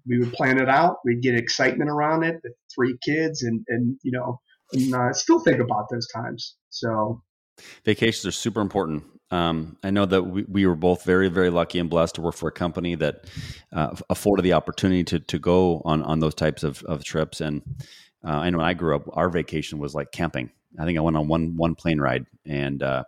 We 0.08 0.20
would 0.20 0.34
plan 0.34 0.60
it 0.60 0.70
out. 0.70 0.98
We'd 1.04 1.22
get 1.22 1.36
excitement 1.36 1.90
around 1.90 2.24
it. 2.24 2.40
The 2.44 2.52
three 2.74 2.98
kids 3.04 3.44
and 3.44 3.66
and 3.68 3.98
you 4.04 4.12
know 4.12 4.40
and 4.74 4.96
I 4.96 5.12
still 5.12 5.40
think 5.40 5.60
about 5.60 5.90
those 5.90 6.08
times. 6.08 6.56
So 6.70 7.22
Vacations 7.86 8.26
are 8.26 8.32
super 8.32 8.62
important. 8.62 9.04
Um, 9.32 9.78
I 9.84 9.90
know 9.90 10.06
that 10.06 10.24
we, 10.24 10.44
we 10.48 10.66
were 10.66 10.76
both 10.76 11.04
very, 11.04 11.30
very 11.30 11.50
lucky 11.50 11.80
and 11.80 11.90
blessed 11.90 12.16
to 12.16 12.22
work 12.22 12.36
for 12.36 12.48
a 12.48 12.52
company 12.52 12.96
that 12.96 13.26
uh, 13.74 13.96
afforded 14.10 14.44
the 14.44 14.54
opportunity 14.54 15.04
to 15.06 15.20
to 15.20 15.40
go 15.40 15.82
on 15.86 16.04
on 16.04 16.20
those 16.20 16.36
types 16.36 16.64
of, 16.64 16.84
of 16.84 17.04
trips. 17.04 17.42
And 17.42 17.62
uh, 18.26 18.32
I 18.32 18.50
know 18.50 18.60
when 18.60 18.68
I 18.68 18.74
grew 18.74 18.96
up, 18.96 19.04
our 19.14 19.30
vacation 19.30 19.80
was 19.80 19.96
like 19.96 20.12
camping. 20.12 20.52
I 20.80 20.86
think 20.86 20.98
I 20.98 21.02
went 21.02 21.18
on 21.18 21.28
one 21.28 21.56
one 21.56 21.76
plane 21.76 22.00
ride, 22.00 22.26
and 22.46 22.84
uh, 22.84 23.04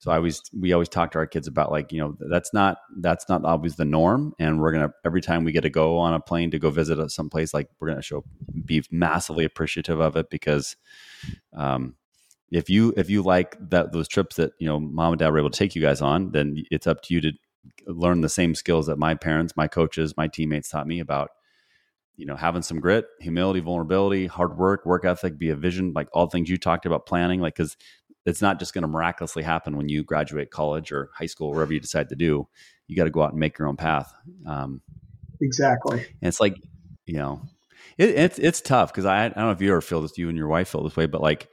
So 0.00 0.10
I 0.10 0.16
always 0.16 0.42
we 0.58 0.72
always 0.72 0.88
talk 0.88 1.10
to 1.12 1.18
our 1.18 1.26
kids 1.26 1.46
about 1.46 1.70
like 1.70 1.92
you 1.92 2.00
know 2.00 2.16
that's 2.30 2.54
not 2.54 2.78
that's 3.00 3.28
not 3.28 3.44
always 3.44 3.76
the 3.76 3.84
norm, 3.84 4.32
and 4.38 4.58
we're 4.58 4.72
gonna 4.72 4.92
every 5.04 5.20
time 5.20 5.44
we 5.44 5.52
get 5.52 5.60
to 5.60 5.70
go 5.70 5.98
on 5.98 6.14
a 6.14 6.20
plane 6.20 6.50
to 6.52 6.58
go 6.58 6.70
visit 6.70 7.10
some 7.10 7.28
place 7.28 7.52
like 7.52 7.68
we're 7.78 7.88
gonna 7.88 8.00
show 8.00 8.24
be 8.64 8.82
massively 8.90 9.44
appreciative 9.44 10.00
of 10.00 10.16
it 10.16 10.30
because 10.30 10.74
um, 11.54 11.94
if 12.50 12.70
you 12.70 12.94
if 12.96 13.10
you 13.10 13.22
like 13.22 13.56
that 13.68 13.92
those 13.92 14.08
trips 14.08 14.36
that 14.36 14.52
you 14.58 14.66
know 14.66 14.80
mom 14.80 15.12
and 15.12 15.18
dad 15.18 15.28
were 15.28 15.38
able 15.38 15.50
to 15.50 15.58
take 15.58 15.74
you 15.74 15.82
guys 15.82 16.00
on, 16.00 16.30
then 16.32 16.56
it's 16.70 16.86
up 16.86 17.02
to 17.02 17.14
you 17.14 17.20
to 17.20 17.32
learn 17.86 18.22
the 18.22 18.28
same 18.30 18.54
skills 18.54 18.86
that 18.86 18.98
my 18.98 19.14
parents, 19.14 19.54
my 19.54 19.68
coaches, 19.68 20.16
my 20.16 20.28
teammates 20.28 20.70
taught 20.70 20.86
me 20.86 21.00
about 21.00 21.30
you 22.16 22.26
know 22.26 22.36
having 22.36 22.62
some 22.62 22.80
grit 22.80 23.06
humility 23.20 23.60
vulnerability 23.60 24.26
hard 24.26 24.58
work 24.58 24.84
work 24.84 25.04
ethic 25.04 25.38
be 25.38 25.48
a 25.48 25.56
vision 25.56 25.92
like 25.94 26.08
all 26.12 26.26
things 26.26 26.50
you 26.50 26.58
talked 26.58 26.84
about 26.84 27.06
planning 27.06 27.40
like 27.40 27.54
because 27.54 27.76
it's 28.26 28.42
not 28.42 28.58
just 28.58 28.74
going 28.74 28.82
to 28.82 28.88
miraculously 28.88 29.42
happen 29.42 29.76
when 29.76 29.88
you 29.88 30.04
graduate 30.04 30.50
college 30.50 30.92
or 30.92 31.10
high 31.14 31.26
school, 31.26 31.50
wherever 31.50 31.72
you 31.72 31.80
decide 31.80 32.08
to 32.10 32.16
do. 32.16 32.46
You 32.86 32.96
got 32.96 33.04
to 33.04 33.10
go 33.10 33.22
out 33.22 33.30
and 33.30 33.40
make 33.40 33.58
your 33.58 33.68
own 33.68 33.76
path. 33.76 34.12
Um, 34.46 34.82
exactly. 35.40 36.00
And 36.00 36.28
it's 36.28 36.40
like, 36.40 36.56
you 37.06 37.14
know, 37.14 37.42
it, 37.96 38.10
it's 38.10 38.38
it's 38.38 38.60
tough 38.60 38.92
because 38.92 39.04
I, 39.04 39.24
I 39.24 39.28
don't 39.28 39.36
know 39.36 39.50
if 39.50 39.62
you 39.62 39.70
ever 39.70 39.80
feel 39.80 40.02
this, 40.02 40.18
you 40.18 40.28
and 40.28 40.36
your 40.36 40.48
wife 40.48 40.68
feel 40.68 40.82
this 40.82 40.96
way, 40.96 41.06
but 41.06 41.22
like, 41.22 41.48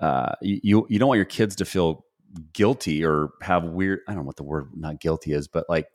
uh, 0.00 0.34
you 0.42 0.86
you 0.88 0.98
don't 0.98 1.08
want 1.08 1.18
your 1.18 1.24
kids 1.24 1.56
to 1.56 1.64
feel 1.64 2.04
guilty 2.52 3.04
or 3.04 3.30
have 3.42 3.64
weird. 3.64 4.00
I 4.08 4.12
don't 4.12 4.22
know 4.22 4.26
what 4.26 4.36
the 4.36 4.42
word 4.42 4.70
not 4.74 5.00
guilty 5.00 5.32
is, 5.32 5.48
but 5.48 5.66
like, 5.68 5.88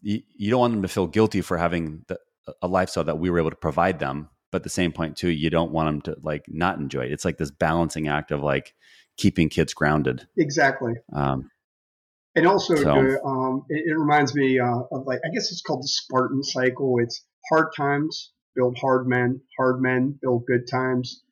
you, 0.00 0.22
you 0.36 0.50
don't 0.50 0.60
want 0.60 0.72
them 0.74 0.82
to 0.82 0.88
feel 0.88 1.06
guilty 1.06 1.40
for 1.40 1.56
having 1.56 2.04
the, 2.08 2.18
a 2.62 2.68
lifestyle 2.68 3.04
that 3.04 3.18
we 3.18 3.30
were 3.30 3.38
able 3.38 3.50
to 3.50 3.56
provide 3.56 3.98
them. 3.98 4.28
But 4.50 4.58
at 4.58 4.62
the 4.64 4.70
same 4.70 4.92
point, 4.92 5.16
too, 5.16 5.28
you 5.28 5.50
don't 5.50 5.72
want 5.72 5.88
them 5.88 6.14
to 6.14 6.20
like 6.22 6.44
not 6.48 6.78
enjoy 6.78 7.02
it. 7.02 7.12
It's 7.12 7.24
like 7.24 7.36
this 7.36 7.50
balancing 7.50 8.08
act 8.08 8.30
of 8.30 8.42
like, 8.42 8.74
keeping 9.18 9.48
kids 9.50 9.74
grounded. 9.74 10.26
Exactly. 10.38 10.94
Um, 11.12 11.50
and 12.34 12.46
also, 12.46 12.76
so. 12.76 13.18
um, 13.26 13.64
it, 13.68 13.84
it, 13.88 13.98
reminds 13.98 14.34
me 14.34 14.58
uh, 14.58 14.82
of 14.92 15.06
like 15.06 15.18
I 15.24 15.28
guess 15.34 15.50
it's 15.50 15.60
called 15.60 15.82
the 15.82 15.88
Spartan 15.88 16.42
cycle. 16.42 16.96
It's 17.02 17.24
hard 17.50 17.68
times 17.76 18.32
build 18.54 18.78
hard 18.78 19.06
men, 19.06 19.40
hard 19.58 19.82
men 19.82 20.18
build 20.22 20.44
good 20.46 20.68
times, 20.70 21.22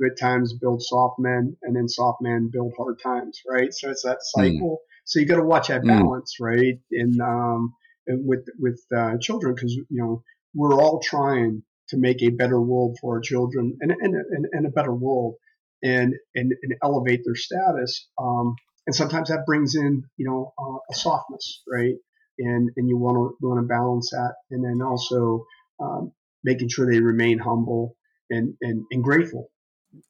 good 0.00 0.16
times 0.20 0.54
build 0.60 0.82
soft 0.82 1.16
men, 1.18 1.56
and 1.62 1.76
then 1.76 1.88
soft 1.88 2.18
men 2.20 2.50
build 2.52 2.72
hard 2.76 2.98
times. 3.02 3.40
Right. 3.48 3.72
So 3.72 3.90
it's 3.90 4.02
that 4.02 4.18
hmm. 4.34 4.42
cycle. 4.42 4.80
Mm. 4.82 4.86
So 5.04 5.20
you 5.20 5.26
got 5.26 5.36
to 5.36 5.44
watch 5.44 5.68
that 5.68 5.82
hmm. 5.82 5.88
balance, 5.88 6.34
mm. 6.40 6.44
right? 6.44 6.78
And, 6.90 7.20
um, 7.20 7.74
and 8.08 8.26
with 8.26 8.46
with 8.58 8.80
uh, 8.96 9.18
children, 9.20 9.54
because 9.54 9.72
you 9.74 9.86
know 9.90 10.22
we're 10.54 10.74
all 10.74 11.00
trying 11.00 11.62
to 11.88 11.96
make 11.96 12.22
a 12.22 12.30
better 12.30 12.60
world 12.60 12.98
for 13.00 13.16
our 13.16 13.20
children 13.20 13.76
and 13.80 13.90
and, 13.90 14.14
and, 14.14 14.46
and 14.52 14.66
a 14.66 14.70
better 14.70 14.94
world 14.94 15.34
and 15.82 16.14
and, 16.34 16.52
and 16.62 16.74
elevate 16.82 17.22
their 17.24 17.34
status. 17.34 18.08
Um, 18.20 18.54
and 18.86 18.94
sometimes 18.94 19.28
that 19.28 19.46
brings 19.46 19.74
in 19.74 20.04
you 20.16 20.26
know 20.28 20.52
uh, 20.58 20.78
a 20.90 20.94
softness, 20.94 21.62
right? 21.70 21.94
And 22.38 22.70
and 22.76 22.88
you 22.88 22.96
want 22.96 23.16
to 23.16 23.46
want 23.46 23.60
to 23.60 23.66
balance 23.66 24.10
that, 24.10 24.34
and 24.50 24.64
then 24.64 24.86
also 24.86 25.44
um, 25.80 26.12
making 26.44 26.68
sure 26.68 26.90
they 26.90 27.00
remain 27.00 27.38
humble 27.38 27.96
and 28.30 28.54
and, 28.60 28.84
and 28.90 29.02
grateful. 29.02 29.50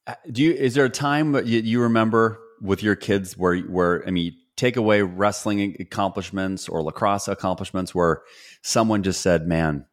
Uh, 0.06 0.14
do 0.30 0.42
you? 0.42 0.52
Is 0.52 0.74
there 0.74 0.84
a 0.84 0.90
time 0.90 1.32
that 1.32 1.46
you, 1.46 1.60
you 1.60 1.82
remember 1.82 2.40
with 2.60 2.82
your 2.82 2.96
kids 2.96 3.36
where 3.36 3.58
where 3.58 4.06
I 4.06 4.10
mean? 4.10 4.36
Take 4.56 4.78
away 4.78 5.02
wrestling 5.02 5.76
accomplishments 5.80 6.66
or 6.66 6.82
lacrosse 6.82 7.28
accomplishments 7.28 7.94
where 7.94 8.22
someone 8.62 9.02
just 9.02 9.20
said, 9.20 9.46
"Man, 9.46 9.84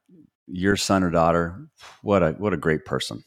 your 0.48 0.76
son 0.76 1.04
or 1.04 1.12
daughter, 1.12 1.68
what 2.02 2.24
a 2.24 2.32
what 2.32 2.54
a 2.54 2.58
great 2.58 2.86
person." 2.86 3.24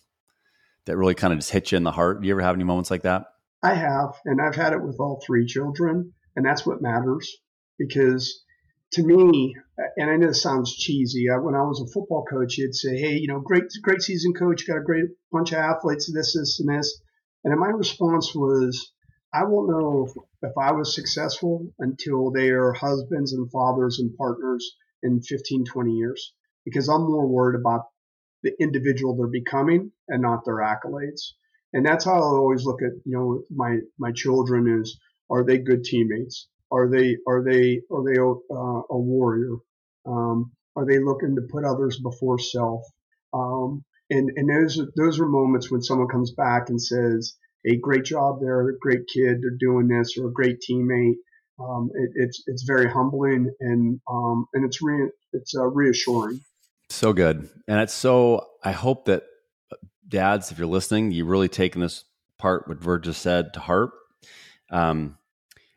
that 0.87 0.97
really 0.97 1.15
kind 1.15 1.33
of 1.33 1.41
just 1.41 1.51
hit 1.51 1.73
you 1.73 1.77
in 1.77 1.83
the 1.83 1.93
heart? 1.93 2.21
Do 2.21 2.27
you 2.27 2.35
ever 2.35 2.41
have 2.41 2.55
any 2.55 2.65
moments 2.65 2.91
like 2.91 3.03
that? 3.03 3.25
I 3.63 3.75
have, 3.75 4.15
and 4.25 4.41
I've 4.41 4.55
had 4.55 4.73
it 4.73 4.83
with 4.83 4.97
all 5.01 5.21
three 5.25 5.45
children, 5.45 6.13
and 6.37 6.47
that's 6.47 6.65
what 6.65 6.81
matters 6.81 7.37
because 7.79 8.43
to 8.93 9.05
me, 9.05 9.57
and 9.97 10.09
I 10.09 10.17
know 10.17 10.29
this 10.29 10.43
sounds 10.43 10.75
cheesy. 10.75 11.29
Uh, 11.29 11.41
when 11.41 11.57
I 11.57 11.63
was 11.63 11.81
a 11.81 11.93
football 11.93 12.25
coach, 12.25 12.57
you'd 12.57 12.75
say, 12.75 12.97
"Hey, 12.97 13.17
you 13.17 13.27
know, 13.27 13.41
great, 13.41 13.65
great 13.83 14.01
season, 14.01 14.33
coach. 14.33 14.67
Got 14.67 14.79
a 14.79 14.83
great 14.83 15.07
bunch 15.33 15.53
of 15.53 15.59
athletes. 15.59 16.11
This, 16.13 16.35
this, 16.35 16.61
and 16.61 16.69
this." 16.69 17.03
And 17.45 17.59
my 17.59 17.69
response 17.69 18.33
was, 18.35 18.93
"I 19.35 19.45
won't 19.45 19.71
know 19.71 20.07
if, 20.07 20.51
if 20.51 20.57
I 20.57 20.73
was 20.73 20.95
successful 20.95 21.75
until 21.81 22.31
they 22.31 22.51
are 22.51 22.73
husbands 22.73 23.33
and 23.33 23.51
fathers 23.51 23.99
and 23.99 24.17
partners 24.17 24.77
in 25.03 25.21
15, 25.21 25.65
20 25.65 25.93
years, 25.93 26.35
because 26.67 26.89
I'm 26.89 27.03
more 27.03 27.27
worried 27.27 27.59
about 27.59 27.87
the 28.43 28.53
individual 28.61 29.17
they're 29.17 29.29
becoming 29.29 29.93
and 30.09 30.21
not 30.21 30.45
their 30.45 30.57
accolades. 30.57 31.23
And 31.73 31.87
that's 31.87 32.05
how 32.05 32.15
I 32.15 32.37
always 32.43 32.65
look 32.65 32.83
at, 32.83 32.93
you 33.05 33.17
know, 33.17 33.43
my, 33.51 33.79
my 33.99 34.13
children 34.13 34.81
is, 34.81 34.99
are 35.31 35.45
they 35.45 35.59
good 35.59 35.85
teammates? 35.85 36.49
Are 36.71 36.91
they, 36.91 37.17
are 37.27 37.43
they, 37.43 37.81
are 37.91 38.05
they 38.05 38.19
uh, 38.19 38.83
a 38.91 38.99
warrior? 38.99 39.57
Um, 40.05 40.53
are 40.75 40.85
they 40.85 40.99
looking 40.99 41.37
to 41.37 41.43
put 41.51 41.65
others 41.65 41.99
before 41.99 42.39
self? 42.39 42.83
Um, 43.33 43.85
and, 44.11 44.31
and 44.37 44.49
those, 44.49 44.81
those 44.97 45.19
are 45.21 45.27
moments 45.27 45.71
when 45.71 45.83
someone 45.83 46.09
comes 46.09 46.33
back 46.33 46.69
and 46.69 46.81
says, 46.81 47.37
a 47.67 47.77
great 47.77 48.05
job 48.05 48.41
there, 48.41 48.73
great 48.81 49.07
kid, 49.13 49.39
they're 49.41 49.59
doing 49.59 49.89
this, 49.89 50.17
or 50.17 50.29
a 50.29 50.33
great 50.33 50.59
teammate. 50.69 51.17
Um, 51.59 51.91
it, 51.95 52.11
it's, 52.15 52.43
it's 52.47 52.65
very 52.65 52.91
humbling 52.91 53.51
and, 53.61 54.01
um, 54.09 54.47
and 54.53 54.65
it's 54.65 54.83
re, 54.83 55.11
it's 55.33 55.57
uh, 55.57 55.67
reassuring. 55.67 56.41
So 56.89 57.13
good. 57.13 57.49
And 57.67 57.81
it's 57.81 57.95
so, 57.95 58.47
I 58.63 58.73
hope 58.73 59.07
that 59.07 59.25
uh, 59.73 59.77
dads, 60.09 60.53
if 60.53 60.59
you're 60.59 60.67
listening, 60.67 61.11
you 61.11 61.25
really 61.25 61.49
taken 61.49 61.81
this 61.81 62.05
part, 62.39 62.69
what 62.69 62.79
Virg 62.79 63.03
just 63.03 63.23
said, 63.23 63.53
to 63.55 63.61
heart. 63.61 63.91
Um, 64.71 65.19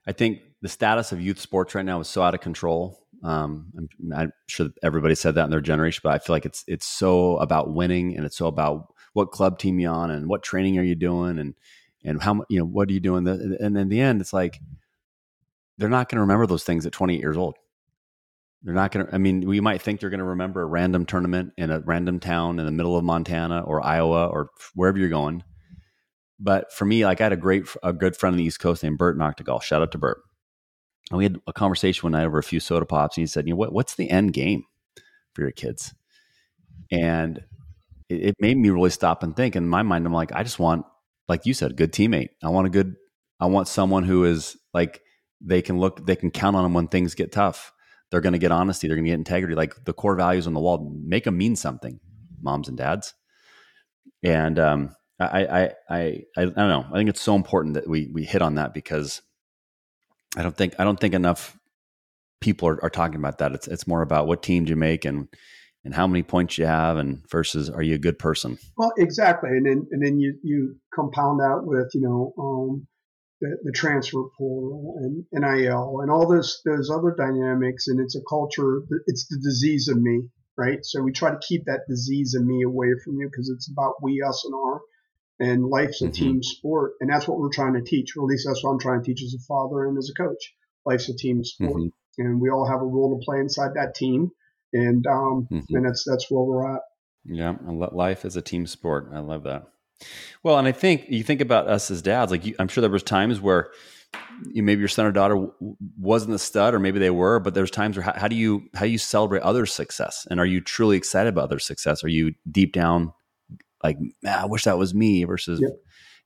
I 0.06 0.12
think 0.12 0.42
the 0.62 0.70
status 0.70 1.12
of 1.12 1.22
youth 1.22 1.40
sports 1.40 1.76
right 1.76 1.86
now 1.86 2.00
is 2.00 2.08
so 2.08 2.22
out 2.22 2.34
of 2.34 2.42
control. 2.42 3.00
Um, 3.24 3.72
I'm, 3.78 3.90
I'm, 4.14 4.34
sure 4.48 4.70
everybody 4.82 5.16
said 5.16 5.36
that 5.36 5.46
in 5.46 5.50
their 5.50 5.62
generation, 5.62 6.02
but 6.04 6.14
I 6.14 6.20
feel 6.20 6.36
like 6.36 6.46
it's 6.46 6.64
it's 6.68 6.86
so 6.86 7.38
about 7.38 7.74
winning 7.74 8.16
and 8.16 8.26
it's 8.26 8.38
so 8.38 8.48
about 8.48 8.94
what 9.14 9.32
club 9.32 9.60
team 9.60 9.80
you're 9.80 9.94
on 9.94 10.10
and 10.10 10.28
what 10.28 10.42
training 10.42 10.78
are 10.78 10.84
you 10.84 10.96
doing 10.96 11.38
and 11.38 11.54
and 12.04 12.22
how 12.22 12.46
you 12.50 12.60
know 12.60 12.66
what 12.66 12.90
are 12.90 12.94
you 12.94 13.02
doing. 13.02 13.28
And 13.28 13.78
in 13.78 13.90
the 13.90 14.00
end, 14.00 14.22
it's 14.22 14.32
like 14.32 14.60
they're 15.78 15.90
not 15.90 16.10
going 16.10 16.18
to 16.18 16.22
remember 16.22 16.48
those 16.48 16.64
things 16.64 16.86
at 16.86 16.94
28 16.94 17.20
years 17.20 17.38
old. 17.38 17.56
They're 18.64 18.74
not 18.74 18.92
going 18.92 19.06
to, 19.06 19.16
I 19.16 19.18
mean, 19.18 19.48
we 19.48 19.62
might 19.62 19.82
think 19.82 20.00
they're 20.00 20.10
going 20.10 20.20
to 20.20 20.26
remember 20.26 20.62
a 20.62 20.66
random 20.66 21.06
tournament 21.06 21.54
in 21.58 21.72
a 21.72 21.80
random 21.80 22.20
town 22.20 22.60
in 22.60 22.66
the 22.66 22.72
middle 22.72 22.98
of 22.98 23.06
Montana 23.06 23.62
or 23.62 23.86
Iowa 23.86 24.28
or 24.28 24.50
wherever 24.76 24.98
you're 24.98 25.08
going. 25.10 25.44
But 26.40 26.74
for 26.74 26.86
me, 26.86 27.06
like 27.06 27.22
I 27.22 27.26
had 27.26 27.34
a 27.34 27.38
great, 27.38 27.68
a 27.84 27.94
good 27.94 28.18
friend 28.18 28.34
on 28.34 28.38
the 28.38 28.44
East 28.44 28.60
Coast 28.60 28.84
named 28.84 28.98
Bert 28.98 29.18
Noctegal. 29.18 29.62
Shout 29.62 29.82
out 29.82 29.92
to 29.94 29.98
Bert. 29.98 30.22
And 31.10 31.18
we 31.18 31.24
had 31.24 31.38
a 31.48 31.54
conversation 31.54 32.04
one 32.04 32.12
night 32.12 32.26
over 32.26 32.38
a 32.38 32.44
few 32.44 32.60
soda 32.60 32.86
pops. 32.86 33.18
And 33.18 33.24
he 33.24 33.28
said, 33.28 33.48
you 33.48 33.54
know, 33.54 33.58
what, 33.58 33.74
what's 33.74 33.96
the 33.96 34.10
end 34.10 34.34
game 34.34 34.64
for 35.34 35.42
your 35.42 35.52
kids? 35.52 35.94
And 36.92 37.44
it, 38.10 38.28
it 38.28 38.36
made 38.40 38.58
me 38.58 38.70
really 38.70 38.90
stop 38.90 39.24
and 39.24 39.36
think. 39.36 39.56
In 39.56 39.68
my 39.68 39.84
mind, 39.84 40.06
I'm 40.06 40.14
like, 40.14 40.34
I 40.34 40.44
just 40.44 40.60
want, 40.60 40.86
like 41.30 41.46
you 41.46 41.54
said, 41.54 41.72
a 41.72 41.76
good 41.76 41.94
teammate. 41.94 42.30
I 42.44 42.50
want 42.50 42.68
a 42.68 42.70
good, 42.70 42.96
I 43.40 43.46
want 43.46 43.70
someone 43.70 44.04
who 44.04 44.26
is 44.26 44.58
like, 44.74 45.02
they 45.42 45.62
can 45.62 45.80
look, 45.80 46.06
they 46.06 46.18
can 46.18 46.30
count 46.30 46.58
on 46.58 46.64
them 46.64 46.74
when 46.74 46.88
things 46.88 47.16
get 47.16 47.32
tough 47.32 47.72
they're 48.12 48.22
going 48.22 48.34
to 48.34 48.40
get 48.40 48.52
honesty. 48.52 48.88
They're 48.88 48.98
going 48.98 49.06
to 49.06 49.12
get 49.12 49.20
integrity. 49.20 49.56
Like 49.56 49.86
the 49.86 49.94
core 49.94 50.16
values 50.16 50.48
on 50.48 50.54
the 50.54 50.60
wall, 50.60 50.92
make 51.04 51.26
them 51.26 51.38
mean 51.38 51.56
something, 51.56 52.00
moms 52.42 52.68
and 52.68 52.78
dads. 52.78 53.14
And 54.24 54.60
um, 54.60 54.96
I, 55.20 55.26
I, 55.26 55.64
I, 55.64 55.74
I, 55.90 56.24
I 56.38 56.46
don't 56.46 56.56
know. 56.56 56.86
I 56.92 56.98
think 56.98 57.10
it's 57.10 57.22
so 57.22 57.36
important 57.36 57.76
that 57.76 57.88
we 57.88 58.10
we 58.14 58.24
hit 58.24 58.42
on 58.42 58.56
that 58.56 58.74
because 58.74 59.22
I 60.36 60.44
don't 60.44 60.56
think 60.56 60.76
I 60.80 60.84
don't 60.84 61.00
think 61.00 61.14
enough 61.14 61.58
people 62.42 62.68
are, 62.68 62.84
are 62.84 62.90
talking 62.90 63.18
about 63.18 63.38
that. 63.40 63.54
It's 63.54 63.68
it's 63.68 63.88
more 63.88 64.02
about 64.02 64.28
what 64.28 64.44
team 64.44 64.66
do 64.66 64.70
you 64.72 64.76
make 64.76 65.06
and 65.06 65.28
and 65.86 65.94
how 65.94 66.08
many 66.08 66.24
points 66.24 66.58
you 66.58 66.66
have 66.66 66.98
and 66.98 67.24
versus 67.30 67.70
are 67.70 67.82
you 67.82 67.96
a 67.96 68.00
good 68.00 68.20
person? 68.20 68.58
Well, 68.78 68.92
exactly. 68.98 69.50
And 69.50 69.66
then 69.66 69.88
and 69.92 70.06
then 70.06 70.20
you 70.20 70.38
you 70.44 70.76
compound 70.94 71.40
that 71.40 71.62
with 71.64 71.90
you 71.94 72.02
know 72.02 72.34
um, 72.38 72.88
the, 73.42 73.58
the 73.64 73.72
transfer 73.72 74.24
portal 74.38 74.96
and 74.98 75.26
NIL 75.32 76.00
and 76.02 76.12
all 76.12 76.28
those 76.28 76.62
those 76.66 76.90
other 76.90 77.16
dynamics. 77.18 77.88
And 77.88 78.00
it's 78.00 78.16
a 78.16 78.22
culture. 78.28 78.84
It's 79.08 79.28
the 79.28 79.40
disease 79.42 79.88
of 79.88 80.02
me, 80.02 80.24
right? 80.58 80.80
So 80.84 81.02
we 81.02 81.12
try 81.12 81.32
to 81.32 81.40
keep 81.48 81.66
that 81.66 81.88
disease 81.88 82.36
of 82.36 82.46
me 82.46 82.64
away 82.64 82.90
from 83.04 83.20
you 83.20 83.28
because 83.28 83.50
it's 83.50 83.70
about 83.72 83.96
we, 84.02 84.22
us, 84.28 84.44
and 84.46 84.54
our. 84.54 84.82
And 85.42 85.66
life's 85.66 86.02
a 86.02 86.06
mm-hmm. 86.06 86.12
team 86.12 86.44
sport, 86.44 86.94
and 87.00 87.10
that's 87.10 87.26
what 87.26 87.40
we're 87.40 87.54
trying 87.54 87.74
to 87.76 87.82
teach. 87.82 88.18
Or 88.18 88.26
at 88.26 88.32
least 88.32 88.46
that's 88.46 88.62
what 88.62 88.72
I'm 88.72 88.80
trying 88.80 89.02
to 89.02 89.06
teach 89.06 89.24
as 89.24 89.34
a 89.34 89.46
father 89.48 89.86
and 89.86 89.98
as 89.98 90.12
a 90.12 90.22
coach. 90.22 90.54
Life's 90.86 91.08
a 91.08 91.16
team 91.16 91.46
sport, 91.46 91.78
mm-hmm. 91.78 92.22
and 92.22 92.42
we 92.42 92.50
all 92.50 92.68
have 92.68 92.82
a 92.82 92.86
role 92.86 93.18
to 93.18 93.24
play 93.24 93.40
inside 93.40 93.76
that 93.76 93.96
team. 93.96 94.32
And 94.74 95.08
um, 95.08 95.48
mm-hmm. 95.50 95.76
and 95.76 95.86
that's 95.86 96.04
that's 96.06 96.30
where 96.30 96.44
we're 96.44 96.76
at. 96.76 96.82
Yeah, 97.24 97.56
life 97.70 98.26
is 98.26 98.36
a 98.36 98.42
team 98.42 98.68
sport. 98.68 99.10
I 99.14 99.20
love 99.20 99.44
that. 99.44 99.68
Well, 100.44 100.58
and 100.58 100.68
I 100.68 100.72
think 100.72 101.06
you 101.10 101.24
think 101.24 101.42
about 101.42 101.68
us 101.68 101.92
as 101.92 102.02
dads. 102.02 102.32
Like 102.32 102.46
you, 102.46 102.56
I'm 102.60 102.68
sure 102.68 102.82
there 102.82 102.90
was 102.90 103.04
times 103.04 103.42
where 103.42 103.72
you, 104.52 104.64
maybe 104.64 104.80
your 104.80 104.88
son 104.88 105.06
or 105.06 105.12
daughter 105.12 105.48
wasn't 106.00 106.34
a 106.34 106.40
stud, 106.40 106.74
or 106.74 106.80
maybe 106.80 107.00
they 107.00 107.10
were. 107.10 107.40
But 107.40 107.54
there's 107.54 107.72
times 107.72 107.98
where 107.98 108.04
how, 108.04 108.14
how 108.16 108.28
do 108.28 108.36
you 108.36 108.64
how 108.74 108.86
do 108.86 108.92
you 108.92 108.98
celebrate 108.98 109.42
other 109.42 109.66
success? 109.66 110.26
And 110.30 110.40
are 110.40 110.46
you 110.46 110.62
truly 110.62 110.98
excited 110.98 111.30
about 111.30 111.50
their 111.50 111.60
success? 111.60 112.04
Are 112.04 112.10
you 112.10 112.34
deep 112.50 112.74
down 112.74 113.14
like, 113.84 113.98
I 114.28 114.46
wish 114.46 114.64
that 114.64 114.78
was 114.78 114.94
me? 114.94 115.24
Versus, 115.26 115.60
yep. 115.62 115.72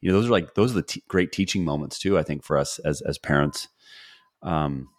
you 0.02 0.12
know, 0.12 0.18
those 0.18 0.28
are 0.28 0.32
like 0.32 0.54
those 0.54 0.72
are 0.72 0.76
the 0.76 0.84
t- 0.84 1.04
great 1.08 1.32
teaching 1.32 1.66
moments 1.66 2.00
too. 2.00 2.18
I 2.18 2.24
think 2.24 2.44
for 2.44 2.58
us 2.58 2.80
as 2.80 3.02
as 3.02 3.18
parents. 3.18 3.68
Um, 4.42 4.90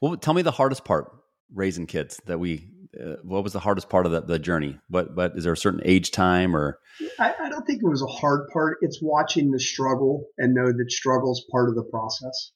well, 0.00 0.16
tell 0.16 0.34
me 0.34 0.42
the 0.42 0.50
hardest 0.50 0.84
part 0.84 1.10
raising 1.54 1.86
kids 1.86 2.20
that 2.26 2.38
we. 2.38 2.68
Uh, 2.98 3.16
what 3.22 3.42
was 3.42 3.52
the 3.52 3.60
hardest 3.60 3.88
part 3.88 4.06
of 4.06 4.12
the, 4.12 4.20
the 4.20 4.38
journey? 4.38 4.78
But 4.88 5.14
but 5.14 5.36
is 5.36 5.44
there 5.44 5.52
a 5.52 5.56
certain 5.56 5.80
age 5.84 6.10
time 6.10 6.56
or? 6.56 6.78
I, 7.18 7.34
I 7.44 7.48
don't 7.48 7.66
think 7.66 7.80
it 7.82 7.88
was 7.88 8.02
a 8.02 8.06
hard 8.06 8.48
part. 8.52 8.78
It's 8.80 9.00
watching 9.02 9.50
the 9.50 9.60
struggle 9.60 10.26
and 10.38 10.54
know 10.54 10.66
that 10.66 10.90
struggle 10.90 11.32
is 11.32 11.44
part 11.50 11.68
of 11.68 11.74
the 11.74 11.84
process, 11.84 12.52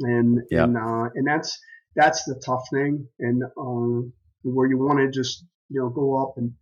and 0.00 0.40
yeah. 0.50 0.64
and 0.64 0.76
uh, 0.76 1.10
and 1.14 1.26
that's 1.26 1.58
that's 1.94 2.24
the 2.24 2.40
tough 2.44 2.64
thing, 2.72 3.06
and 3.18 3.42
um, 3.58 4.12
where 4.42 4.68
you 4.68 4.78
want 4.78 4.98
to 4.98 5.10
just 5.10 5.44
you 5.68 5.80
know 5.80 5.90
go 5.90 6.22
up 6.22 6.34
and 6.36 6.52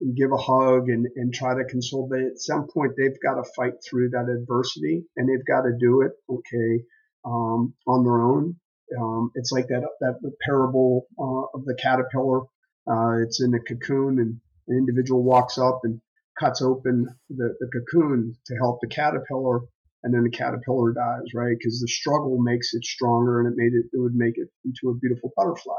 and 0.00 0.16
give 0.16 0.32
a 0.32 0.36
hug 0.36 0.88
and, 0.88 1.06
and 1.16 1.34
try 1.34 1.54
to 1.54 1.64
console. 1.64 2.08
But 2.08 2.20
at 2.20 2.38
some 2.38 2.68
point, 2.72 2.92
they've 2.96 3.20
got 3.22 3.34
to 3.34 3.50
fight 3.56 3.74
through 3.88 4.10
that 4.10 4.28
adversity 4.28 5.04
and 5.16 5.28
they've 5.28 5.46
got 5.46 5.62
to 5.62 5.72
do 5.78 6.02
it, 6.02 6.12
okay, 6.30 6.84
um, 7.24 7.74
on 7.86 8.04
their 8.04 8.20
own. 8.20 8.56
Um, 8.98 9.30
it's 9.34 9.52
like 9.52 9.66
that, 9.68 9.86
that 10.00 10.32
parable 10.44 11.06
uh, 11.18 11.58
of 11.58 11.64
the 11.64 11.76
caterpillar. 11.80 12.42
Uh, 12.90 13.22
it's 13.22 13.42
in 13.42 13.52
a 13.54 13.60
cocoon 13.60 14.18
and 14.18 14.40
an 14.68 14.78
individual 14.78 15.22
walks 15.22 15.58
up 15.58 15.80
and 15.84 16.00
cuts 16.38 16.62
open 16.62 17.06
the, 17.28 17.54
the 17.60 17.68
cocoon 17.72 18.34
to 18.46 18.54
help 18.56 18.78
the 18.80 18.88
caterpillar 18.88 19.60
and 20.04 20.14
then 20.14 20.22
the 20.22 20.30
caterpillar 20.30 20.92
dies, 20.92 21.34
right? 21.34 21.56
Because 21.58 21.80
the 21.80 21.88
struggle 21.88 22.38
makes 22.40 22.72
it 22.72 22.84
stronger 22.84 23.40
and 23.40 23.52
it 23.52 23.56
made 23.56 23.72
it, 23.74 23.86
it 23.92 24.00
would 24.00 24.14
make 24.14 24.38
it 24.38 24.48
into 24.64 24.90
a 24.90 24.98
beautiful 24.98 25.32
butterfly. 25.36 25.74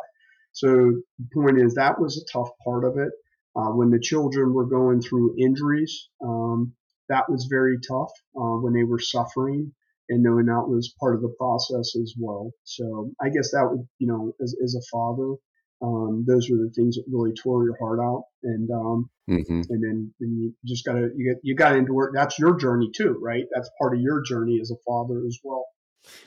So 0.51 0.67
the 0.67 1.27
point 1.33 1.59
is 1.59 1.75
that 1.75 1.99
was 1.99 2.17
a 2.17 2.31
tough 2.31 2.49
part 2.63 2.83
of 2.83 2.97
it. 2.97 3.11
Uh, 3.55 3.71
when 3.71 3.89
the 3.89 3.99
children 3.99 4.53
were 4.53 4.65
going 4.65 5.01
through 5.01 5.35
injuries, 5.39 6.09
um, 6.23 6.73
that 7.07 7.29
was 7.29 7.47
very 7.49 7.77
tough 7.87 8.11
uh, 8.35 8.57
when 8.61 8.73
they 8.73 8.83
were 8.83 8.99
suffering 8.99 9.73
and 10.09 10.23
knowing 10.23 10.47
that 10.47 10.67
was 10.67 10.93
part 10.99 11.15
of 11.15 11.21
the 11.21 11.33
process 11.37 11.95
as 12.01 12.13
well. 12.19 12.51
So 12.63 13.11
I 13.21 13.29
guess 13.29 13.51
that 13.51 13.67
would, 13.69 13.87
you 13.99 14.07
know, 14.07 14.33
as, 14.41 14.55
as 14.63 14.75
a 14.75 14.83
father, 14.91 15.35
um, 15.81 16.25
those 16.27 16.49
were 16.49 16.57
the 16.57 16.71
things 16.75 16.95
that 16.95 17.05
really 17.11 17.31
tore 17.41 17.63
your 17.63 17.77
heart 17.79 17.99
out. 17.99 18.23
And, 18.43 18.69
um, 18.71 19.09
mm-hmm. 19.29 19.61
and 19.69 19.83
then 19.83 20.13
and 20.19 20.41
you 20.41 20.53
just 20.65 20.85
gotta, 20.85 21.09
you 21.15 21.33
get, 21.33 21.41
you 21.43 21.55
got 21.55 21.73
into 21.73 21.91
endure, 21.91 22.11
that's 22.13 22.37
your 22.37 22.57
journey 22.57 22.89
too, 22.93 23.17
right? 23.21 23.43
That's 23.53 23.69
part 23.79 23.95
of 23.95 24.01
your 24.01 24.21
journey 24.23 24.59
as 24.61 24.71
a 24.71 24.75
father 24.85 25.23
as 25.25 25.37
well. 25.43 25.65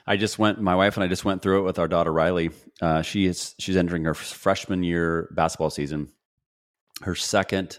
I 0.07 0.17
just 0.17 0.39
went. 0.39 0.61
My 0.61 0.75
wife 0.77 0.97
and 0.97 1.05
I 1.05 1.09
just 1.09 1.25
went 1.25 1.43
through 1.43 1.61
it 1.61 1.63
with 1.63 1.79
our 1.79 1.89
daughter 1.89 2.13
Riley. 2.13 2.51
Uh, 2.81 3.03
she 3.03 3.25
is 3.27 3.55
she's 3.59 3.77
entering 3.77 4.05
her 4.05 4.15
freshman 4.15 4.83
year 4.83 5.33
basketball 5.35 5.71
season, 5.71 6.13
her 7.01 7.15
second 7.15 7.79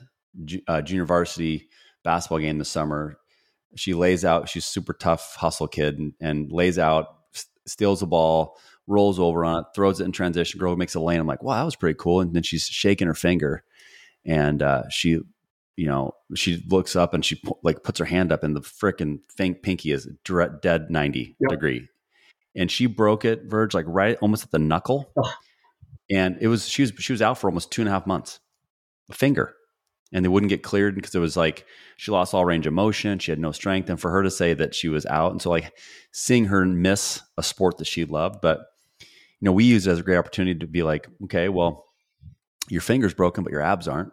uh, 0.67 0.81
junior 0.81 1.05
varsity 1.05 1.69
basketball 2.03 2.39
game 2.39 2.57
this 2.57 2.69
summer. 2.69 3.17
She 3.75 3.93
lays 3.93 4.23
out. 4.23 4.49
She's 4.49 4.65
super 4.65 4.93
tough 4.93 5.35
hustle 5.35 5.67
kid 5.67 5.97
and, 5.97 6.13
and 6.19 6.51
lays 6.51 6.77
out, 6.77 7.17
steals 7.65 8.01
the 8.01 8.07
ball, 8.07 8.57
rolls 8.87 9.19
over 9.19 9.45
on 9.45 9.61
it, 9.61 9.65
throws 9.75 9.99
it 9.99 10.05
in 10.05 10.11
transition. 10.11 10.59
Girl 10.59 10.75
makes 10.75 10.95
a 10.95 10.99
lane. 10.99 11.19
I'm 11.19 11.27
like, 11.27 11.43
wow, 11.43 11.55
that 11.55 11.63
was 11.63 11.75
pretty 11.75 11.97
cool. 11.97 12.21
And 12.21 12.33
then 12.33 12.43
she's 12.43 12.65
shaking 12.65 13.07
her 13.07 13.13
finger, 13.13 13.63
and 14.25 14.61
uh, 14.61 14.83
she, 14.89 15.19
you 15.75 15.87
know, 15.87 16.13
she 16.35 16.63
looks 16.67 16.95
up 16.95 17.13
and 17.13 17.23
she 17.25 17.41
like 17.63 17.83
puts 17.83 17.99
her 17.99 18.05
hand 18.05 18.31
up, 18.31 18.43
and 18.43 18.55
the 18.55 18.61
frickin' 18.61 19.19
pinky 19.37 19.91
is 19.91 20.07
dead 20.61 20.89
ninety 20.89 21.35
yep. 21.39 21.49
degree, 21.49 21.87
and 22.55 22.69
she 22.69 22.85
broke 22.85 23.25
it, 23.25 23.43
Virg, 23.45 23.73
like 23.73 23.85
right 23.87 24.17
almost 24.21 24.43
at 24.43 24.51
the 24.51 24.59
knuckle. 24.59 25.11
Ugh. 25.17 25.31
And 26.11 26.37
it 26.41 26.47
was 26.47 26.67
she 26.67 26.81
was 26.81 26.91
she 26.99 27.13
was 27.13 27.21
out 27.21 27.37
for 27.37 27.49
almost 27.49 27.71
two 27.71 27.81
and 27.81 27.89
a 27.89 27.91
half 27.91 28.05
months 28.05 28.39
a 29.09 29.13
finger 29.13 29.55
and 30.13 30.23
they 30.23 30.29
wouldn't 30.29 30.49
get 30.49 30.63
cleared 30.63 30.95
because 30.95 31.15
it 31.15 31.19
was 31.19 31.35
like 31.35 31.65
she 31.97 32.11
lost 32.11 32.33
all 32.33 32.45
range 32.45 32.67
of 32.67 32.73
motion 32.73 33.19
she 33.19 33.31
had 33.31 33.39
no 33.39 33.51
strength 33.51 33.89
and 33.89 33.99
for 33.99 34.11
her 34.11 34.23
to 34.23 34.31
say 34.31 34.53
that 34.53 34.75
she 34.75 34.87
was 34.87 35.05
out 35.07 35.31
and 35.31 35.41
so 35.41 35.49
like 35.49 35.73
seeing 36.11 36.45
her 36.45 36.63
miss 36.65 37.21
a 37.37 37.43
sport 37.43 37.77
that 37.77 37.87
she 37.87 38.05
loved 38.05 38.39
but 38.41 38.59
you 38.99 39.07
know 39.41 39.51
we 39.51 39.63
use 39.63 39.87
it 39.87 39.91
as 39.91 39.99
a 39.99 40.03
great 40.03 40.17
opportunity 40.17 40.57
to 40.57 40.67
be 40.67 40.83
like 40.83 41.07
okay 41.23 41.49
well 41.49 41.85
your 42.69 42.81
finger's 42.81 43.13
broken 43.13 43.43
but 43.43 43.51
your 43.51 43.61
abs 43.61 43.87
aren't. 43.87 44.11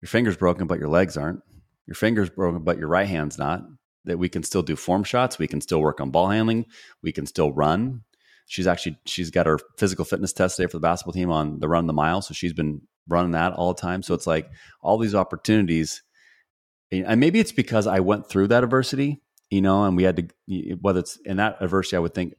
Your 0.00 0.08
finger's 0.08 0.36
broken 0.36 0.66
but 0.66 0.78
your 0.78 0.88
legs 0.88 1.16
aren't. 1.16 1.40
Your 1.86 1.94
finger's 1.94 2.30
broken 2.30 2.62
but 2.62 2.78
your 2.78 2.88
right 2.88 3.08
hand's 3.08 3.38
not. 3.38 3.62
That 4.04 4.18
we 4.18 4.28
can 4.28 4.42
still 4.42 4.62
do 4.62 4.76
form 4.76 5.04
shots 5.04 5.38
we 5.38 5.46
can 5.46 5.60
still 5.60 5.80
work 5.80 6.00
on 6.00 6.10
ball 6.10 6.28
handling 6.28 6.66
we 7.02 7.12
can 7.12 7.26
still 7.26 7.52
run. 7.52 8.02
She's 8.46 8.66
actually 8.66 8.98
she's 9.06 9.30
got 9.30 9.46
her 9.46 9.58
physical 9.78 10.04
fitness 10.04 10.32
test 10.32 10.56
today 10.56 10.66
for 10.66 10.76
the 10.76 10.80
basketball 10.80 11.12
team 11.12 11.30
on 11.30 11.60
the 11.60 11.68
run 11.68 11.86
the 11.86 11.92
mile 11.92 12.20
so 12.20 12.34
she's 12.34 12.52
been 12.52 12.82
running 13.08 13.32
that 13.32 13.52
all 13.52 13.74
the 13.74 13.80
time. 13.80 14.02
So 14.02 14.14
it's 14.14 14.26
like 14.26 14.50
all 14.80 14.98
these 14.98 15.14
opportunities. 15.14 16.02
And 16.90 17.20
maybe 17.20 17.40
it's 17.40 17.52
because 17.52 17.86
I 17.86 18.00
went 18.00 18.28
through 18.28 18.48
that 18.48 18.64
adversity, 18.64 19.22
you 19.50 19.62
know, 19.62 19.84
and 19.84 19.96
we 19.96 20.02
had 20.02 20.16
to, 20.16 20.74
whether 20.80 21.00
it's 21.00 21.18
in 21.24 21.38
that 21.38 21.56
adversity, 21.60 21.96
I 21.96 22.00
would 22.00 22.14
think 22.14 22.34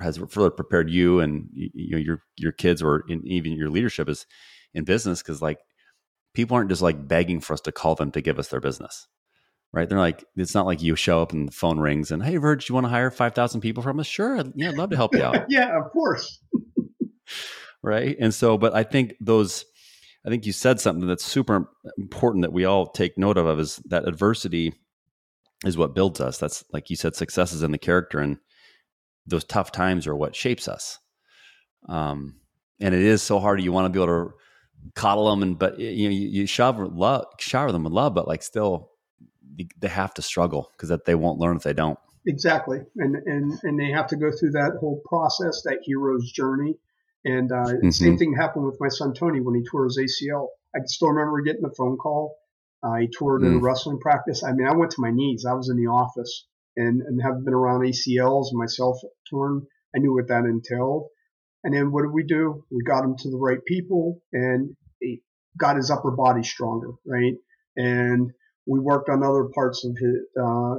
has 0.00 0.18
further 0.28 0.50
prepared 0.50 0.90
you 0.90 1.20
and 1.20 1.48
you 1.52 1.90
know 1.90 1.98
your 1.98 2.22
your 2.36 2.52
kids 2.52 2.82
or 2.82 3.04
in, 3.08 3.26
even 3.26 3.52
your 3.52 3.70
leadership 3.70 4.08
is 4.08 4.26
in 4.72 4.84
business 4.84 5.22
because 5.22 5.40
like 5.40 5.60
people 6.34 6.56
aren't 6.56 6.68
just 6.68 6.82
like 6.82 7.06
begging 7.06 7.40
for 7.40 7.52
us 7.52 7.60
to 7.60 7.72
call 7.72 7.94
them 7.94 8.10
to 8.10 8.20
give 8.20 8.38
us 8.38 8.48
their 8.48 8.60
business 8.60 9.06
right 9.72 9.88
they're 9.88 9.98
like 9.98 10.24
it's 10.36 10.54
not 10.54 10.66
like 10.66 10.82
you 10.82 10.96
show 10.96 11.22
up 11.22 11.32
and 11.32 11.48
the 11.48 11.52
phone 11.52 11.78
rings 11.78 12.10
and 12.10 12.24
hey 12.24 12.36
Virg, 12.36 12.68
you 12.68 12.74
want 12.74 12.84
to 12.84 12.90
hire 12.90 13.10
5000 13.10 13.60
people 13.60 13.82
from 13.82 14.00
us 14.00 14.06
sure 14.06 14.42
yeah 14.56 14.70
i'd 14.70 14.76
love 14.76 14.90
to 14.90 14.96
help 14.96 15.14
you 15.14 15.22
out 15.22 15.44
yeah 15.48 15.76
of 15.78 15.90
course 15.92 16.40
right 17.82 18.16
and 18.18 18.34
so 18.34 18.58
but 18.58 18.74
i 18.74 18.82
think 18.82 19.14
those 19.20 19.64
I 20.26 20.30
think 20.30 20.46
you 20.46 20.52
said 20.52 20.80
something 20.80 21.06
that's 21.06 21.24
super 21.24 21.68
important 21.98 22.42
that 22.42 22.52
we 22.52 22.64
all 22.64 22.86
take 22.86 23.18
note 23.18 23.36
of, 23.36 23.58
is 23.58 23.76
that 23.86 24.08
adversity 24.08 24.72
is 25.64 25.76
what 25.76 25.94
builds 25.94 26.20
us. 26.20 26.38
That's 26.38 26.64
like 26.72 26.88
you 26.90 26.96
said, 26.96 27.14
success 27.14 27.52
is 27.52 27.62
in 27.62 27.72
the 27.72 27.78
character, 27.78 28.20
and 28.20 28.38
those 29.26 29.44
tough 29.44 29.70
times 29.70 30.06
are 30.06 30.16
what 30.16 30.34
shapes 30.34 30.66
us. 30.66 30.98
Um, 31.88 32.36
and 32.80 32.94
it 32.94 33.02
is 33.02 33.22
so 33.22 33.38
hard. 33.38 33.62
You 33.62 33.72
want 33.72 33.86
to 33.86 33.90
be 33.90 34.02
able 34.02 34.28
to 34.28 34.34
coddle 34.94 35.28
them, 35.30 35.42
and 35.42 35.58
but 35.58 35.78
you 35.78 36.08
know 36.08 36.14
you, 36.14 36.28
you 36.28 36.46
shower 36.46 36.86
love, 36.86 37.26
shower 37.38 37.70
them 37.70 37.84
with 37.84 37.92
love, 37.92 38.14
but 38.14 38.26
like 38.26 38.42
still 38.42 38.90
they 39.78 39.88
have 39.88 40.14
to 40.14 40.22
struggle 40.22 40.70
because 40.72 40.88
that 40.88 41.04
they 41.04 41.14
won't 41.14 41.38
learn 41.38 41.56
if 41.56 41.62
they 41.62 41.74
don't. 41.74 41.98
Exactly, 42.26 42.78
and 42.96 43.16
and 43.26 43.52
and 43.62 43.78
they 43.78 43.90
have 43.90 44.06
to 44.06 44.16
go 44.16 44.30
through 44.30 44.52
that 44.52 44.78
whole 44.80 45.02
process, 45.06 45.62
that 45.64 45.80
hero's 45.84 46.32
journey 46.32 46.76
and 47.24 47.50
uh, 47.50 47.64
mm-hmm. 47.64 47.90
same 47.90 48.18
thing 48.18 48.34
happened 48.34 48.66
with 48.66 48.80
my 48.80 48.88
son 48.88 49.14
Tony 49.14 49.40
when 49.40 49.54
he 49.54 49.64
tore 49.64 49.84
his 49.84 49.98
ACL. 49.98 50.48
I 50.74 50.80
still 50.86 51.08
remember 51.08 51.40
getting 51.42 51.64
a 51.64 51.74
phone 51.74 51.96
call. 51.96 52.36
Uh, 52.82 52.96
he 52.96 53.08
tore 53.08 53.38
it 53.38 53.42
mm. 53.42 53.46
in 53.46 53.54
a 53.54 53.58
wrestling 53.60 53.98
practice. 53.98 54.44
I 54.44 54.52
mean, 54.52 54.66
I 54.66 54.76
went 54.76 54.90
to 54.92 55.00
my 55.00 55.10
knees. 55.10 55.46
I 55.48 55.54
was 55.54 55.70
in 55.70 55.76
the 55.76 55.90
office 55.90 56.46
and, 56.76 57.00
and 57.00 57.22
have 57.22 57.44
been 57.44 57.54
around 57.54 57.80
ACLs 57.80 58.52
myself 58.52 58.98
torn. 59.30 59.62
I 59.94 60.00
knew 60.00 60.14
what 60.14 60.28
that 60.28 60.44
entailed. 60.44 61.06
And 61.62 61.72
then 61.72 61.92
what 61.92 62.02
did 62.02 62.12
we 62.12 62.24
do? 62.24 62.64
We 62.70 62.82
got 62.82 63.04
him 63.04 63.16
to 63.16 63.30
the 63.30 63.38
right 63.38 63.64
people 63.64 64.20
and 64.32 64.76
he 65.00 65.22
got 65.58 65.76
his 65.76 65.90
upper 65.90 66.10
body 66.10 66.42
stronger, 66.42 66.90
right? 67.06 67.34
And 67.76 68.32
we 68.66 68.80
worked 68.80 69.08
on 69.08 69.22
other 69.22 69.48
parts 69.54 69.84
of 69.84 69.96
his 69.98 70.16
uh, 70.38 70.74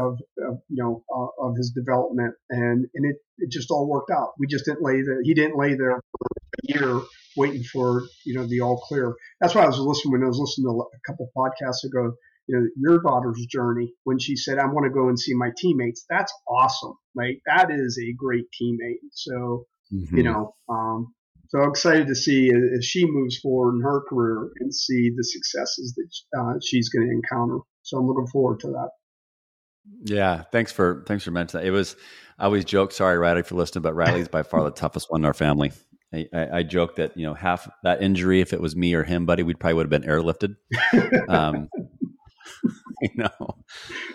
of, 0.00 0.18
of, 0.46 0.58
you 0.68 0.82
know 0.82 1.04
uh, 1.14 1.46
of 1.46 1.56
his 1.56 1.70
development, 1.70 2.34
and 2.50 2.86
and 2.94 3.10
it 3.10 3.16
it 3.38 3.50
just 3.50 3.70
all 3.70 3.88
worked 3.88 4.10
out. 4.10 4.32
We 4.38 4.46
just 4.46 4.64
didn't 4.64 4.82
lay 4.82 5.02
there. 5.02 5.20
He 5.22 5.34
didn't 5.34 5.58
lay 5.58 5.74
there 5.74 6.00
for 6.18 6.26
a 6.26 6.78
year 6.78 7.00
waiting 7.36 7.62
for 7.62 8.02
you 8.24 8.34
know 8.34 8.46
the 8.46 8.60
all 8.60 8.78
clear. 8.78 9.14
That's 9.40 9.54
why 9.54 9.62
I 9.62 9.66
was 9.66 9.78
listening 9.78 10.12
when 10.12 10.24
I 10.24 10.28
was 10.28 10.38
listening 10.38 10.66
to 10.66 10.82
a 10.82 11.10
couple 11.10 11.30
podcasts 11.36 11.84
ago. 11.84 12.14
You 12.48 12.56
know 12.56 12.66
your 12.76 13.02
daughter's 13.02 13.46
journey 13.46 13.92
when 14.04 14.18
she 14.18 14.36
said, 14.36 14.58
"I 14.58 14.66
want 14.66 14.84
to 14.84 14.90
go 14.90 15.08
and 15.08 15.18
see 15.18 15.34
my 15.34 15.50
teammates." 15.56 16.04
That's 16.10 16.32
awesome. 16.48 16.94
Like 17.14 17.40
that 17.46 17.70
is 17.70 17.98
a 18.02 18.12
great 18.14 18.46
teammate. 18.60 19.04
So 19.12 19.66
mm-hmm. 19.92 20.16
you 20.16 20.22
know, 20.24 20.54
um, 20.68 21.14
so 21.48 21.60
I'm 21.60 21.70
excited 21.70 22.06
to 22.08 22.14
see 22.14 22.50
as 22.76 22.84
she 22.84 23.06
moves 23.06 23.38
forward 23.38 23.76
in 23.76 23.82
her 23.82 24.02
career 24.08 24.50
and 24.60 24.74
see 24.74 25.10
the 25.16 25.24
successes 25.24 25.94
that 25.96 26.38
uh, 26.40 26.54
she's 26.62 26.88
going 26.90 27.06
to 27.06 27.12
encounter. 27.12 27.58
So 27.82 27.98
I'm 27.98 28.06
looking 28.06 28.26
forward 28.26 28.60
to 28.60 28.68
that. 28.68 28.90
Yeah, 30.04 30.42
thanks 30.52 30.70
for 30.72 31.04
thanks 31.06 31.24
for 31.24 31.30
mentioning 31.30 31.64
that. 31.64 31.68
It 31.68 31.72
was 31.72 31.96
I 32.38 32.44
always 32.44 32.66
joke, 32.66 32.92
sorry 32.92 33.16
Riley 33.16 33.42
for 33.42 33.54
listening, 33.54 33.82
but 33.82 33.94
Riley's 33.94 34.28
by 34.28 34.42
far 34.42 34.62
the 34.62 34.70
toughest 34.82 35.10
one 35.10 35.22
in 35.22 35.24
our 35.24 35.34
family. 35.34 35.72
I, 36.12 36.26
I, 36.32 36.48
I, 36.58 36.62
joke 36.62 36.96
that 36.96 37.16
you 37.16 37.26
know 37.26 37.34
half 37.34 37.68
that 37.82 38.02
injury, 38.02 38.40
if 38.40 38.52
it 38.52 38.60
was 38.60 38.74
me 38.74 38.94
or 38.94 39.04
him, 39.04 39.26
buddy, 39.26 39.42
we'd 39.42 39.60
probably 39.60 39.74
would 39.74 39.92
have 39.92 40.02
been 40.02 40.08
airlifted. 40.08 40.56
Um, 41.28 41.68
you 43.02 43.10
know, 43.16 43.56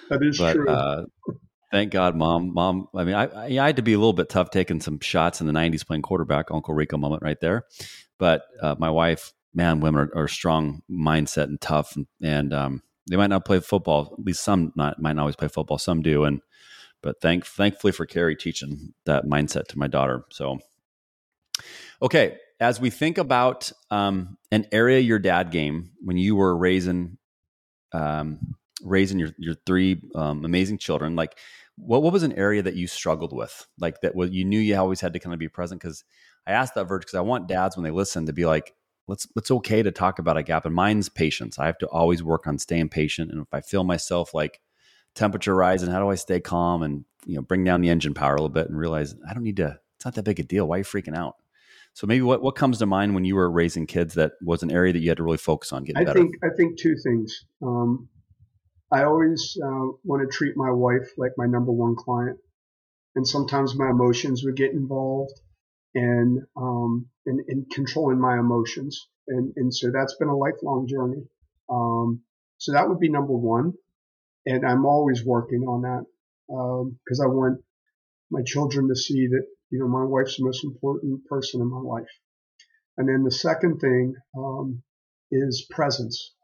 that 0.09 0.23
is 0.23 0.39
but, 0.39 0.53
true. 0.53 0.67
Uh, 0.67 1.03
Thank 1.73 1.91
God, 1.91 2.15
mom. 2.15 2.53
Mom, 2.53 2.87
I 2.95 3.03
mean, 3.03 3.15
I, 3.15 3.45
I, 3.45 3.49
had 3.65 3.77
to 3.77 3.81
be 3.81 3.93
a 3.93 3.97
little 3.97 4.13
bit 4.13 4.29
tough 4.29 4.51
taking 4.51 4.79
some 4.79 4.99
shots 4.99 5.41
in 5.41 5.47
the 5.47 5.53
90s 5.53 5.83
playing 5.83 6.03
quarterback, 6.03 6.51
Uncle 6.51 6.75
Rico 6.75 6.97
moment 6.97 7.23
right 7.23 7.39
there. 7.41 7.63
But 8.19 8.43
uh, 8.61 8.75
my 8.77 8.91
wife, 8.91 9.33
man, 9.55 9.79
women 9.79 10.07
are, 10.13 10.23
are, 10.23 10.27
strong 10.27 10.83
mindset 10.87 11.45
and 11.45 11.59
tough. 11.59 11.95
And, 11.95 12.05
and 12.21 12.53
um, 12.53 12.83
they 13.09 13.15
might 13.15 13.31
not 13.31 13.43
play 13.43 13.59
football. 13.59 14.15
At 14.19 14.23
least 14.23 14.43
some 14.43 14.71
not, 14.75 15.01
might 15.01 15.13
not 15.13 15.23
always 15.23 15.35
play 15.35 15.47
football. 15.47 15.79
Some 15.79 16.03
do. 16.03 16.25
And, 16.25 16.41
but 17.01 17.19
thank, 17.21 17.43
thankfully 17.43 17.91
for 17.91 18.05
Carrie 18.05 18.35
teaching 18.35 18.93
that 19.07 19.25
mindset 19.25 19.65
to 19.69 19.79
my 19.79 19.87
daughter. 19.87 20.25
So, 20.29 20.59
okay. 22.03 22.37
As 22.59 22.79
we 22.79 22.91
think 22.91 23.17
about 23.17 23.71
um, 23.89 24.37
an 24.51 24.67
area 24.71 24.99
your 24.99 25.17
dad 25.17 25.49
game 25.49 25.89
when 26.03 26.17
you 26.17 26.35
were 26.35 26.55
raising, 26.55 27.17
um, 27.93 28.57
raising 28.83 29.17
your, 29.17 29.29
your 29.39 29.55
three 29.65 29.99
um, 30.13 30.45
amazing 30.45 30.77
children, 30.77 31.15
like 31.15 31.37
what 31.75 32.03
what 32.03 32.13
was 32.13 32.23
an 32.23 32.33
area 32.33 32.61
that 32.61 32.75
you 32.75 32.87
struggled 32.87 33.33
with, 33.33 33.67
like 33.79 34.01
that? 34.01 34.15
Was 34.15 34.31
you 34.31 34.45
knew 34.45 34.59
you 34.59 34.77
always 34.77 35.01
had 35.01 35.13
to 35.13 35.19
kind 35.19 35.33
of 35.33 35.39
be 35.39 35.49
present? 35.49 35.81
Because 35.81 36.03
I 36.45 36.51
asked 36.51 36.75
that 36.75 36.85
Virg 36.85 37.01
because 37.01 37.15
I 37.15 37.21
want 37.21 37.47
dads 37.47 37.75
when 37.75 37.83
they 37.83 37.91
listen 37.91 38.25
to 38.25 38.33
be 38.33 38.45
like, 38.45 38.73
let's 39.07 39.27
it's 39.35 39.51
okay 39.51 39.83
to 39.83 39.91
talk 39.91 40.19
about 40.19 40.37
a 40.37 40.43
gap. 40.43 40.65
And 40.65 40.75
mine's 40.75 41.09
patience. 41.09 41.59
I 41.59 41.65
have 41.65 41.77
to 41.79 41.87
always 41.87 42.23
work 42.23 42.47
on 42.47 42.57
staying 42.57 42.89
patient. 42.89 43.31
And 43.31 43.41
if 43.41 43.53
I 43.53 43.61
feel 43.61 43.83
myself 43.83 44.33
like 44.33 44.61
temperature 45.15 45.55
rising, 45.55 45.89
how 45.89 45.99
do 45.99 46.09
I 46.09 46.15
stay 46.15 46.39
calm 46.39 46.83
and 46.83 47.05
you 47.25 47.35
know 47.35 47.41
bring 47.41 47.63
down 47.63 47.81
the 47.81 47.89
engine 47.89 48.13
power 48.13 48.35
a 48.35 48.37
little 48.37 48.49
bit 48.49 48.69
and 48.69 48.77
realize 48.77 49.15
I 49.27 49.33
don't 49.33 49.43
need 49.43 49.57
to. 49.57 49.79
It's 49.97 50.05
not 50.05 50.15
that 50.15 50.23
big 50.23 50.39
a 50.39 50.43
deal. 50.43 50.67
Why 50.67 50.75
are 50.75 50.79
you 50.79 50.83
freaking 50.83 51.15
out? 51.15 51.35
So 51.93 52.07
maybe 52.07 52.23
what, 52.23 52.41
what 52.41 52.55
comes 52.55 52.79
to 52.79 52.87
mind 52.87 53.13
when 53.13 53.23
you 53.23 53.35
were 53.35 53.49
raising 53.49 53.85
kids 53.85 54.15
that 54.15 54.33
was 54.41 54.63
an 54.63 54.71
area 54.71 54.91
that 54.93 54.99
you 54.99 55.09
had 55.09 55.17
to 55.17 55.23
really 55.23 55.37
focus 55.37 55.71
on 55.71 55.83
getting 55.83 56.01
I 56.01 56.05
better? 56.05 56.19
think 56.19 56.35
I 56.43 56.49
think 56.55 56.77
two 56.77 56.95
things. 56.97 57.45
Um, 57.61 58.09
I 58.93 59.05
always 59.05 59.57
uh, 59.59 59.87
want 60.03 60.21
to 60.21 60.37
treat 60.37 60.55
my 60.55 60.69
wife 60.69 61.09
like 61.17 61.31
my 61.35 61.47
number 61.47 61.71
one 61.71 61.95
client, 61.95 62.37
and 63.15 63.27
sometimes 63.27 63.75
my 63.75 63.89
emotions 63.89 64.43
would 64.43 64.55
get 64.55 64.71
involved, 64.71 65.33
and 65.95 66.43
um, 66.55 67.07
in, 67.25 67.43
in 67.47 67.65
controlling 67.71 68.19
my 68.19 68.37
emotions, 68.37 69.07
and 69.27 69.51
and 69.55 69.73
so 69.73 69.89
that's 69.89 70.15
been 70.17 70.27
a 70.27 70.37
lifelong 70.37 70.87
journey. 70.87 71.23
Um, 71.71 72.21
so 72.59 72.73
that 72.73 72.87
would 72.87 72.99
be 72.99 73.09
number 73.09 73.33
one, 73.33 73.73
and 74.45 74.63
I'm 74.63 74.85
always 74.85 75.25
working 75.25 75.63
on 75.63 75.81
that 75.81 76.05
because 76.47 77.19
um, 77.19 77.25
I 77.25 77.33
want 77.33 77.63
my 78.29 78.43
children 78.45 78.89
to 78.89 78.95
see 78.95 79.25
that 79.25 79.47
you 79.71 79.79
know 79.79 79.87
my 79.87 80.03
wife's 80.03 80.37
the 80.37 80.45
most 80.45 80.63
important 80.63 81.25
person 81.25 81.61
in 81.61 81.67
my 81.71 81.79
life. 81.79 82.13
And 82.97 83.09
then 83.09 83.23
the 83.23 83.31
second 83.31 83.79
thing 83.79 84.13
um, 84.37 84.83
is 85.31 85.65
presence. 85.71 86.35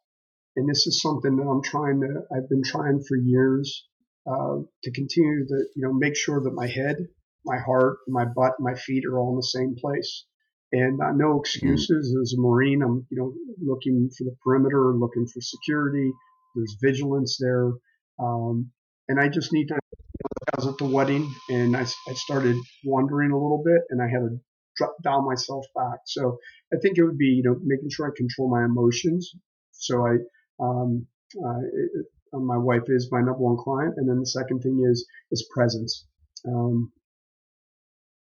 And 0.55 0.67
this 0.67 0.87
is 0.87 1.01
something 1.01 1.37
that 1.37 1.43
I'm 1.43 1.63
trying 1.63 2.01
to, 2.01 2.21
I've 2.35 2.49
been 2.49 2.63
trying 2.63 3.01
for 3.07 3.17
years 3.17 3.87
uh, 4.29 4.57
to 4.83 4.91
continue 4.91 5.47
to, 5.47 5.65
you 5.75 5.83
know, 5.83 5.93
make 5.93 6.15
sure 6.15 6.41
that 6.41 6.51
my 6.53 6.67
head, 6.67 6.97
my 7.45 7.57
heart, 7.57 7.97
my 8.07 8.25
butt, 8.25 8.53
my 8.59 8.75
feet 8.75 9.05
are 9.05 9.19
all 9.19 9.31
in 9.31 9.35
the 9.37 9.43
same 9.43 9.75
place. 9.79 10.25
And 10.71 11.01
uh, 11.01 11.11
no 11.15 11.39
excuses. 11.39 12.13
Mm. 12.15 12.21
As 12.21 12.33
a 12.37 12.41
Marine, 12.41 12.81
I'm, 12.83 13.07
you 13.09 13.17
know, 13.17 13.33
looking 13.61 14.09
for 14.17 14.25
the 14.25 14.35
perimeter, 14.43 14.93
looking 14.95 15.25
for 15.25 15.41
security. 15.41 16.11
There's 16.55 16.77
vigilance 16.81 17.37
there. 17.39 17.71
Um, 18.19 18.71
and 19.07 19.19
I 19.19 19.29
just 19.29 19.53
need 19.53 19.67
to, 19.69 19.75
I 19.75 20.55
was 20.57 20.67
at 20.67 20.77
the 20.77 20.85
wedding 20.85 21.31
and 21.49 21.75
I, 21.75 21.81
I 21.81 22.13
started 22.13 22.57
wandering 22.83 23.31
a 23.31 23.35
little 23.35 23.63
bit 23.65 23.81
and 23.89 24.01
I 24.01 24.07
had 24.07 24.19
to 24.19 24.37
drop 24.77 24.95
down 25.03 25.25
myself 25.25 25.65
back. 25.75 25.99
So 26.05 26.37
I 26.73 26.77
think 26.81 26.97
it 26.97 27.03
would 27.03 27.17
be, 27.17 27.27
you 27.27 27.43
know, 27.43 27.55
making 27.63 27.89
sure 27.89 28.07
I 28.07 28.11
control 28.15 28.49
my 28.49 28.65
emotions. 28.65 29.31
So 29.71 30.05
I, 30.05 30.17
um, 30.59 31.07
uh, 31.37 31.59
it, 31.73 32.05
uh, 32.33 32.39
my 32.39 32.57
wife 32.57 32.83
is 32.87 33.09
my 33.11 33.19
number 33.19 33.39
one 33.39 33.57
client, 33.57 33.95
and 33.97 34.07
then 34.07 34.19
the 34.19 34.25
second 34.25 34.61
thing 34.61 34.85
is 34.89 35.07
is 35.31 35.47
presence. 35.53 36.05
Um, 36.47 36.91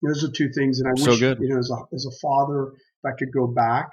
those 0.03 0.25
are 0.25 0.31
two 0.31 0.51
things, 0.51 0.81
and 0.81 0.89
I 0.89 1.01
so 1.01 1.11
wish 1.12 1.20
good. 1.20 1.39
you 1.41 1.49
know 1.49 1.59
as 1.59 1.70
a 1.70 1.95
as 1.95 2.07
a 2.07 2.18
father, 2.20 2.68
if 2.68 3.05
I 3.05 3.12
could 3.18 3.33
go 3.33 3.47
back, 3.47 3.91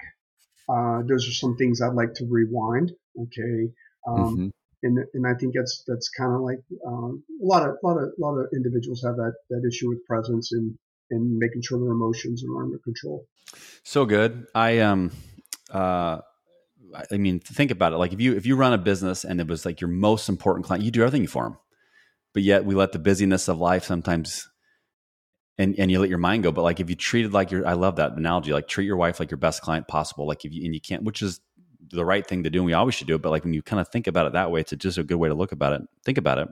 uh, 0.68 1.02
those 1.06 1.28
are 1.28 1.32
some 1.32 1.56
things 1.56 1.80
I'd 1.80 1.94
like 1.94 2.14
to 2.14 2.26
rewind. 2.28 2.92
Okay, 3.20 3.70
um, 4.08 4.16
mm-hmm. 4.16 4.48
and 4.82 4.98
and 5.14 5.26
I 5.26 5.34
think 5.38 5.54
that's 5.54 5.84
that's 5.86 6.08
kind 6.10 6.34
of 6.34 6.40
like 6.40 6.60
um, 6.86 7.22
a 7.42 7.46
lot 7.46 7.68
of 7.68 7.76
lot 7.82 7.96
of 7.98 8.10
lot 8.18 8.38
of 8.38 8.46
individuals 8.54 9.02
have 9.04 9.16
that 9.16 9.34
that 9.50 9.62
issue 9.66 9.88
with 9.88 10.04
presence 10.06 10.52
and 10.52 10.76
and 11.10 11.36
making 11.36 11.62
sure 11.62 11.78
their 11.78 11.92
emotions 11.92 12.44
are 12.44 12.62
under 12.62 12.78
control. 12.78 13.26
So 13.82 14.04
good. 14.04 14.46
I 14.54 14.78
um 14.78 15.10
uh 15.70 16.20
I 17.10 17.16
mean, 17.16 17.40
think 17.40 17.70
about 17.70 17.92
it. 17.92 17.96
Like 17.96 18.12
if 18.12 18.20
you 18.20 18.36
if 18.36 18.46
you 18.46 18.56
run 18.56 18.72
a 18.72 18.78
business 18.78 19.24
and 19.24 19.40
it 19.40 19.46
was 19.46 19.64
like 19.64 19.80
your 19.80 19.88
most 19.88 20.28
important 20.28 20.66
client, 20.66 20.84
you 20.84 20.90
do 20.90 21.02
everything 21.02 21.26
for 21.26 21.44
them. 21.44 21.58
But 22.32 22.42
yet 22.42 22.64
we 22.64 22.74
let 22.74 22.92
the 22.92 22.98
busyness 22.98 23.48
of 23.48 23.58
life 23.58 23.84
sometimes 23.84 24.48
and 25.58 25.78
and 25.78 25.90
you 25.90 26.00
let 26.00 26.08
your 26.08 26.18
mind 26.18 26.42
go. 26.42 26.52
But 26.52 26.62
like 26.62 26.80
if 26.80 26.88
you 26.88 26.96
treated 26.96 27.32
like 27.32 27.50
your 27.50 27.66
I 27.66 27.74
love 27.74 27.96
that 27.96 28.12
analogy, 28.12 28.52
like 28.52 28.66
treat 28.66 28.86
your 28.86 28.96
wife 28.96 29.20
like 29.20 29.30
your 29.30 29.38
best 29.38 29.62
client 29.62 29.88
possible. 29.88 30.26
Like 30.26 30.44
if 30.44 30.52
you 30.52 30.64
and 30.64 30.74
you 30.74 30.80
can't, 30.80 31.04
which 31.04 31.22
is 31.22 31.40
the 31.90 32.04
right 32.04 32.26
thing 32.26 32.44
to 32.44 32.50
do, 32.50 32.60
and 32.60 32.66
we 32.66 32.72
always 32.72 32.94
should 32.94 33.06
do 33.06 33.16
it. 33.16 33.22
But 33.22 33.30
like 33.30 33.44
when 33.44 33.54
you 33.54 33.62
kind 33.62 33.80
of 33.80 33.88
think 33.88 34.06
about 34.06 34.26
it 34.26 34.32
that 34.32 34.50
way, 34.50 34.60
it's 34.60 34.72
just 34.72 34.98
a 34.98 35.04
good 35.04 35.16
way 35.16 35.28
to 35.28 35.34
look 35.34 35.52
about 35.52 35.74
it. 35.74 35.82
Think 36.04 36.18
about 36.18 36.38
it. 36.38 36.48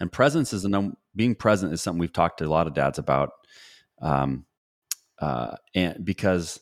And 0.00 0.10
presence 0.10 0.52
is 0.52 0.64
a 0.64 0.92
being 1.14 1.34
present 1.34 1.72
is 1.72 1.80
something 1.82 2.00
we've 2.00 2.12
talked 2.12 2.38
to 2.38 2.46
a 2.46 2.48
lot 2.48 2.66
of 2.66 2.74
dads 2.74 2.98
about. 2.98 3.30
Um, 4.00 4.46
uh, 5.20 5.56
and 5.74 6.04
because 6.04 6.60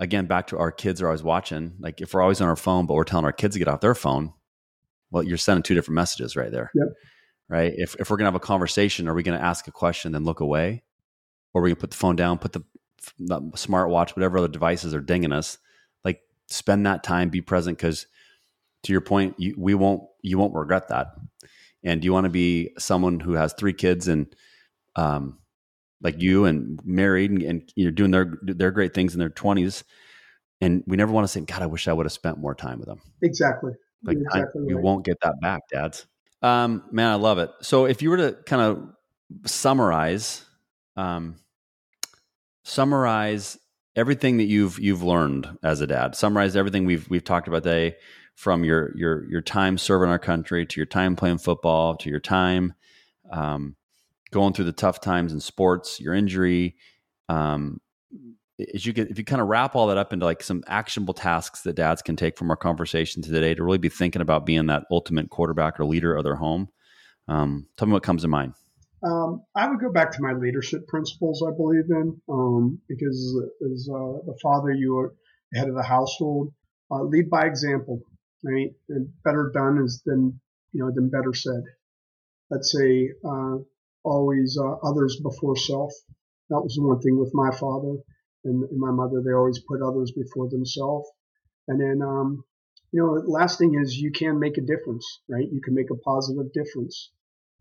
again, 0.00 0.26
back 0.26 0.48
to 0.48 0.58
our 0.58 0.72
kids 0.72 1.00
are 1.00 1.06
always 1.06 1.22
watching. 1.22 1.74
Like 1.78 2.00
if 2.00 2.14
we're 2.14 2.22
always 2.22 2.40
on 2.40 2.48
our 2.48 2.56
phone, 2.56 2.86
but 2.86 2.94
we're 2.94 3.04
telling 3.04 3.26
our 3.26 3.32
kids 3.32 3.54
to 3.54 3.58
get 3.58 3.68
off 3.68 3.82
their 3.82 3.94
phone, 3.94 4.32
well, 5.10 5.22
you're 5.22 5.36
sending 5.36 5.62
two 5.62 5.74
different 5.74 5.94
messages 5.96 6.34
right 6.34 6.50
there. 6.50 6.72
Yep. 6.74 6.88
Right. 7.48 7.72
If, 7.76 7.96
if 7.96 8.10
we're 8.10 8.16
going 8.16 8.24
to 8.24 8.32
have 8.32 8.34
a 8.36 8.40
conversation, 8.40 9.08
are 9.08 9.14
we 9.14 9.22
going 9.22 9.38
to 9.38 9.44
ask 9.44 9.68
a 9.68 9.72
question, 9.72 10.12
then 10.12 10.24
look 10.24 10.40
away? 10.40 10.82
Or 11.52 11.60
are 11.60 11.64
we 11.64 11.70
going 11.70 11.76
to 11.76 11.80
put 11.80 11.90
the 11.90 11.96
phone 11.96 12.16
down, 12.16 12.38
put 12.38 12.52
the, 12.52 12.62
the 13.18 13.40
smartwatch, 13.56 14.16
whatever 14.16 14.38
other 14.38 14.48
devices 14.48 14.94
are 14.94 15.00
dinging 15.00 15.32
us? 15.32 15.58
Like 16.04 16.20
spend 16.46 16.86
that 16.86 17.02
time, 17.02 17.28
be 17.28 17.40
present. 17.40 17.78
Cause 17.78 18.06
to 18.84 18.92
your 18.92 19.00
point, 19.02 19.34
you, 19.38 19.54
we 19.58 19.74
won't, 19.74 20.04
you 20.22 20.38
won't 20.38 20.54
regret 20.54 20.88
that. 20.88 21.08
And 21.82 22.04
you 22.04 22.12
want 22.12 22.24
to 22.24 22.30
be 22.30 22.70
someone 22.78 23.20
who 23.20 23.32
has 23.32 23.52
three 23.52 23.74
kids 23.74 24.08
and, 24.08 24.34
um, 24.96 25.39
like 26.02 26.20
you 26.20 26.44
and 26.44 26.80
married 26.84 27.30
and, 27.30 27.42
and, 27.42 27.72
you're 27.76 27.90
doing 27.90 28.10
their 28.10 28.38
their 28.42 28.70
great 28.70 28.94
things 28.94 29.14
in 29.14 29.20
their 29.20 29.30
20s 29.30 29.82
and 30.60 30.82
we 30.86 30.96
never 30.96 31.12
want 31.12 31.24
to 31.24 31.28
say 31.28 31.40
god 31.40 31.62
i 31.62 31.66
wish 31.66 31.88
i 31.88 31.92
would 31.92 32.06
have 32.06 32.12
spent 32.12 32.38
more 32.38 32.54
time 32.54 32.78
with 32.78 32.88
them 32.88 33.00
exactly. 33.22 33.72
Like 34.02 34.16
exactly 34.16 34.62
I, 34.62 34.64
we 34.66 34.74
won't 34.74 35.04
get 35.04 35.20
that 35.20 35.40
back 35.40 35.62
dads. 35.70 36.06
Um 36.42 36.84
man 36.90 37.10
i 37.10 37.14
love 37.16 37.38
it. 37.38 37.50
So 37.60 37.84
if 37.84 38.02
you 38.02 38.10
were 38.10 38.16
to 38.16 38.36
kind 38.46 38.62
of 38.62 39.48
summarize 39.48 40.44
um 40.96 41.36
summarize 42.64 43.58
everything 43.96 44.38
that 44.38 44.44
you've 44.44 44.78
you've 44.78 45.02
learned 45.02 45.58
as 45.62 45.80
a 45.80 45.86
dad 45.86 46.14
summarize 46.14 46.56
everything 46.56 46.84
we've 46.86 47.08
we've 47.10 47.24
talked 47.24 47.48
about 47.48 47.62
today 47.62 47.96
from 48.34 48.64
your 48.64 48.96
your 48.96 49.28
your 49.28 49.40
time 49.40 49.76
serving 49.76 50.08
our 50.08 50.18
country 50.18 50.64
to 50.64 50.80
your 50.80 50.86
time 50.86 51.16
playing 51.16 51.38
football 51.38 51.96
to 51.96 52.08
your 52.08 52.20
time 52.20 52.72
um, 53.30 53.76
going 54.30 54.52
through 54.52 54.66
the 54.66 54.72
tough 54.72 55.00
times 55.00 55.32
in 55.32 55.40
sports, 55.40 56.00
your 56.00 56.14
injury, 56.14 56.76
um, 57.28 57.80
as 58.74 58.84
you 58.84 58.92
get, 58.92 59.10
if 59.10 59.18
you 59.18 59.24
kind 59.24 59.40
of 59.40 59.48
wrap 59.48 59.74
all 59.74 59.86
that 59.86 59.96
up 59.96 60.12
into 60.12 60.24
like 60.24 60.42
some 60.42 60.62
actionable 60.66 61.14
tasks 61.14 61.62
that 61.62 61.74
dads 61.74 62.02
can 62.02 62.16
take 62.16 62.36
from 62.36 62.50
our 62.50 62.56
conversation 62.56 63.22
today 63.22 63.54
to 63.54 63.64
really 63.64 63.78
be 63.78 63.88
thinking 63.88 64.22
about 64.22 64.46
being 64.46 64.66
that 64.66 64.84
ultimate 64.90 65.30
quarterback 65.30 65.80
or 65.80 65.84
leader 65.84 66.14
of 66.14 66.24
their 66.24 66.36
home, 66.36 66.68
um, 67.28 67.66
tell 67.76 67.86
me 67.86 67.92
what 67.92 68.02
comes 68.02 68.22
to 68.22 68.28
mind. 68.28 68.54
Um, 69.02 69.42
I 69.56 69.68
would 69.68 69.80
go 69.80 69.90
back 69.90 70.12
to 70.12 70.20
my 70.20 70.34
leadership 70.34 70.86
principles 70.86 71.42
I 71.46 71.56
believe 71.56 71.88
in 71.88 72.20
um, 72.28 72.80
because 72.86 73.42
as 73.72 73.88
uh, 73.90 74.20
the 74.26 74.38
father, 74.42 74.72
you 74.72 74.98
are 74.98 75.14
head 75.54 75.68
of 75.68 75.74
the 75.74 75.82
household. 75.82 76.52
Uh, 76.90 77.04
lead 77.04 77.30
by 77.30 77.46
example, 77.46 78.02
right? 78.44 78.70
And 78.90 79.08
better 79.24 79.50
done 79.54 79.82
is 79.82 80.02
than 80.04 80.38
you 80.72 80.84
know 80.84 80.90
than 80.94 81.08
better 81.08 81.32
said. 81.32 81.62
Let's 82.50 82.72
say 82.72 83.08
uh, 83.24 83.58
always 84.04 84.58
uh, 84.58 84.76
others 84.82 85.20
before 85.22 85.56
self. 85.56 85.92
That 86.50 86.60
was 86.60 86.74
the 86.74 86.82
one 86.82 87.00
thing 87.00 87.18
with 87.18 87.32
my 87.34 87.50
father 87.50 87.96
and, 88.44 88.64
my 88.78 88.90
mother. 88.90 89.22
They 89.24 89.32
always 89.32 89.60
put 89.60 89.82
others 89.82 90.12
before 90.12 90.48
themselves. 90.48 91.08
And 91.68 91.80
then, 91.80 92.02
um, 92.02 92.44
you 92.92 93.00
know, 93.00 93.20
the 93.20 93.28
last 93.28 93.58
thing 93.58 93.78
is 93.80 93.96
you 93.96 94.10
can 94.10 94.38
make 94.38 94.58
a 94.58 94.62
difference, 94.62 95.06
right? 95.28 95.46
You 95.50 95.60
can 95.60 95.74
make 95.74 95.90
a 95.90 95.96
positive 95.96 96.52
difference. 96.52 97.10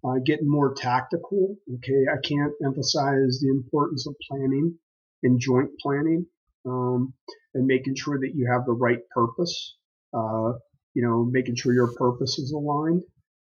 Uh, 0.04 0.16
getting 0.26 0.50
more 0.50 0.74
tactical. 0.74 1.58
Okay, 1.76 2.06
I 2.12 2.18
can't 2.26 2.54
emphasize 2.66 3.40
the 3.42 3.50
importance 3.50 4.08
of 4.08 4.16
planning 4.30 4.80
and 5.24 5.40
joint 5.40 5.72
planning 5.82 6.26
um, 6.66 7.14
and 7.54 7.68
making 7.68 7.96
sure 7.96 8.18
that 8.20 8.32
you 8.34 8.50
have 8.52 8.66
the 8.66 8.72
right 8.72 9.00
purpose. 9.14 9.76
Uh, 10.14 10.54
you 10.94 11.04
know, 11.04 11.26
making 11.26 11.56
sure 11.56 11.74
your 11.74 11.94
purpose 11.96 12.40
is 12.40 12.52
aligned. 12.52 13.04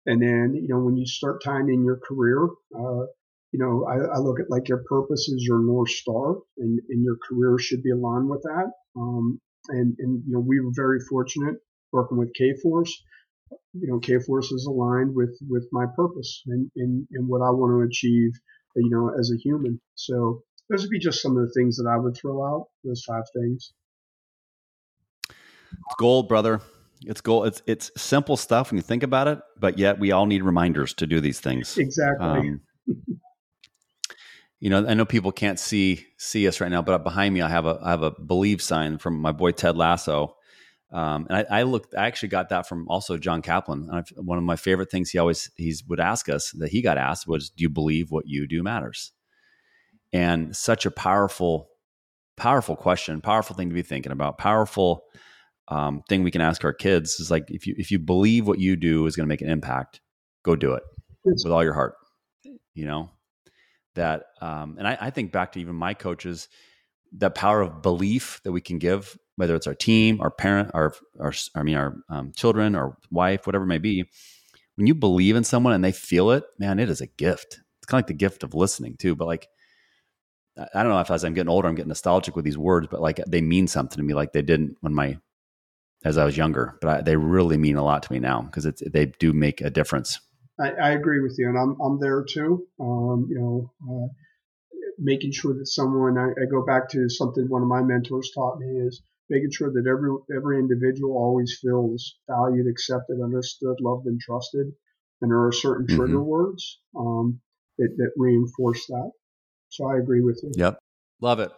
And 0.05 0.21
then, 0.21 0.55
you 0.55 0.67
know, 0.67 0.79
when 0.79 0.97
you 0.97 1.05
start 1.05 1.43
tying 1.43 1.69
in 1.69 1.83
your 1.83 1.97
career, 1.97 2.47
uh, 2.75 3.05
you 3.51 3.59
know, 3.59 3.85
I, 3.85 4.15
I, 4.15 4.19
look 4.19 4.39
at 4.39 4.49
like 4.49 4.69
your 4.69 4.83
purpose 4.87 5.27
is 5.27 5.43
your 5.43 5.59
North 5.59 5.91
Star 5.91 6.37
and, 6.57 6.79
and 6.89 7.03
your 7.03 7.17
career 7.27 7.57
should 7.59 7.83
be 7.83 7.91
aligned 7.91 8.29
with 8.29 8.41
that. 8.43 8.71
Um, 8.95 9.39
and, 9.67 9.95
and, 9.99 10.23
you 10.25 10.33
know, 10.33 10.39
we 10.39 10.59
were 10.59 10.71
very 10.73 10.99
fortunate 11.07 11.55
working 11.91 12.17
with 12.17 12.33
Kforce. 12.33 12.91
You 13.73 13.87
know, 13.87 13.99
Kforce 13.99 14.53
is 14.53 14.65
aligned 14.65 15.13
with, 15.13 15.37
with 15.49 15.67
my 15.71 15.85
purpose 15.95 16.41
and, 16.47 16.71
and, 16.77 17.05
and 17.11 17.27
what 17.27 17.41
I 17.41 17.51
want 17.51 17.71
to 17.71 17.87
achieve, 17.87 18.31
you 18.75 18.89
know, 18.89 19.13
as 19.19 19.31
a 19.31 19.37
human. 19.37 19.79
So 19.95 20.43
those 20.69 20.81
would 20.81 20.89
be 20.89 20.99
just 20.99 21.21
some 21.21 21.37
of 21.37 21.45
the 21.45 21.53
things 21.53 21.77
that 21.77 21.87
I 21.87 21.97
would 21.97 22.15
throw 22.15 22.43
out, 22.43 22.67
those 22.83 23.03
five 23.03 23.23
things. 23.35 23.73
Gold, 25.97 26.27
brother. 26.27 26.61
It's 27.05 27.21
goal. 27.21 27.45
It's 27.45 27.61
it's 27.65 27.91
simple 27.97 28.37
stuff 28.37 28.71
when 28.71 28.77
you 28.77 28.83
think 28.83 29.03
about 29.03 29.27
it, 29.27 29.39
but 29.59 29.79
yet 29.79 29.99
we 29.99 30.11
all 30.11 30.25
need 30.25 30.43
reminders 30.43 30.93
to 30.95 31.07
do 31.07 31.19
these 31.19 31.39
things. 31.39 31.77
Exactly. 31.77 32.27
Um, 32.27 32.61
you 34.59 34.69
know, 34.69 34.85
I 34.87 34.93
know 34.93 35.05
people 35.05 35.31
can't 35.31 35.59
see 35.59 36.05
see 36.17 36.47
us 36.47 36.61
right 36.61 36.69
now, 36.69 36.83
but 36.83 37.03
behind 37.03 37.33
me, 37.33 37.41
I 37.41 37.49
have 37.49 37.65
a 37.65 37.79
I 37.81 37.89
have 37.89 38.03
a 38.03 38.11
believe 38.11 38.61
sign 38.61 38.99
from 38.99 39.19
my 39.19 39.31
boy 39.31 39.51
Ted 39.51 39.75
Lasso. 39.75 40.35
Um, 40.91 41.25
and 41.29 41.47
I, 41.49 41.59
I 41.59 41.63
looked, 41.63 41.95
I 41.95 42.05
actually 42.05 42.29
got 42.29 42.49
that 42.49 42.67
from 42.67 42.85
also 42.89 43.17
John 43.17 43.41
Kaplan. 43.41 44.03
One 44.17 44.37
of 44.37 44.43
my 44.43 44.57
favorite 44.57 44.91
things 44.91 45.09
he 45.09 45.17
always 45.19 45.49
he's 45.55 45.83
would 45.87 46.01
ask 46.01 46.27
us 46.27 46.51
that 46.51 46.69
he 46.69 46.81
got 46.81 46.97
asked 46.97 47.27
was, 47.27 47.49
"Do 47.49 47.63
you 47.63 47.69
believe 47.69 48.11
what 48.11 48.27
you 48.27 48.45
do 48.45 48.61
matters?" 48.61 49.13
And 50.13 50.55
such 50.55 50.85
a 50.85 50.91
powerful, 50.91 51.69
powerful 52.35 52.75
question, 52.75 53.21
powerful 53.21 53.55
thing 53.55 53.69
to 53.69 53.73
be 53.73 53.81
thinking 53.81 54.11
about, 54.11 54.37
powerful 54.37 55.05
um, 55.67 56.03
thing 56.09 56.23
we 56.23 56.31
can 56.31 56.41
ask 56.41 56.63
our 56.63 56.73
kids 56.73 57.19
is 57.19 57.31
like, 57.31 57.49
if 57.49 57.65
you 57.67 57.75
if 57.77 57.91
you 57.91 57.99
believe 57.99 58.47
what 58.47 58.59
you 58.59 58.75
do 58.75 59.05
is 59.05 59.15
going 59.15 59.25
to 59.25 59.29
make 59.29 59.41
an 59.41 59.49
impact, 59.49 60.01
go 60.43 60.55
do 60.55 60.73
it 60.73 60.83
with 61.23 61.45
all 61.47 61.63
your 61.63 61.73
heart. 61.73 61.95
You 62.73 62.85
know 62.85 63.11
that, 63.95 64.23
um, 64.41 64.75
and 64.77 64.87
I, 64.87 64.97
I 64.99 65.09
think 65.09 65.31
back 65.31 65.51
to 65.53 65.59
even 65.59 65.75
my 65.75 65.93
coaches, 65.93 66.47
that 67.17 67.35
power 67.35 67.61
of 67.61 67.81
belief 67.81 68.39
that 68.43 68.51
we 68.51 68.61
can 68.61 68.79
give 68.79 69.17
whether 69.41 69.55
it's 69.55 69.65
our 69.65 69.73
team, 69.73 70.21
our 70.21 70.29
parent, 70.29 70.69
our, 70.75 70.93
our 71.19 71.33
I 71.55 71.63
mean, 71.63 71.75
our 71.75 71.97
um, 72.09 72.31
children, 72.31 72.75
our 72.75 72.95
wife, 73.09 73.47
whatever 73.47 73.63
it 73.63 73.67
may 73.67 73.79
be. 73.79 74.05
When 74.75 74.85
you 74.85 74.93
believe 74.93 75.35
in 75.35 75.43
someone 75.43 75.73
and 75.73 75.83
they 75.83 75.91
feel 75.91 76.29
it, 76.29 76.43
man, 76.59 76.77
it 76.77 76.91
is 76.91 77.01
a 77.01 77.07
gift. 77.07 77.59
It's 77.79 77.87
kind 77.87 77.97
of 77.97 78.03
like 78.03 78.07
the 78.07 78.13
gift 78.13 78.43
of 78.43 78.53
listening 78.53 78.97
too. 78.97 79.15
But 79.15 79.25
like, 79.25 79.47
I 80.57 80.83
don't 80.83 80.91
know 80.91 80.99
if 80.99 81.09
as 81.09 81.23
I'm 81.23 81.33
getting 81.33 81.49
older, 81.49 81.67
I'm 81.67 81.73
getting 81.73 81.89
nostalgic 81.89 82.35
with 82.35 82.45
these 82.45 82.57
words, 82.57 82.87
but 82.91 83.01
like 83.01 83.19
they 83.25 83.41
mean 83.41 83.67
something 83.67 83.97
to 83.97 84.03
me, 84.03 84.13
like 84.13 84.31
they 84.31 84.43
didn't 84.43 84.77
when 84.81 84.93
my 84.93 85.17
as 86.03 86.17
I 86.17 86.25
was 86.25 86.37
younger. 86.37 86.77
But 86.81 86.89
I, 86.89 87.01
they 87.01 87.15
really 87.15 87.57
mean 87.57 87.75
a 87.75 87.83
lot 87.83 88.03
to 88.03 88.11
me 88.11 88.19
now 88.19 88.41
because 88.41 88.65
it's 88.65 88.81
they 88.91 89.07
do 89.07 89.33
make 89.33 89.61
a 89.61 89.69
difference. 89.69 90.19
I, 90.59 90.71
I, 90.71 90.89
agree 90.91 91.21
with 91.21 91.35
you, 91.37 91.49
and 91.49 91.57
I'm 91.57 91.79
I'm 91.81 91.99
there 91.99 92.23
too. 92.27 92.67
Um, 92.79 93.27
you 93.29 93.39
know, 93.39 93.71
uh, 93.89 94.07
making 94.99 95.31
sure 95.31 95.53
that 95.53 95.67
someone 95.67 96.17
I, 96.17 96.29
I, 96.29 96.45
go 96.49 96.65
back 96.65 96.89
to 96.89 97.09
something 97.09 97.45
one 97.47 97.61
of 97.61 97.67
my 97.67 97.81
mentors 97.81 98.31
taught 98.35 98.59
me 98.59 98.67
is 98.87 99.01
making 99.29 99.51
sure 99.51 99.71
that 99.71 99.87
every 99.89 100.11
every 100.35 100.59
individual 100.59 101.17
always 101.17 101.57
feels 101.61 102.15
valued, 102.29 102.67
accepted, 102.67 103.19
understood, 103.23 103.77
loved, 103.81 104.05
and 104.07 104.19
trusted. 104.19 104.67
And 105.21 105.31
there 105.31 105.45
are 105.45 105.51
certain 105.51 105.85
mm-hmm. 105.85 105.97
trigger 105.97 106.23
words 106.23 106.79
um, 106.97 107.39
that, 107.77 107.89
that 107.97 108.11
reinforce 108.17 108.87
that. 108.87 109.11
So 109.69 109.87
I 109.87 109.97
agree 109.97 110.21
with 110.21 110.41
you. 110.43 110.51
Yep, 110.55 110.79
love 111.21 111.39
it. 111.39 111.51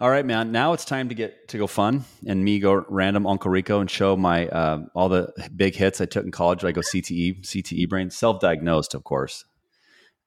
All 0.00 0.10
right, 0.10 0.24
man. 0.24 0.52
Now 0.52 0.74
it's 0.74 0.84
time 0.84 1.08
to 1.08 1.14
get 1.14 1.48
to 1.48 1.58
go 1.58 1.66
fun 1.66 2.04
and 2.26 2.44
me 2.44 2.60
go 2.60 2.84
random 2.88 3.26
Uncle 3.26 3.50
Rico 3.50 3.80
and 3.80 3.90
show 3.90 4.16
my 4.16 4.46
uh, 4.46 4.84
all 4.94 5.08
the 5.08 5.32
big 5.56 5.74
hits 5.74 6.00
I 6.00 6.06
took 6.06 6.24
in 6.24 6.30
college. 6.30 6.64
I 6.64 6.70
go 6.70 6.82
CTE, 6.82 7.42
CTE 7.42 7.88
brain, 7.88 8.10
self 8.10 8.40
diagnosed, 8.40 8.94
of 8.94 9.02
course. 9.02 9.44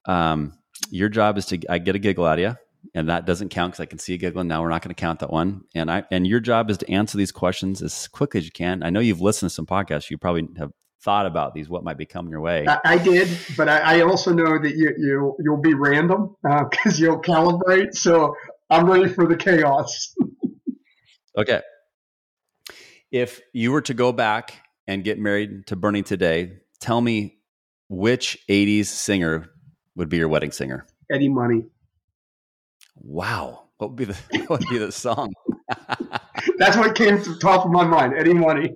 Um, 0.04 0.58
your 0.90 1.08
job 1.08 1.38
is 1.38 1.46
to 1.46 1.60
I 1.70 1.78
get 1.78 1.96
a 1.96 1.98
giggle 1.98 2.26
out 2.26 2.38
of 2.38 2.40
you 2.40 2.56
and 2.94 3.08
that 3.08 3.26
doesn't 3.26 3.50
count 3.50 3.72
because 3.72 3.82
I 3.82 3.86
can 3.86 3.98
see 3.98 4.14
a 4.14 4.18
giggling. 4.18 4.48
Now 4.48 4.62
we're 4.62 4.68
not 4.68 4.82
going 4.82 4.94
to 4.94 5.00
count 5.00 5.20
that 5.20 5.30
one. 5.30 5.62
And 5.74 5.90
I 5.90 6.04
and 6.10 6.26
your 6.26 6.40
job 6.40 6.70
is 6.70 6.78
to 6.78 6.90
answer 6.90 7.16
these 7.16 7.32
questions 7.32 7.82
as 7.82 8.08
quick 8.08 8.34
as 8.34 8.44
you 8.44 8.50
can. 8.50 8.82
I 8.82 8.90
know 8.90 9.00
you've 9.00 9.20
listened 9.20 9.50
to 9.50 9.54
some 9.54 9.66
podcasts. 9.66 10.10
You 10.10 10.18
probably 10.18 10.48
have 10.58 10.72
thought 11.02 11.26
about 11.26 11.54
these. 11.54 11.68
What 11.68 11.84
might 11.84 11.98
be 11.98 12.06
coming 12.06 12.30
your 12.30 12.40
way? 12.40 12.66
I, 12.68 12.78
I 12.84 12.98
did, 12.98 13.28
but 13.56 13.68
I, 13.68 13.98
I, 13.98 14.00
also 14.02 14.32
know 14.32 14.58
that 14.58 14.76
you 14.76 14.92
you 14.98 15.36
you'll 15.40 15.60
be 15.60 15.74
random 15.74 16.36
because 16.42 17.00
uh, 17.00 17.04
you'll 17.04 17.22
calibrate. 17.22 17.94
So 17.94 18.36
I'm 18.72 18.88
ready 18.90 19.06
for 19.06 19.26
the 19.26 19.36
chaos. 19.36 20.14
okay. 21.36 21.60
If 23.10 23.42
you 23.52 23.70
were 23.70 23.82
to 23.82 23.92
go 23.92 24.12
back 24.12 24.54
and 24.86 25.04
get 25.04 25.18
married 25.18 25.66
to 25.66 25.76
Bernie 25.76 26.02
today, 26.02 26.60
tell 26.80 27.02
me 27.02 27.36
which 27.90 28.38
'80s 28.48 28.86
singer 28.86 29.50
would 29.94 30.08
be 30.08 30.16
your 30.16 30.28
wedding 30.28 30.52
singer? 30.52 30.86
Eddie 31.12 31.28
Money. 31.28 31.66
Wow. 32.96 33.64
What 33.76 33.90
would 33.90 33.96
be 33.96 34.06
the 34.06 34.14
what 34.46 34.60
would 34.60 34.68
be 34.70 34.78
the 34.78 34.90
song? 34.90 35.34
That's 36.56 36.78
what 36.78 36.94
came 36.94 37.22
to 37.22 37.34
the 37.34 37.38
top 37.38 37.66
of 37.66 37.70
my 37.70 37.84
mind. 37.84 38.14
Eddie 38.16 38.32
Money. 38.32 38.74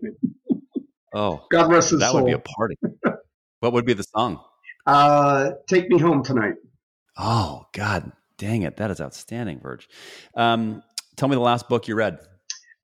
Oh, 1.15 1.47
God 1.51 1.73
rest 1.73 1.93
his 1.93 2.01
that 2.01 2.11
soul. 2.11 2.19
That 2.19 2.25
would 2.25 2.29
be 2.29 2.35
a 2.35 2.39
party. 2.39 2.77
what 3.61 3.73
would 3.73 3.87
be 3.87 3.95
the 3.95 4.03
song? 4.03 4.45
Uh, 4.85 5.53
Take 5.67 5.89
Me 5.89 5.99
Home 5.99 6.23
Tonight. 6.23 6.57
Oh 7.17 7.65
God, 7.73 8.13
dang 8.39 8.63
it! 8.63 8.77
That 8.77 8.91
is 8.91 9.01
outstanding, 9.01 9.61
Virg. 9.61 9.85
Um, 10.37 10.83
tell 11.17 11.29
me 11.29 11.35
the 11.37 11.41
last 11.41 11.69
book 11.69 11.89
you 11.89 11.95
read. 11.95 12.19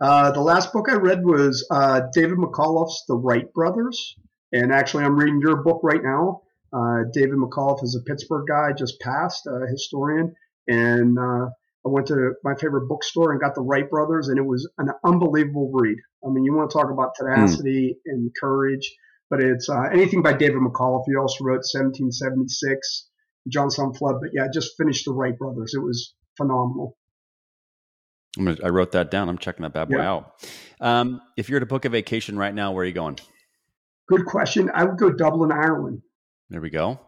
Uh, 0.01 0.33
the 0.33 0.41
last 0.41 0.73
book 0.73 0.87
I 0.91 0.97
read 0.97 1.25
was 1.25 1.67
uh, 1.71 2.03
David 2.13 2.39
McCullough's 2.39 3.05
The 3.07 3.15
Wright 3.15 3.53
Brothers, 3.53 4.17
and 4.53 4.73
actually, 4.73 5.05
I'm 5.05 5.17
reading 5.17 5.41
your 5.41 5.63
book 5.63 5.81
right 5.83 6.03
now. 6.03 6.43
Uh, 6.73 7.05
David 7.13 7.37
McCullough 7.37 7.85
is 7.85 7.95
a 7.95 8.03
Pittsburgh 8.03 8.47
guy, 8.49 8.73
just 8.77 9.01
passed, 9.01 9.47
a 9.47 9.67
historian, 9.71 10.35
and 10.67 11.19
uh, 11.19 11.47
I 11.85 11.89
went 11.89 12.07
to 12.09 12.35
my 12.45 12.55
favorite 12.55 12.89
bookstore 12.89 13.33
and 13.33 13.41
got 13.41 13.55
the 13.55 13.61
Wright 13.61 13.89
Brothers, 13.89 14.29
and 14.29 14.39
it 14.39 14.47
was 14.47 14.71
an 14.79 14.89
unbelievable 15.05 15.71
read. 15.73 15.99
I 16.25 16.31
mean, 16.31 16.45
you 16.45 16.55
want 16.55 16.71
to 16.71 16.79
talk 16.79 16.91
about 16.91 17.15
tenacity 17.17 17.97
mm. 17.97 18.13
and 18.13 18.31
courage, 18.41 18.95
but 19.29 19.41
it's 19.41 19.69
uh, 19.69 19.83
anything 19.93 20.23
by 20.23 20.33
David 20.33 20.59
McCullough. 20.63 21.05
He 21.07 21.17
also 21.17 21.45
wrote 21.45 21.65
1776, 21.65 23.09
Johnstown 23.49 23.95
Flood, 23.95 24.17
but 24.21 24.31
yeah, 24.33 24.47
just 24.53 24.77
finished 24.77 25.05
the 25.05 25.13
Wright 25.13 25.37
Brothers. 25.37 25.75
It 25.75 25.81
was 25.81 26.15
phenomenal. 26.37 26.97
Gonna, 28.37 28.57
i 28.65 28.69
wrote 28.69 28.93
that 28.93 29.11
down. 29.11 29.29
I'm 29.29 29.39
checking 29.39 29.63
that 29.63 29.75
bad 29.75 29.89
boy 29.89 29.97
yeah. 29.97 30.11
out. 30.11 30.33
Um, 30.81 31.21
if 31.37 31.49
you're 31.49 31.61
to 31.61 31.67
book 31.67 31.85
a 31.85 31.91
vacation 31.91 32.39
right 32.39 32.55
now, 32.55 32.73
where 32.73 32.83
are 32.83 32.87
you 32.87 32.95
going? 32.95 33.19
Good 34.09 34.25
question. 34.25 34.71
I 34.75 34.85
would 34.85 34.99
go 34.99 35.11
Dublin, 35.11 35.53
Ireland. 35.53 36.03
There 36.49 36.61
we 36.61 36.71
go. 36.71 37.01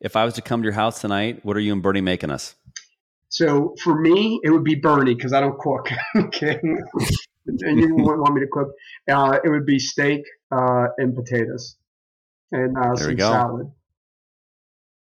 If 0.00 0.16
I 0.16 0.24
was 0.24 0.34
to 0.34 0.42
come 0.42 0.62
to 0.62 0.66
your 0.66 0.74
house 0.74 1.00
tonight, 1.00 1.44
what 1.44 1.56
are 1.56 1.60
you 1.60 1.72
and 1.72 1.82
Bernie 1.82 2.00
making 2.00 2.30
us? 2.30 2.54
So 3.28 3.74
for 3.82 3.98
me, 3.98 4.40
it 4.44 4.50
would 4.50 4.64
be 4.64 4.74
Bernie 4.74 5.14
because 5.14 5.32
I 5.32 5.40
don't 5.40 5.58
cook. 5.58 5.88
okay. 6.16 6.60
and 6.62 7.80
you 7.80 7.94
wouldn't 7.94 8.20
want 8.20 8.34
me 8.34 8.40
to 8.42 8.46
cook. 8.50 8.68
Uh, 9.10 9.38
it 9.42 9.48
would 9.48 9.66
be 9.66 9.78
steak 9.78 10.22
uh, 10.50 10.86
and 10.98 11.14
potatoes 11.14 11.76
and 12.52 12.76
uh, 12.76 12.94
some 12.94 13.18
salad. 13.18 13.72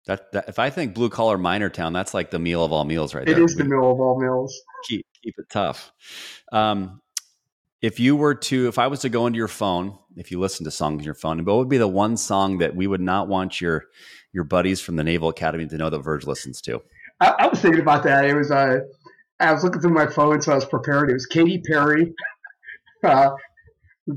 That, 0.09 0.31
that, 0.31 0.49
if 0.49 0.57
I 0.57 0.71
think 0.71 0.95
blue 0.95 1.11
collar 1.11 1.37
miner 1.37 1.69
town, 1.69 1.93
that's 1.93 2.15
like 2.15 2.31
the 2.31 2.39
meal 2.39 2.65
of 2.65 2.71
all 2.71 2.83
meals, 2.83 3.13
right 3.13 3.21
it 3.21 3.25
there. 3.27 3.41
It 3.41 3.45
is 3.45 3.53
the 3.53 3.63
meal 3.63 3.91
of 3.91 3.99
all 3.99 4.19
meals. 4.19 4.59
Keep 4.87 5.05
keep 5.21 5.35
it 5.37 5.45
tough. 5.51 5.91
Um, 6.51 6.99
if 7.79 7.99
you 7.99 8.15
were 8.15 8.33
to, 8.33 8.67
if 8.67 8.79
I 8.79 8.87
was 8.87 9.01
to 9.01 9.09
go 9.09 9.27
into 9.27 9.37
your 9.37 9.47
phone, 9.47 9.99
if 10.15 10.31
you 10.31 10.39
listen 10.39 10.63
to 10.63 10.71
songs 10.71 11.01
in 11.01 11.05
your 11.05 11.13
phone, 11.13 11.45
what 11.45 11.57
would 11.57 11.69
be 11.69 11.77
the 11.77 11.87
one 11.87 12.17
song 12.17 12.57
that 12.57 12.75
we 12.75 12.87
would 12.87 13.01
not 13.01 13.27
want 13.27 13.61
your 13.61 13.85
your 14.33 14.43
buddies 14.43 14.81
from 14.81 14.95
the 14.95 15.03
Naval 15.03 15.29
Academy 15.29 15.67
to 15.67 15.77
know 15.77 15.91
that 15.91 15.99
Virg 15.99 16.25
listens 16.25 16.59
to? 16.61 16.81
I, 17.19 17.35
I, 17.37 17.47
was 17.47 17.59
thinking 17.59 17.81
about 17.81 18.01
that. 18.05 18.25
It 18.25 18.33
was 18.33 18.49
uh, 18.49 18.79
I 19.39 19.53
was 19.53 19.63
looking 19.63 19.79
through 19.79 19.93
my 19.93 20.07
phone, 20.07 20.41
so 20.41 20.53
I 20.53 20.55
was 20.55 20.65
prepared. 20.65 21.11
It 21.11 21.13
was 21.13 21.27
Katy 21.27 21.61
Perry, 21.67 22.15
uh, 23.03 23.29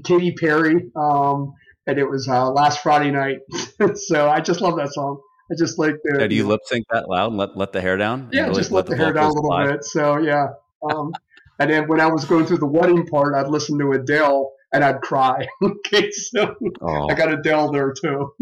Katy 0.05 0.33
Perry, 0.41 0.91
um, 0.97 1.53
and 1.87 1.99
it 1.99 2.09
was 2.09 2.29
uh, 2.29 2.51
last 2.51 2.83
Friday 2.83 3.11
night. 3.11 3.41
so 3.95 4.31
I 4.31 4.41
just 4.41 4.63
love 4.63 4.77
that 4.77 4.95
song. 4.95 5.21
I 5.53 5.55
just 5.57 5.79
like 5.79 5.97
the. 6.03 6.19
Yeah, 6.21 6.27
do 6.27 6.35
you 6.35 6.47
lip 6.47 6.61
sync 6.65 6.87
that 6.91 7.09
loud 7.09 7.29
and 7.29 7.37
let 7.37 7.57
let 7.57 7.73
the 7.73 7.81
hair 7.81 7.97
down? 7.97 8.31
Yeah, 8.33 8.45
really, 8.45 8.55
just 8.55 8.71
let, 8.71 8.79
let 8.79 8.87
the, 8.87 8.97
the 8.97 9.05
hair 9.05 9.13
down 9.13 9.31
a 9.31 9.35
little 9.35 9.73
bit. 9.73 9.85
So 9.85 10.17
yeah. 10.19 10.49
Um, 10.83 11.13
and 11.59 11.71
then 11.71 11.87
when 11.89 12.01
I 12.01 12.07
was 12.07 12.25
going 12.25 12.47
through 12.47 12.59
the 12.59 12.67
wedding 12.67 13.07
part, 13.07 13.35
I'd 13.35 13.49
listen 13.49 13.79
to 13.79 13.93
Adele 13.93 14.53
and 14.73 14.83
I'd 14.83 15.01
cry. 15.03 15.47
okay, 15.63 16.11
so 16.11 16.55
oh. 16.81 17.11
I 17.11 17.15
got 17.15 17.33
Adele 17.33 17.71
there 17.71 17.93
too. 17.93 18.33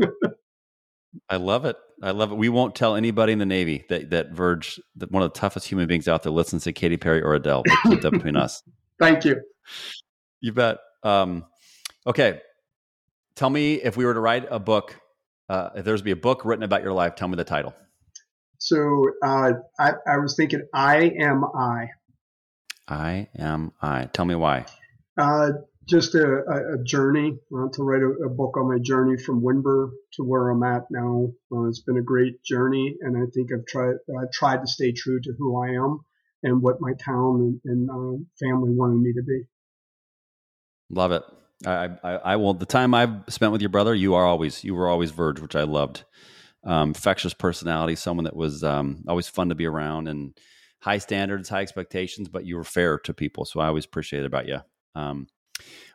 I 1.28 1.36
love 1.36 1.64
it. 1.64 1.76
I 2.02 2.12
love 2.12 2.32
it. 2.32 2.36
We 2.36 2.48
won't 2.48 2.74
tell 2.74 2.94
anybody 2.94 3.32
in 3.32 3.38
the 3.38 3.46
Navy 3.46 3.84
that 3.88 4.11
that 4.11 4.30
Virg, 4.30 4.64
that 4.96 5.11
one 5.11 5.22
of 5.22 5.32
the 5.32 5.38
toughest 5.38 5.66
human 5.66 5.86
beings 5.86 6.06
out 6.06 6.22
there, 6.22 6.32
listens 6.32 6.64
to 6.64 6.72
Katy 6.72 6.96
Perry 6.96 7.22
or 7.22 7.34
Adele. 7.34 7.64
We'll 7.66 7.94
keep 7.94 8.02
that 8.02 8.12
between 8.12 8.36
us. 8.36 8.62
Thank 9.00 9.24
you. 9.24 9.40
You 10.40 10.52
bet. 10.52 10.78
Um, 11.02 11.46
okay, 12.06 12.40
tell 13.34 13.50
me 13.50 13.74
if 13.74 13.96
we 13.96 14.04
were 14.04 14.14
to 14.14 14.20
write 14.20 14.46
a 14.50 14.58
book, 14.58 14.99
uh, 15.51 15.70
if 15.74 15.84
there's 15.84 16.01
be 16.01 16.12
a 16.12 16.16
book 16.16 16.44
written 16.44 16.62
about 16.62 16.82
your 16.82 16.92
life, 16.92 17.16
tell 17.16 17.26
me 17.26 17.34
the 17.34 17.44
title. 17.44 17.74
So 18.59 19.11
uh, 19.22 19.53
I, 19.78 19.92
I 20.07 20.18
was 20.18 20.36
thinking, 20.36 20.62
I 20.72 21.12
am 21.18 21.44
I. 21.44 21.88
I 22.86 23.28
am 23.36 23.72
I. 23.82 24.05
Tell 24.05 24.24
me 24.24 24.36
why. 24.36 24.66
Uh, 25.18 25.51
just 25.88 26.14
a, 26.14 26.76
a 26.78 26.84
journey 26.84 27.36
uh, 27.53 27.66
to 27.72 27.82
write 27.82 28.03
a, 28.03 28.26
a, 28.26 28.28
book 28.28 28.57
on 28.57 28.68
my 28.68 28.78
journey 28.80 29.16
from 29.16 29.42
Windber 29.42 29.90
to 30.14 30.22
where 30.22 30.51
I'm 30.51 30.62
at 30.62 30.84
now. 30.88 31.32
Uh, 31.51 31.64
it's 31.64 31.80
been 31.80 31.98
a 31.98 32.03
great 32.03 32.44
journey, 32.44 32.96
and 33.01 33.16
I 33.16 33.26
think 33.34 33.51
I've 33.53 33.66
tried 33.66 33.96
I've 34.09 34.30
tried 34.30 34.61
to 34.61 34.68
stay 34.68 34.92
true 34.92 35.20
to 35.20 35.32
who 35.36 35.61
I 35.61 35.70
am 35.70 36.01
and 36.44 36.62
what 36.62 36.80
my 36.80 36.92
town 36.92 37.40
and, 37.40 37.61
and 37.64 37.90
uh, 37.90 38.22
family 38.38 38.70
wanted 38.70 39.01
me 39.01 39.14
to 39.14 39.22
be. 39.22 39.42
Love 40.90 41.11
it. 41.11 41.24
I, 41.66 41.90
I, 42.02 42.11
I 42.12 42.36
will. 42.36 42.54
The 42.54 42.66
time 42.66 42.94
I've 42.94 43.22
spent 43.28 43.52
with 43.52 43.61
your 43.61 43.70
brother, 43.70 43.94
you 43.94 44.14
are 44.14 44.24
always 44.24 44.64
you 44.64 44.74
were 44.74 44.88
always 44.88 45.11
Virg, 45.11 45.38
which 45.40 45.56
I 45.56 45.64
loved. 45.64 46.04
Um, 46.64 46.90
infectious 46.90 47.32
personality, 47.32 47.96
someone 47.96 48.24
that 48.24 48.36
was 48.36 48.62
um, 48.62 49.02
always 49.08 49.28
fun 49.28 49.48
to 49.48 49.54
be 49.54 49.66
around, 49.66 50.08
and 50.08 50.36
high 50.80 50.98
standards, 50.98 51.48
high 51.48 51.62
expectations, 51.62 52.28
but 52.28 52.44
you 52.44 52.56
were 52.56 52.64
fair 52.64 52.98
to 53.00 53.14
people. 53.14 53.44
So 53.44 53.61
I 53.61 53.66
always 53.66 53.84
appreciate 53.86 54.24
about 54.24 54.46
you. 54.46 54.58
Um, 54.94 55.26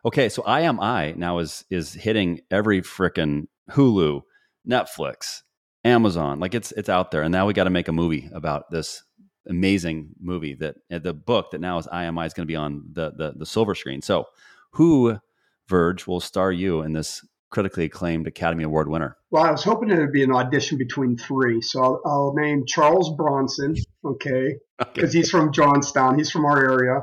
Okay, 0.04 0.28
so 0.28 0.42
I 0.42 0.60
am 0.60 0.78
I 0.80 1.14
now 1.16 1.38
is 1.38 1.64
is 1.70 1.92
hitting 1.92 2.40
every 2.50 2.82
freaking 2.82 3.46
Hulu, 3.70 4.22
Netflix, 4.68 5.42
Amazon. 5.84 6.38
Like 6.40 6.54
it's 6.54 6.72
it's 6.72 6.88
out 6.88 7.10
there, 7.10 7.22
and 7.22 7.32
now 7.32 7.46
we 7.46 7.52
got 7.52 7.64
to 7.64 7.70
make 7.70 7.88
a 7.88 7.92
movie 7.92 8.28
about 8.32 8.70
this 8.70 9.02
amazing 9.48 10.10
movie 10.20 10.54
that 10.54 10.76
uh, 10.92 10.98
the 10.98 11.14
book 11.14 11.50
that 11.52 11.60
now 11.60 11.78
is 11.78 11.88
I 11.88 12.04
am 12.04 12.18
I 12.18 12.26
is 12.26 12.34
going 12.34 12.46
to 12.46 12.50
be 12.50 12.56
on 12.56 12.84
the, 12.92 13.12
the 13.16 13.34
the 13.36 13.46
silver 13.46 13.74
screen. 13.74 14.02
So, 14.02 14.26
who 14.72 15.18
Virg 15.68 16.02
will 16.06 16.20
star 16.20 16.52
you 16.52 16.82
in 16.82 16.92
this 16.92 17.24
critically 17.50 17.84
acclaimed 17.84 18.26
Academy 18.26 18.64
Award 18.64 18.88
winner? 18.88 19.16
Well, 19.30 19.44
I 19.44 19.50
was 19.50 19.64
hoping 19.64 19.90
it 19.90 19.98
would 19.98 20.12
be 20.12 20.22
an 20.22 20.32
audition 20.32 20.78
between 20.78 21.16
three. 21.16 21.60
So 21.62 21.82
I'll, 21.82 22.00
I'll 22.04 22.34
name 22.34 22.64
Charles 22.66 23.14
Bronson, 23.16 23.76
okay, 24.04 24.56
because 24.78 25.10
okay. 25.10 25.18
he's 25.18 25.30
from 25.30 25.52
Johnstown. 25.52 26.18
He's 26.18 26.30
from 26.30 26.44
our 26.44 26.58
area. 26.58 27.00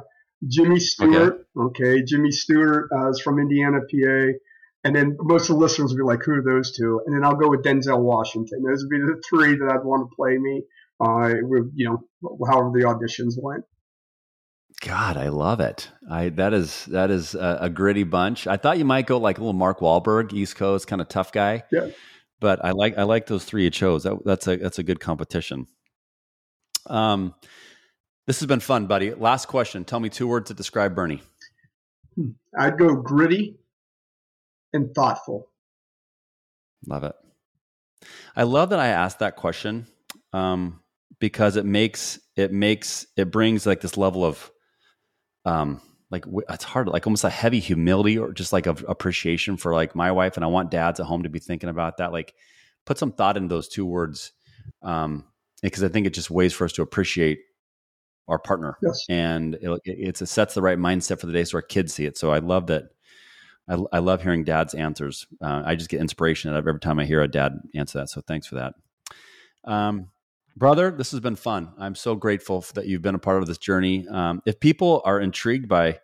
Jimmy 0.47 0.79
Stewart, 0.79 1.47
okay. 1.57 1.85
okay. 1.85 2.03
Jimmy 2.03 2.31
Stewart 2.31 2.89
uh, 2.93 3.09
is 3.09 3.21
from 3.21 3.39
Indiana, 3.39 3.79
PA. 3.79 4.37
And 4.85 4.93
then 4.93 5.15
most 5.21 5.49
of 5.49 5.55
the 5.55 5.61
listeners 5.61 5.91
will 5.91 5.97
be 5.97 6.03
like, 6.03 6.23
who 6.23 6.33
are 6.33 6.43
those 6.43 6.75
two? 6.75 7.01
And 7.05 7.15
then 7.15 7.23
I'll 7.23 7.35
go 7.35 7.49
with 7.49 7.63
Denzel 7.63 8.01
Washington. 8.01 8.63
Those 8.63 8.83
would 8.83 8.89
be 8.89 8.99
the 8.99 9.21
three 9.27 9.55
that 9.55 9.69
I'd 9.71 9.85
want 9.85 10.09
to 10.09 10.15
play 10.15 10.37
me, 10.37 10.63
uh, 10.99 11.35
with, 11.43 11.71
you 11.73 11.89
know, 11.89 12.37
however 12.45 12.71
the 12.73 12.85
auditions 12.85 13.35
went. 13.41 13.63
God, 14.83 15.15
I 15.15 15.29
love 15.29 15.61
it. 15.61 15.89
I 16.11 16.27
that 16.29 16.53
is 16.53 16.85
that 16.87 17.09
is 17.09 17.35
a, 17.35 17.59
a, 17.61 17.69
gritty 17.69 18.03
bunch. 18.03 18.47
I 18.47 18.57
thought 18.57 18.77
you 18.77 18.83
might 18.83 19.07
go 19.07 19.17
like 19.17 19.37
a 19.37 19.39
little 19.39 19.53
Mark 19.53 19.79
Wahlberg, 19.79 20.33
East 20.33 20.57
Coast 20.57 20.87
kind 20.87 21.01
of 21.01 21.07
tough 21.07 21.31
guy. 21.31 21.63
Yeah. 21.71 21.87
But 22.41 22.63
I 22.65 22.71
like 22.71 22.97
I 22.97 23.03
like 23.03 23.27
those 23.27 23.45
three 23.45 23.63
you 23.63 23.69
chose. 23.69 24.03
That, 24.03 24.25
that's 24.25 24.45
a 24.45 24.57
that's 24.57 24.79
a 24.79 24.83
good 24.83 24.99
competition. 24.99 25.67
Um, 26.87 27.33
this 28.27 28.41
has 28.41 28.47
been 28.47 28.59
fun, 28.59 28.87
buddy. 28.87 29.13
Last 29.13 29.45
question. 29.47 29.85
Tell 29.85 30.01
me 30.01 30.09
two 30.09 30.27
words 30.27 30.49
to 30.49 30.53
describe 30.53 30.95
Bernie. 30.95 31.21
Hmm. 32.15 32.31
I'd 32.59 32.77
go 32.77 32.93
gritty 32.93 33.55
and 34.73 34.93
thoughtful. 34.93 35.47
Love 36.85 37.05
it. 37.05 37.15
I 38.35 38.43
love 38.43 38.71
that 38.71 38.79
I 38.79 38.87
asked 38.87 39.19
that 39.19 39.37
question 39.37 39.87
um, 40.33 40.81
because 41.19 41.55
it 41.55 41.65
makes 41.65 42.19
it 42.35 42.51
makes 42.51 43.07
it 43.15 43.31
brings 43.31 43.65
like 43.65 43.79
this 43.79 43.95
level 43.95 44.25
of 44.25 44.51
um 45.45 45.81
like 46.13 46.25
it's 46.49 46.63
hard 46.63 46.87
like 46.87 47.07
almost 47.07 47.23
a 47.23 47.29
heavy 47.29 47.59
humility 47.59 48.17
or 48.19 48.31
just 48.31 48.53
like 48.53 48.67
of 48.67 48.85
appreciation 48.87 49.57
for 49.57 49.73
like 49.73 49.95
my 49.95 50.11
wife 50.11 50.37
and 50.37 50.45
i 50.45 50.47
want 50.47 50.69
dads 50.69 50.99
at 50.99 51.05
home 51.07 51.23
to 51.23 51.29
be 51.29 51.39
thinking 51.39 51.69
about 51.69 51.97
that. 51.97 52.11
Like 52.11 52.35
put 52.85 52.97
some 52.99 53.11
thought 53.11 53.35
into 53.35 53.49
those 53.49 53.67
two 53.67 53.85
words 53.85 54.31
um 54.83 55.25
because 55.61 55.83
i 55.83 55.87
think 55.87 56.05
it 56.05 56.13
just 56.13 56.29
ways 56.29 56.53
for 56.53 56.65
us 56.65 56.73
to 56.73 56.81
appreciate 56.81 57.39
our 58.29 58.39
partner. 58.39 58.77
Yes. 58.81 59.05
and 59.09 59.55
it, 59.55 59.81
it's 59.85 60.21
it 60.21 60.27
sets 60.27 60.53
the 60.53 60.61
right 60.61 60.77
mindset 60.77 61.19
for 61.19 61.25
the 61.25 61.33
day 61.33 61.43
so 61.43 61.57
our 61.57 61.61
kids 61.61 61.93
see 61.93 62.05
it. 62.05 62.17
So 62.17 62.31
i 62.31 62.37
love 62.37 62.67
that 62.67 62.85
i, 63.67 63.77
I 63.91 63.99
love 63.99 64.21
hearing 64.21 64.43
dad's 64.43 64.75
answers. 64.75 65.25
Uh, 65.41 65.63
i 65.65 65.75
just 65.75 65.89
get 65.89 65.99
inspiration 65.99 66.53
every 66.53 66.79
time 66.79 66.99
i 66.99 67.05
hear 67.05 67.21
a 67.21 67.27
dad 67.27 67.59
answer 67.75 67.99
that. 67.99 68.09
So 68.09 68.21
thanks 68.21 68.45
for 68.47 68.55
that. 68.55 68.75
Um 69.65 70.09
Brother, 70.55 70.91
this 70.91 71.11
has 71.11 71.19
been 71.19 71.35
fun. 71.35 71.73
I'm 71.79 71.95
so 71.95 72.15
grateful 72.15 72.63
that 72.75 72.85
you've 72.85 73.01
been 73.01 73.15
a 73.15 73.19
part 73.19 73.41
of 73.41 73.47
this 73.47 73.57
journey. 73.57 74.07
Um, 74.07 74.41
if 74.45 74.59
people 74.59 75.01
are 75.03 75.19
intrigued 75.19 75.67
by 75.67 75.99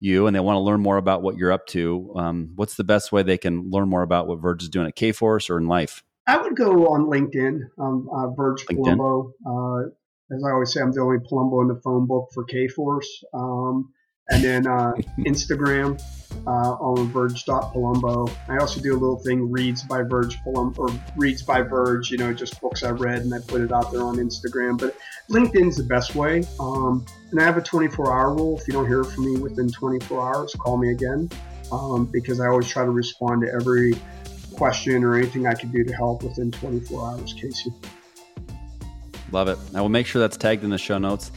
you 0.00 0.26
and 0.26 0.34
they 0.34 0.40
want 0.40 0.56
to 0.56 0.60
learn 0.60 0.80
more 0.80 0.96
about 0.96 1.22
what 1.22 1.36
you're 1.36 1.52
up 1.52 1.66
to, 1.68 2.12
um, 2.16 2.52
what's 2.56 2.76
the 2.76 2.84
best 2.84 3.12
way 3.12 3.22
they 3.22 3.36
can 3.36 3.70
learn 3.70 3.88
more 3.88 4.02
about 4.02 4.26
what 4.26 4.40
Virg 4.40 4.62
is 4.62 4.70
doing 4.70 4.86
at 4.86 4.96
Kforce 4.96 5.50
or 5.50 5.58
in 5.58 5.68
life? 5.68 6.02
I 6.26 6.38
would 6.38 6.56
go 6.56 6.88
on 6.88 7.10
LinkedIn, 7.10 7.60
um, 7.78 8.08
uh, 8.12 8.30
Virg 8.30 8.58
LinkedIn. 8.58 8.96
Palumbo. 8.96 9.32
Uh, 9.46 9.90
as 10.34 10.44
I 10.44 10.52
always 10.52 10.72
say, 10.72 10.80
I'm 10.80 10.92
the 10.92 11.00
only 11.00 11.18
Palumbo 11.18 11.62
in 11.62 11.68
the 11.68 11.80
phone 11.82 12.06
book 12.06 12.30
for 12.32 12.46
Kforce. 12.46 13.08
Um, 13.34 13.92
and 14.30 14.42
then 14.42 14.66
uh, 14.66 14.92
Instagram 15.18 16.00
uh, 16.46 16.72
on 16.74 17.08
Virg.Palumbo. 17.08 18.32
I 18.48 18.58
also 18.58 18.80
do 18.80 18.92
a 18.92 18.98
little 18.98 19.18
thing, 19.18 19.50
Reads 19.50 19.82
by 19.82 20.02
Virg 20.02 20.32
Palumbo, 20.44 20.78
or 20.78 20.88
Reads 21.16 21.42
by 21.42 21.62
Virg, 21.62 22.08
you 22.10 22.18
know, 22.18 22.32
just 22.32 22.60
books 22.60 22.82
I 22.82 22.90
read, 22.90 23.22
and 23.22 23.34
I 23.34 23.38
put 23.46 23.60
it 23.60 23.72
out 23.72 23.92
there 23.92 24.02
on 24.02 24.16
Instagram. 24.16 24.78
But 24.78 24.96
LinkedIn's 25.28 25.76
the 25.76 25.84
best 25.84 26.14
way. 26.14 26.44
Um, 26.58 27.04
and 27.30 27.40
I 27.40 27.44
have 27.44 27.56
a 27.56 27.62
24 27.62 28.12
hour 28.12 28.34
rule. 28.34 28.58
If 28.58 28.66
you 28.66 28.72
don't 28.72 28.86
hear 28.86 29.04
from 29.04 29.32
me 29.32 29.40
within 29.40 29.70
24 29.70 30.34
hours, 30.34 30.54
call 30.54 30.76
me 30.76 30.90
again 30.90 31.28
um, 31.72 32.06
because 32.06 32.40
I 32.40 32.46
always 32.46 32.68
try 32.68 32.84
to 32.84 32.90
respond 32.90 33.42
to 33.42 33.52
every 33.52 33.94
question 34.54 35.04
or 35.04 35.16
anything 35.16 35.46
I 35.46 35.54
can 35.54 35.70
do 35.70 35.84
to 35.84 35.92
help 35.92 36.22
within 36.22 36.50
24 36.50 37.10
hours, 37.10 37.32
Casey. 37.32 37.72
Love 39.32 39.48
it. 39.48 39.58
I 39.74 39.80
will 39.80 39.88
make 39.88 40.06
sure 40.06 40.20
that's 40.20 40.36
tagged 40.36 40.64
in 40.64 40.70
the 40.70 40.78
show 40.78 40.98
notes. 40.98 41.30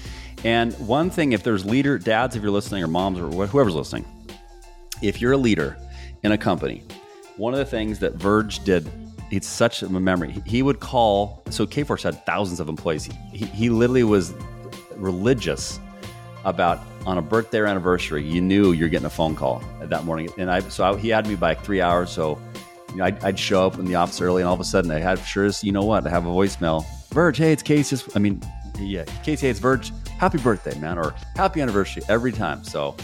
And 0.43 0.73
one 0.87 1.09
thing, 1.09 1.31
if 1.31 1.43
there's 1.43 1.65
leader, 1.65 1.97
dads, 1.97 2.35
if 2.35 2.41
you're 2.41 2.51
listening, 2.51 2.83
or 2.83 2.87
moms, 2.87 3.19
or 3.19 3.47
whoever's 3.47 3.75
listening, 3.75 4.05
if 5.01 5.21
you're 5.21 5.33
a 5.33 5.37
leader 5.37 5.77
in 6.23 6.31
a 6.31 6.37
company, 6.37 6.83
one 7.37 7.53
of 7.53 7.59
the 7.59 7.65
things 7.65 7.99
that 7.99 8.13
Virg 8.15 8.53
did, 8.65 8.89
it's 9.31 9.47
such 9.47 9.81
a 9.81 9.89
memory. 9.89 10.35
He 10.45 10.61
would 10.61 10.79
call, 10.79 11.43
so 11.49 11.65
Kforce 11.65 12.03
had 12.03 12.25
thousands 12.25 12.59
of 12.59 12.69
employees. 12.69 13.05
He, 13.31 13.45
he 13.45 13.69
literally 13.69 14.03
was 14.03 14.33
religious 14.95 15.79
about 16.45 16.79
on 17.05 17.17
a 17.17 17.21
birthday 17.21 17.59
or 17.59 17.65
anniversary, 17.65 18.23
you 18.23 18.41
knew 18.41 18.71
you're 18.71 18.89
getting 18.89 19.05
a 19.05 19.09
phone 19.09 19.35
call 19.35 19.61
that 19.81 20.03
morning. 20.05 20.29
And 20.37 20.49
I, 20.49 20.59
so 20.59 20.83
I, 20.83 20.97
he 20.97 21.09
had 21.09 21.27
me 21.27 21.35
by 21.35 21.53
three 21.53 21.81
hours. 21.81 22.09
So 22.09 22.39
you 22.91 22.97
know, 22.97 23.05
I'd, 23.05 23.23
I'd, 23.23 23.39
show 23.39 23.65
up 23.65 23.79
in 23.79 23.85
the 23.85 23.95
office 23.95 24.21
early, 24.21 24.41
and 24.41 24.47
all 24.47 24.53
of 24.53 24.59
a 24.59 24.65
sudden, 24.65 24.91
I 24.91 24.99
had 24.99 25.19
sure 25.19 25.45
as 25.45 25.63
you 25.63 25.71
know 25.71 25.83
what, 25.83 26.05
I 26.05 26.09
have 26.09 26.25
a 26.25 26.29
voicemail. 26.29 26.85
Virg, 27.09 27.35
hey, 27.35 27.51
it's 27.51 27.63
Casey. 27.63 27.97
I 28.15 28.19
mean, 28.19 28.41
yeah, 28.79 29.03
Casey, 29.23 29.47
hey, 29.47 29.51
it's 29.51 29.59
Virg 29.59 29.85
happy 30.23 30.37
birthday, 30.37 30.79
man, 30.79 30.97
or 30.97 31.13
happy 31.35 31.59
anniversary 31.59 32.01
every 32.07 32.31
time. 32.31 32.63
So 32.63 32.95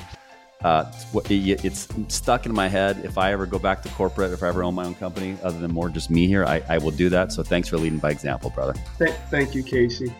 uh, 0.63 0.89
it's, 1.25 1.65
it's, 1.65 2.15
stuck 2.15 2.45
in 2.45 2.53
my 2.53 2.69
head. 2.69 3.01
If 3.03 3.17
I 3.17 3.33
ever 3.33 3.45
go 3.45 3.59
back 3.59 3.83
to 3.83 3.89
corporate, 3.89 4.31
if 4.31 4.41
I 4.41 4.47
ever 4.47 4.63
own 4.63 4.73
my 4.73 4.85
own 4.85 4.95
company, 4.95 5.37
other 5.43 5.59
than 5.59 5.69
more 5.69 5.89
just 5.89 6.09
me 6.09 6.27
here, 6.27 6.45
I, 6.45 6.63
I 6.69 6.77
will 6.77 6.91
do 6.91 7.09
that. 7.09 7.33
So 7.33 7.43
thanks 7.43 7.67
for 7.67 7.77
leading 7.77 7.99
by 7.99 8.11
example, 8.11 8.51
brother. 8.51 8.73
Thank, 8.97 9.15
thank 9.29 9.53
you, 9.53 9.63
Casey. 9.63 10.13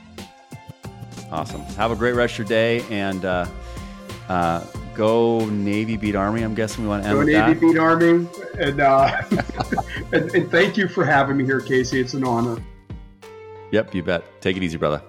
Awesome. 1.32 1.62
Have 1.78 1.92
a 1.92 1.96
great 1.96 2.16
rest 2.16 2.34
of 2.34 2.40
your 2.40 2.48
day 2.50 2.84
and 2.90 3.24
uh, 3.24 3.46
uh, 4.28 4.66
go 4.94 5.46
Navy 5.46 5.96
beat 5.96 6.18
Army. 6.18 6.42
I'm 6.42 6.54
guessing 6.54 6.84
we 6.84 6.90
want 6.90 7.04
to 7.04 7.10
end 7.10 7.18
go 7.18 7.24
Navy 7.24 7.54
that. 7.54 7.62
beat 7.62 7.78
Army, 7.78 8.28
and, 8.60 8.82
uh, 8.82 9.22
and 10.12 10.36
and 10.36 10.52
thank 10.52 10.76
you 10.76 10.90
for 10.90 11.06
having 11.06 11.38
me 11.38 11.46
here, 11.46 11.62
Casey. 11.62 12.02
It's 12.02 12.14
an 12.14 12.26
honor. 12.26 12.62
Yep, 13.72 13.96
you 13.96 14.04
bet. 14.04 14.42
Take 14.42 14.58
it 14.58 14.64
easy, 14.64 14.78
brother. 14.78 15.02